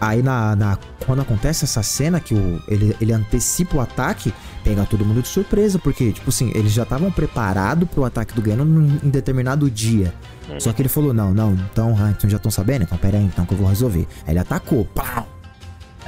[0.00, 4.32] aí na, na- quando acontece essa cena que o, ele, ele antecipa o ataque,
[4.62, 8.42] pega todo mundo de surpresa, porque, tipo assim, eles já estavam preparados pro ataque do
[8.42, 10.12] Ganon em em determinado dia.
[10.48, 10.60] Uhum.
[10.60, 12.82] Só que ele falou, não, não, então, ah, então já estão sabendo?
[12.84, 14.06] Então pera aí, então que eu vou resolver.
[14.26, 15.26] Aí ele atacou, pau!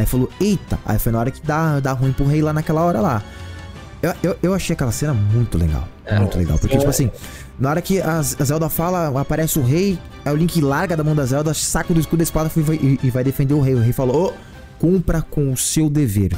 [0.01, 0.79] Aí falou, eita!
[0.87, 3.23] Aí foi na hora que dá, dá ruim pro rei lá naquela hora lá.
[4.01, 5.87] Eu, eu, eu achei aquela cena muito legal.
[6.07, 6.19] É.
[6.19, 6.59] muito legal.
[6.59, 7.11] Porque, tipo assim,
[7.59, 11.15] na hora que a, Zelda fala, aparece o rei, aí o Link larga da mão
[11.15, 13.75] da Zelda, saca do escudo da espada e vai, vai defender o rei.
[13.75, 14.33] O rei falou, ô,
[14.79, 16.35] cumpra com o seu dever.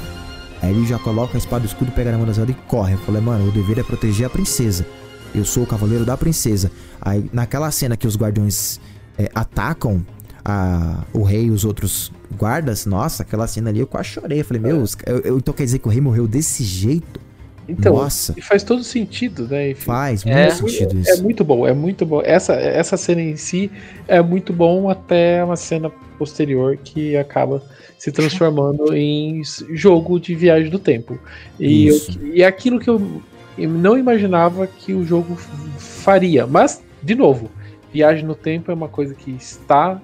[0.61, 2.55] Aí ele já coloca a espada e o escudo, pega na mão da Zelda e
[2.67, 2.95] corre.
[2.95, 4.85] Eu falei, mano, o dever é proteger a princesa.
[5.33, 6.69] Eu sou o cavaleiro da princesa.
[7.01, 8.81] Aí, naquela cena que os guardiões
[9.17, 10.05] é, atacam
[10.45, 14.41] a, o rei e os outros guardas, nossa, aquela cena ali eu quase chorei.
[14.41, 17.21] Eu falei, meu, eu, eu- então quer dizer que o rei morreu desse jeito?
[17.69, 18.35] Então, Nossa.
[18.37, 19.71] e faz todo sentido, né?
[19.71, 20.51] Enfim, Faz muito É.
[20.51, 21.23] sentido É isso.
[21.23, 22.21] muito bom, é muito bom.
[22.25, 23.71] Essa, essa cena em si
[24.09, 25.89] é muito bom até uma cena
[26.19, 27.63] posterior que acaba
[27.97, 29.41] se transformando em
[29.71, 31.17] jogo de viagem do tempo.
[31.59, 32.19] E, eu- Isso.
[32.35, 33.23] e é aquilo que eu,
[33.57, 35.37] não imaginava que o jogo
[35.79, 36.47] faria.
[36.49, 37.49] Mas, de novo,
[37.93, 40.03] viagem no tempo é uma coisa que está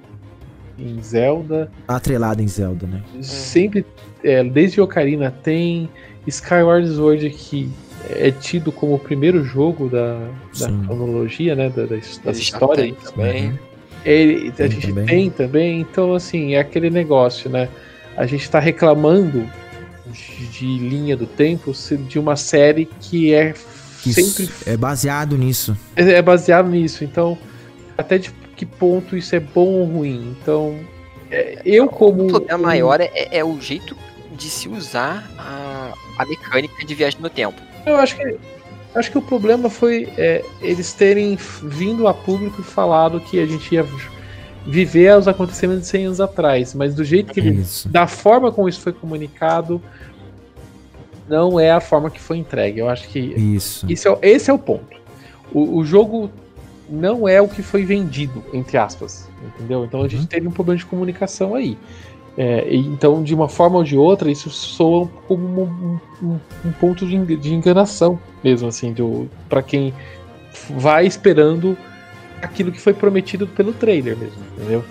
[0.78, 1.70] em Zelda.
[1.86, 3.02] Atrelado em Zelda, né?
[3.22, 3.84] Sempre,
[4.22, 5.88] é, desde Ocarina tem
[6.26, 7.70] Skyward Sword que
[8.10, 10.18] é tido como o primeiro jogo da,
[10.58, 12.86] da cronologia, né, da, da, das histórias.
[12.86, 13.58] tem também.
[14.04, 15.06] Ele, a Tem gente também.
[15.06, 17.68] tem também, então assim, é aquele negócio, né?
[18.16, 19.44] A gente tá reclamando
[20.06, 21.72] de, de linha do tempo
[22.08, 23.54] de uma série que é
[24.00, 25.76] sempre é baseado nisso.
[25.96, 27.04] é é baseado nisso.
[27.04, 27.36] Então,
[27.96, 30.36] até de que ponto isso é bom ou ruim?
[30.40, 30.76] Então,
[31.30, 33.96] é, eu como O problema maior é, é o jeito
[34.32, 37.62] de se usar a, a mecânica de viagem no tempo.
[37.86, 38.36] Eu acho que
[38.94, 43.46] acho que o problema foi é, eles terem vindo a público e falado que a
[43.46, 43.86] gente ia
[44.66, 47.88] viver os acontecimentos de 100 anos atrás, mas do jeito que ele, Isso.
[47.88, 49.80] da forma como isso foi comunicado,
[51.28, 52.80] não é a forma que foi entregue.
[52.80, 53.86] Eu acho que Isso.
[53.88, 54.98] isso é, esse é o ponto.
[55.52, 56.28] O, o jogo
[56.88, 59.84] não é o que foi vendido, entre aspas, entendeu?
[59.84, 60.26] Então a gente Uhum.
[60.26, 61.76] teve um problema de comunicação aí.
[62.36, 67.04] É, então, de uma forma ou de outra, isso soa como um, um- um ponto
[67.06, 68.94] de, de enganação mesmo, assim,
[69.48, 69.92] para quem
[70.70, 71.76] vai esperando
[72.40, 74.84] aquilo que foi prometido pelo trailer mesmo, entendeu?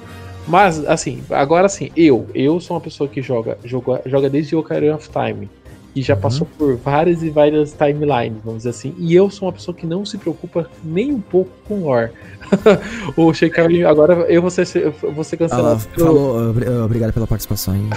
[0.45, 4.95] Mas, assim, agora sim, eu, eu sou uma pessoa que joga, joga, joga desde Ocarina
[4.95, 5.49] of Time.
[5.97, 6.21] E já Uhum.
[6.21, 8.93] passou por várias e várias timelines, vamos dizer assim.
[8.99, 12.11] E eu sou uma pessoa que não se preocupa nem um pouco com lore.
[13.17, 15.83] o Sheikah, agora eu vou ser, eu vou ser Ah, cancelado.
[15.95, 17.73] pelo- falou, obri- obrigado pela participação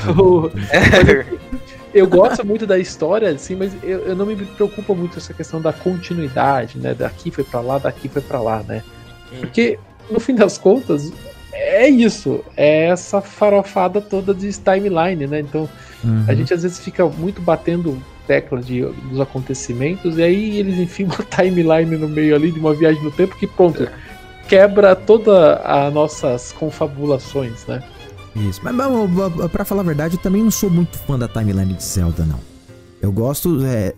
[1.92, 5.34] eu gosto muito da história, assim, mas eu, eu não me preocupo muito com essa
[5.34, 6.94] questão da continuidade, né?
[6.94, 8.82] Daqui foi pra lá, daqui foi pra lá, né?
[9.40, 9.78] Porque,
[10.10, 11.12] no fim das contas,
[11.52, 12.40] é isso.
[12.56, 15.40] É essa farofada toda de timeline, né?
[15.40, 15.68] Então,
[16.02, 16.24] Uhum.
[16.26, 21.10] a gente às vezes fica muito batendo tecla de, dos acontecimentos, e aí eles enfiam
[21.12, 23.88] uma timeline no meio ali de uma viagem no tempo que, pronto,
[24.48, 27.82] quebra todas as nossas confabulações, né?
[28.36, 28.60] Isso.
[28.62, 31.82] Mas, mas, pra falar a verdade, eu também não sou muito fã da timeline de
[31.82, 32.38] Zelda, não.
[33.02, 33.94] Eu gosto é,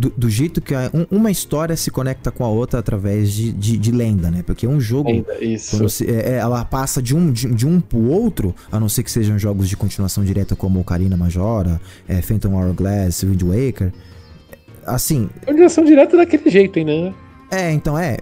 [0.00, 3.52] do, do jeito que a- um- uma história se conecta com a outra através de,
[3.52, 4.42] de, de lenda, né?
[4.44, 5.10] Porque um jogo.
[5.70, 8.88] Quando se- é, é, ela passa de um, de, de um pro outro, a não
[8.88, 13.92] ser que sejam jogos de continuação direta como Ocarina Majora, é, Phantom Hourglass, Wind Waker.
[14.86, 17.14] Assim, Organização direta daquele jeito ainda, né?
[17.50, 18.16] é, então é.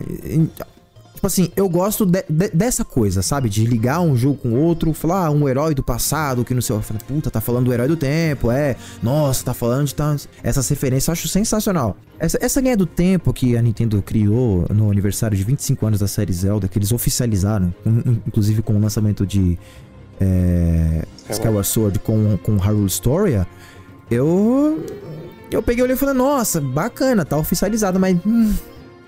[1.18, 3.48] Tipo assim, eu gosto de- de- dessa coisa, sabe?
[3.48, 6.76] De ligar um jogo com outro, falar ah, um herói do passado, que não sei.
[6.76, 8.76] Eu falei, puta, tá falando do herói do tempo, é.
[9.02, 10.14] Nossa, tá falando de tá,
[10.44, 11.96] essas referências, eu acho sensacional.
[12.20, 16.06] Essa, essa linha do tempo que a Nintendo criou no aniversário de 25 anos da
[16.06, 19.58] série Zelda, que eles oficializaram, in- inclusive com o lançamento de
[20.20, 23.44] é, Skyward Sword com, com Hyrule Historia,
[24.08, 24.84] eu.
[25.50, 28.16] Eu peguei o olho e falei, nossa, bacana, tá oficializado, mas.
[28.24, 28.54] hum,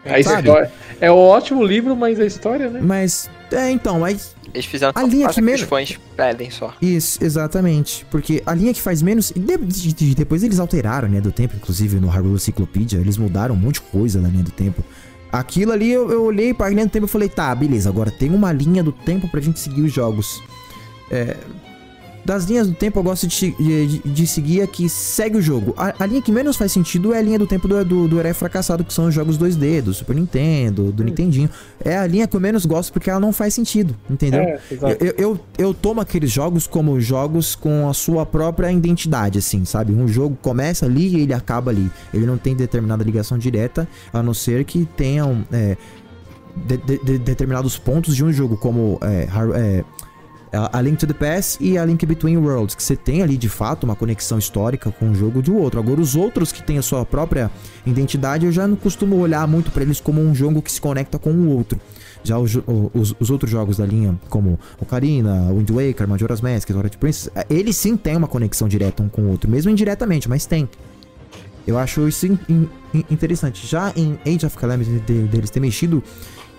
[0.04, 0.40] A Sabe?
[0.48, 2.80] história, é um ótimo livro, mas a história, né?
[2.82, 4.34] Mas, é, então, mas.
[4.52, 6.74] Eles fizeram A linha que que menos- os fãs pedem só.
[6.82, 8.04] Isso, exatamente.
[8.10, 9.30] Porque a linha que faz menos.
[9.30, 12.98] e de- de- de- depois eles alteraram a linha do tempo, inclusive no Hyrule Cyclopedia,
[12.98, 14.82] eles mudaram um monte de coisa na linha do tempo.
[15.30, 18.30] Aquilo ali eu, eu olhei pra linha do tempo e falei, tá, beleza, agora tem
[18.34, 20.42] uma linha do tempo pra gente seguir os jogos.
[21.10, 21.36] É,
[22.30, 25.74] das linhas do tempo eu gosto de, de- de- seguir a que segue o jogo.
[25.76, 28.20] A, a linha que menos faz sentido é a linha do tempo do, do, do
[28.20, 31.50] herói fracassado, que são os jogos 2D, do Super Nintendo, do Nintendinho.
[31.84, 34.42] É a linha que eu menos gosto porque ela não faz sentido, entendeu?
[34.42, 34.60] É.
[35.00, 39.92] Eu, eu, eu tomo aqueles jogos como jogos com a sua própria identidade, assim, sabe?
[39.92, 41.90] Um jogo começa ali e ele acaba ali.
[42.14, 45.76] Ele não tem determinada ligação direta, a não ser que tenham é,
[46.66, 49.26] de- de- de- determinados pontos de um jogo, como é,
[49.56, 49.84] é,
[50.52, 53.48] a Link to the Past e a Link Between Worlds, que você tem ali de
[53.48, 55.78] fato uma conexão histórica com um jogo de outro.
[55.78, 57.50] Agora, os outros que têm a sua própria
[57.86, 61.18] identidade, eu já não costumo olhar muito pra eles como um jogo que se conecta
[61.18, 61.78] com o outro.
[62.22, 62.54] Já os,
[62.92, 67.46] os, os outros jogos da linha, como Ocarina, Wind Waker, Majora's Mask, Twilight Princess, eh,
[67.48, 70.68] eles sim têm uma conexão direta um com o outro, mesmo indiretamente, mas tem.
[71.66, 72.38] Eu acho isso in-
[72.92, 73.66] in- interessante.
[73.66, 76.02] Já em Age of Calamity de- deles ter mexido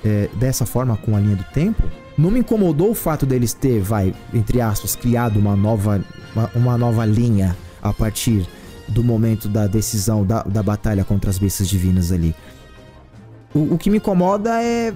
[0.04, 1.84] é, dessa forma com a linha do tempo,
[2.18, 6.04] não me incomodou o fato deles ter, vai, entre aspas, criado uma nova,
[6.36, 8.48] uma, uma nova linha a partir
[8.88, 12.36] do momento da decisão da, da batalha contra as bestas divinas ali.
[13.54, 14.94] O, o que me incomoda é,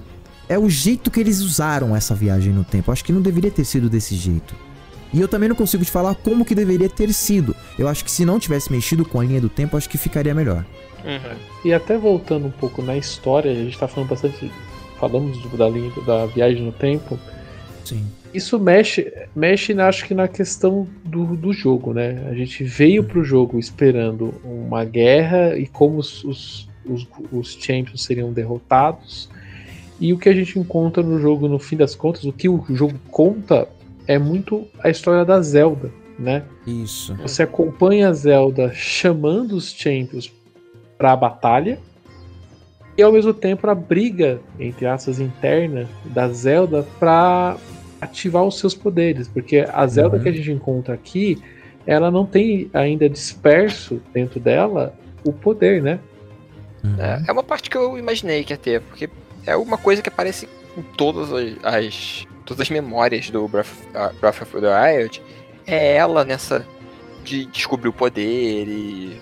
[0.48, 2.92] é o jeito que eles usaram essa viagem no tempo.
[2.92, 4.54] Acho que não deveria ter sido desse jeito.
[5.12, 7.54] E eu também não consigo te falar como que deveria ter sido.
[7.78, 10.34] Eu acho que se não tivesse mexido com a linha do tempo, acho que ficaria
[10.34, 10.64] melhor.
[11.04, 11.36] Uhum.
[11.64, 14.50] E até voltando um pouco na história, a gente tá falando bastante.
[14.98, 17.18] Falamos da linha da viagem no tempo.
[17.84, 18.04] Sim.
[18.34, 22.26] Isso mexe, mexe acho que na questão do, do jogo, né?
[22.28, 28.02] A gente veio pro jogo esperando uma guerra e como os, os, os, os champions
[28.02, 29.28] seriam derrotados.
[29.98, 32.62] E o que a gente encontra no jogo, no fim das contas, o que o
[32.70, 33.66] jogo conta
[34.06, 36.42] é muito a história da Zelda, né?
[36.66, 37.14] Isso.
[37.16, 40.30] Você acompanha a Zelda chamando os Champions
[40.98, 41.78] para a batalha
[42.96, 47.56] e ao mesmo tempo a briga entre aspas interna da Zelda para
[48.00, 50.22] ativar os seus poderes, porque a Zelda Uhum.
[50.22, 51.42] que a gente encontra aqui,
[51.86, 54.94] ela não tem ainda disperso dentro dela
[55.24, 55.98] o poder, né?
[56.84, 56.96] Uhum.
[56.98, 59.08] É, é uma parte que eu imaginei que ia ter, porque
[59.46, 64.12] é uma coisa que aparece em todas as, as- todas as memórias do Breath, ah,
[64.20, 65.22] Breath of the Wild.
[65.66, 66.64] É ela nessa
[67.24, 69.20] de descobrir o poder e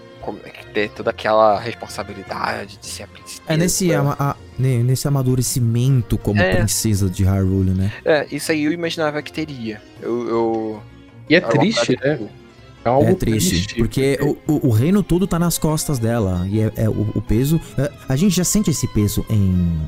[0.73, 3.43] ter toda aquela responsabilidade de ser a princesa.
[3.47, 6.57] É nesse, ama- a- ne- nesse amadurecimento como É.
[6.57, 7.93] princesa de Hyrule, né?
[8.05, 9.81] É, isso aí eu imaginava que teria.
[10.01, 10.83] Eu, eu
[11.29, 12.29] E é triste, parada né?
[12.29, 12.45] que-
[12.85, 16.47] É algo é triste, porque o, o, o reino todo tá nas costas dela.
[16.51, 17.59] E é, é o, o peso.
[17.79, 19.81] é, a gente já sente esse peso em,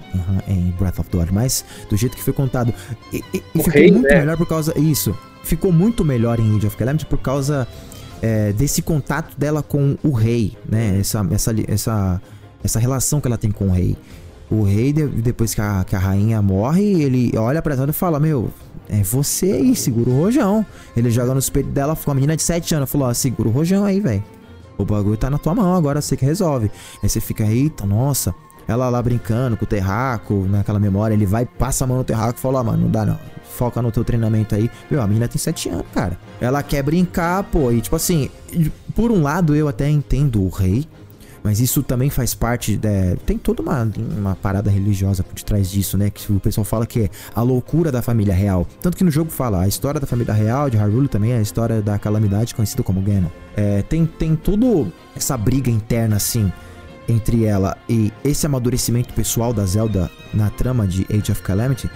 [0.48, 2.72] em, em Breath of the Wild, mas do jeito que foi contado.
[3.12, 4.20] E, e- e ficou rei, muito né?
[4.20, 4.72] melhor por causa.
[4.78, 5.14] Isso.
[5.44, 7.68] Ficou muito melhor em Age of Calamity por causa
[8.22, 10.98] é, desse contato dela com o rei, né?
[11.00, 12.22] Essa, essa, essa,
[12.62, 13.96] essa relação que ela tem com o rei.
[14.50, 17.92] O rei, de- depois que a, que a rainha morre, ele olha pra ela e
[17.92, 18.50] fala: Meu,
[18.88, 20.64] é você aí, segura o rojão.
[20.96, 23.52] Ele joga no peito dela, com uma menina de 7 anos, falou: Ó, segura o
[23.52, 24.22] rojão aí, velho.
[24.78, 26.70] O bagulho tá na tua mão, agora você que resolve.
[27.02, 28.34] Aí você fica, eita, nossa.
[28.68, 32.38] Ela lá brincando com o terraco, naquela memória, ele vai, passa a mão no terraco
[32.38, 33.18] e fala: "Ó, mano, não dá não.
[33.56, 34.70] Foca no teu treinamento aí.
[34.90, 36.18] Meu, a menina tem 7 anos, cara.
[36.40, 37.70] Ela quer brincar, pô.
[37.72, 38.30] E tipo assim,
[38.94, 40.86] por um lado eu até entendo o rei.
[41.46, 42.76] Mas isso também faz parte.
[42.82, 43.88] é, tem toda uma,
[44.18, 46.10] uma parada religiosa por detrás disso, né?
[46.10, 48.66] Que o pessoal fala que é a loucura da família real.
[48.82, 51.40] Tanto que no jogo fala, a história da família real de Hyrule também é a
[51.40, 53.28] história da calamidade conhecida como Ganon.
[53.56, 56.52] É, tem, tem tudo essa briga interna, assim,
[57.08, 61.88] entre ela e esse amadurecimento pessoal da Zelda na trama de Age of Calamity.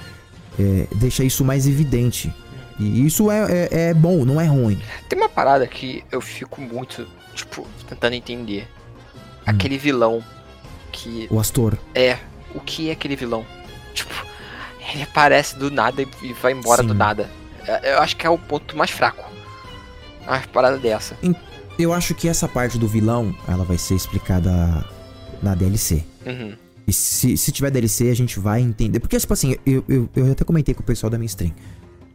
[0.59, 2.33] é, deixa isso mais evidente.
[2.79, 4.81] E isso é, é, é bom, não é ruim.
[5.09, 8.67] Tem uma parada que eu fico muito, tipo, tentando entender.
[9.45, 10.23] Aquele vilão
[10.93, 11.77] que O Astor.
[11.95, 12.19] é.
[12.55, 13.45] O que é aquele vilão?
[13.95, 14.13] Tipo,
[14.93, 16.99] ele aparece do nada e vai embora do Sim.
[16.99, 17.31] nada.
[17.67, 19.31] É, Eu acho que é o ponto mais fraco.
[20.27, 21.17] Uma parada dessa.
[21.79, 24.85] Eu acho que essa parte do vilão, ela vai ser explicada
[25.43, 26.05] na DLC.
[26.27, 26.53] Uhum.
[26.87, 28.99] E se, se tiver DLC, a gente vai entender.
[29.01, 31.53] Porque, tipo assim, eu, eu, eu até comentei com o pessoal da minha stream.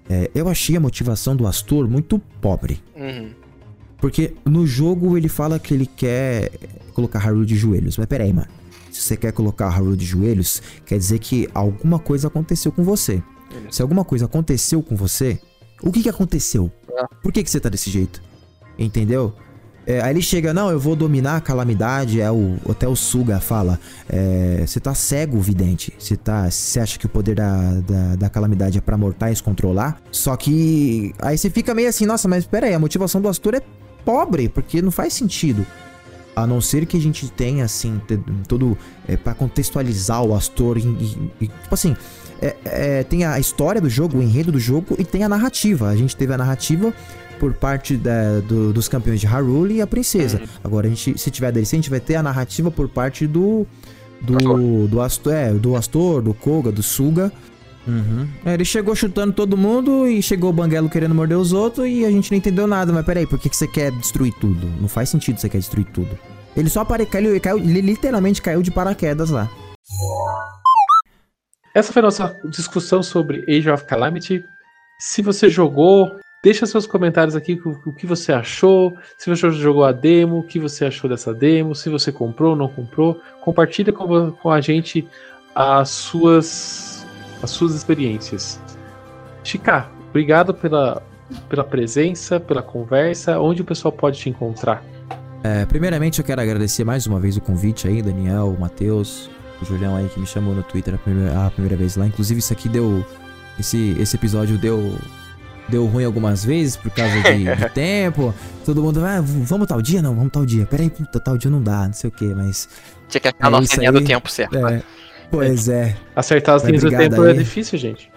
[0.09, 2.81] É, eu achei a motivação do Astor muito pobre.
[2.95, 3.31] Uhum.
[3.97, 6.51] Porque no jogo ele fala que ele quer
[6.93, 7.97] colocar Haru de joelhos.
[7.97, 8.47] Mas peraí, mano.
[8.91, 13.21] Se você quer colocar Haru de joelhos, quer dizer que alguma coisa aconteceu com você.
[13.69, 15.39] Se alguma coisa aconteceu com você,
[15.81, 16.71] o que que aconteceu?
[17.21, 18.21] Por que que você tá desse jeito?
[18.77, 19.33] Entendeu?
[19.87, 22.19] É, aí ele chega, não, eu vou dominar a calamidade.
[22.19, 23.79] É o, até o Suga fala:
[24.09, 25.93] é, Você tá cego, vidente.
[25.99, 30.01] Você tá, você acha que o poder da, da, da calamidade é pra mortais controlar?
[30.11, 31.13] Só que.
[31.19, 33.61] Aí você fica meio assim, nossa, mas pera aí, a motivação do Astor é
[34.03, 35.65] pobre, porque não faz sentido.
[36.35, 38.01] A não ser que a gente tenha, assim,
[38.47, 38.77] todo.
[39.07, 40.77] É, para contextualizar o Astor.
[40.79, 40.95] em-
[41.39, 41.95] tipo assim,
[42.41, 45.87] é- é, tem a história do jogo, o enredo do jogo e tem a narrativa.
[45.89, 46.93] A gente teve a narrativa
[47.39, 50.41] por parte da- do- dos campeões de Hyrule e a princesa.
[50.63, 53.65] Agora, a gente, se tiver DLC, a gente vai ter a narrativa por parte do.
[54.21, 57.31] Do, do, Astor, é, do Astor, do Koga, do Suga.
[57.87, 58.27] Uhum.
[58.43, 62.03] É, ele chegou chutando todo mundo e chegou o Banguelo querendo morder os outros e
[62.03, 62.91] a gente não entendeu nada.
[62.91, 64.65] Mas peraí, por que, que você quer destruir tudo?
[64.81, 66.17] Não faz sentido você quer destruir tudo.
[66.57, 67.05] Ele só apare...
[67.05, 69.51] caiu, caiu, ele literalmente caiu de paraquedas lá.
[71.75, 74.41] Essa foi a nossa discussão sobre Age of Calamity.
[74.99, 76.09] Se você jogou,
[76.45, 78.95] deixa seus comentários aqui o, o que você achou.
[79.17, 81.73] Se você jogou a demo, o que você achou dessa demo.
[81.73, 83.19] Se você comprou ou não comprou.
[83.41, 85.07] Compartilha com, com a gente
[85.55, 87.03] as suas,
[87.41, 88.61] as suas experiências.
[89.43, 91.01] Chica, obrigado pela,
[91.49, 93.39] pela presença, pela conversa.
[93.39, 94.83] Onde o pessoal pode te encontrar?
[95.43, 99.31] É, primeiramente, eu quero agradecer mais uma vez o convite aí, Daniel, Matheus.
[99.59, 102.05] O Julião aí que me chamou no Twitter a primeira, a primeira vez lá.
[102.05, 103.03] Inclusive, isso aqui deu.
[103.59, 104.95] Esse, esse episódio deu.
[105.67, 108.33] Deu ruim algumas vezes por causa de, de tempo.
[108.63, 110.01] Todo mundo, ah, vamos tal dia?
[110.01, 110.65] Não, vamos tal dia.
[110.65, 112.69] Peraí, puta, tal dia não dá, não sei o que, mas.
[113.09, 114.57] Tinha que achar a É nossa isso linha do tempo certo.
[114.67, 114.83] É.
[115.31, 115.95] Pois é.
[116.15, 117.37] Acertar as linhas do tempo é aí.
[117.37, 118.11] difícil, gente.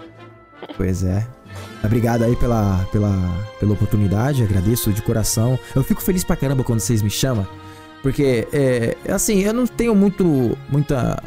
[0.76, 1.26] Pois é.
[1.82, 3.12] Obrigado aí pela, pela,
[3.58, 5.58] pela oportunidade, agradeço de coração.
[5.74, 7.46] Eu fico feliz pra caramba quando vocês me chamam,
[8.02, 11.22] porque, é, assim, eu não tenho muito, muita,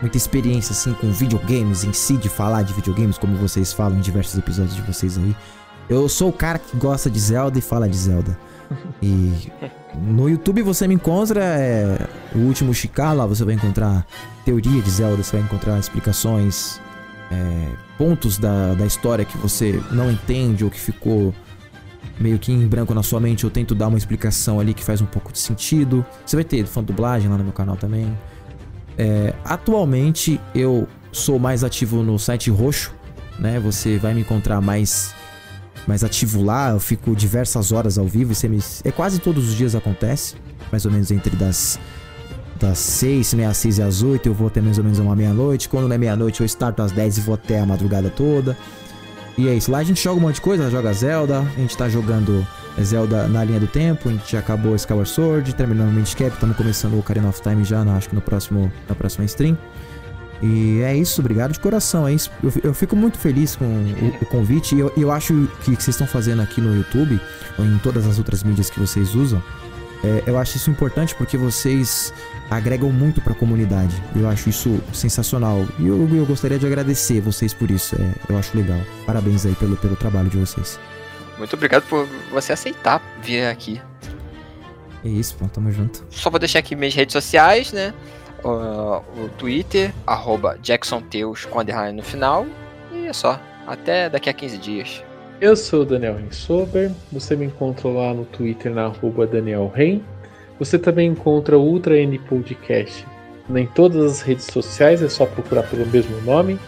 [0.00, 4.00] muita experiência, assim, com videogames em si, de falar de videogames, como vocês falam em
[4.00, 5.34] diversos episódios de vocês aí.
[5.88, 8.38] Eu sou o cara que gosta de Zelda e fala de Zelda.
[9.00, 9.52] E
[9.94, 14.04] no YouTube você me encontra, é, o último Chicar, lá você vai encontrar
[14.44, 16.80] teoria de Zelda, você vai encontrar explicações,
[17.30, 21.32] é, pontos da, da história que você não entende ou que ficou
[22.18, 23.44] meio que em branco na sua mente.
[23.44, 26.04] Eu tento dar uma explicação ali que faz um pouco de sentido.
[26.24, 28.16] Você vai ter fã dublagem lá no meu canal também.
[28.98, 32.94] É, atualmente eu sou mais ativo no site roxo,
[33.38, 33.60] né?
[33.60, 35.14] Você vai me encontrar mais
[35.86, 36.70] mais ativo lá.
[36.70, 38.32] Eu fico diversas horas ao vivo.
[38.48, 40.34] Me, é quase todos os dias acontece,
[40.70, 41.78] mais ou menos entre das
[42.58, 45.68] das 6, meia 6 e às 8, eu vou até mais ou menos uma meia-noite.
[45.68, 48.56] Quando não é meia-noite, eu starto às 10 e vou até a madrugada toda.
[49.36, 49.70] E é isso.
[49.70, 52.46] Lá a gente joga um monte de coisa, joga Zelda, a gente tá jogando
[52.82, 56.94] Zelda na linha do tempo, a gente acabou Skyward Sword, terminando o Mintcap, estamos começando
[56.94, 59.56] o Ocarina of Time já, acho que no próximo, na próxima stream.
[60.42, 62.06] E é isso, obrigado de coração.
[62.06, 62.30] É isso.
[62.42, 64.74] Eu, eu fico muito feliz com o, o convite.
[64.74, 67.20] E eu, eu acho que o que vocês estão fazendo aqui no YouTube,
[67.58, 69.42] ou em todas as outras mídias que vocês usam,
[70.04, 72.12] é, eu acho isso importante porque vocês
[72.50, 74.00] agregam muito pra comunidade.
[74.14, 75.66] Eu acho isso sensacional.
[75.78, 77.96] E eu, eu gostaria de agradecer vocês por isso.
[77.96, 78.80] É, eu acho legal.
[79.06, 80.78] Parabéns aí pelo, pelo trabalho de vocês.
[81.38, 83.80] Muito obrigado por você aceitar vir aqui.
[85.04, 86.04] É isso, pô, tamo junto.
[86.10, 87.92] Só vou deixar aqui minhas redes sociais, né?
[88.44, 91.60] Uh, o Twitter, arroba JacksonTeus com
[91.94, 92.46] no final.
[92.92, 93.40] E é só.
[93.66, 95.04] Até daqui a 15 dias.
[95.40, 96.90] Eu sou o Daniel Rensober.
[97.12, 100.00] Você me encontra lá no Twitter na arroba Daniel Ren.
[100.58, 103.04] Você também encontra o Ultra N Podcast
[103.54, 106.58] em todas as redes sociais, é só procurar pelo mesmo nome.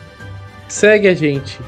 [0.69, 1.59] Segue a gente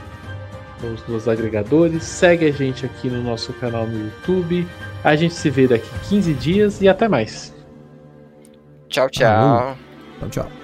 [0.83, 4.67] nos, nos agregadores, segue a gente aqui no nosso canal no YouTube.
[5.03, 7.55] A gente se vê daqui 15 dias e até mais.
[8.89, 9.77] Tchau, tchau.
[10.31, 10.45] Tchau.
[10.45, 10.60] Thank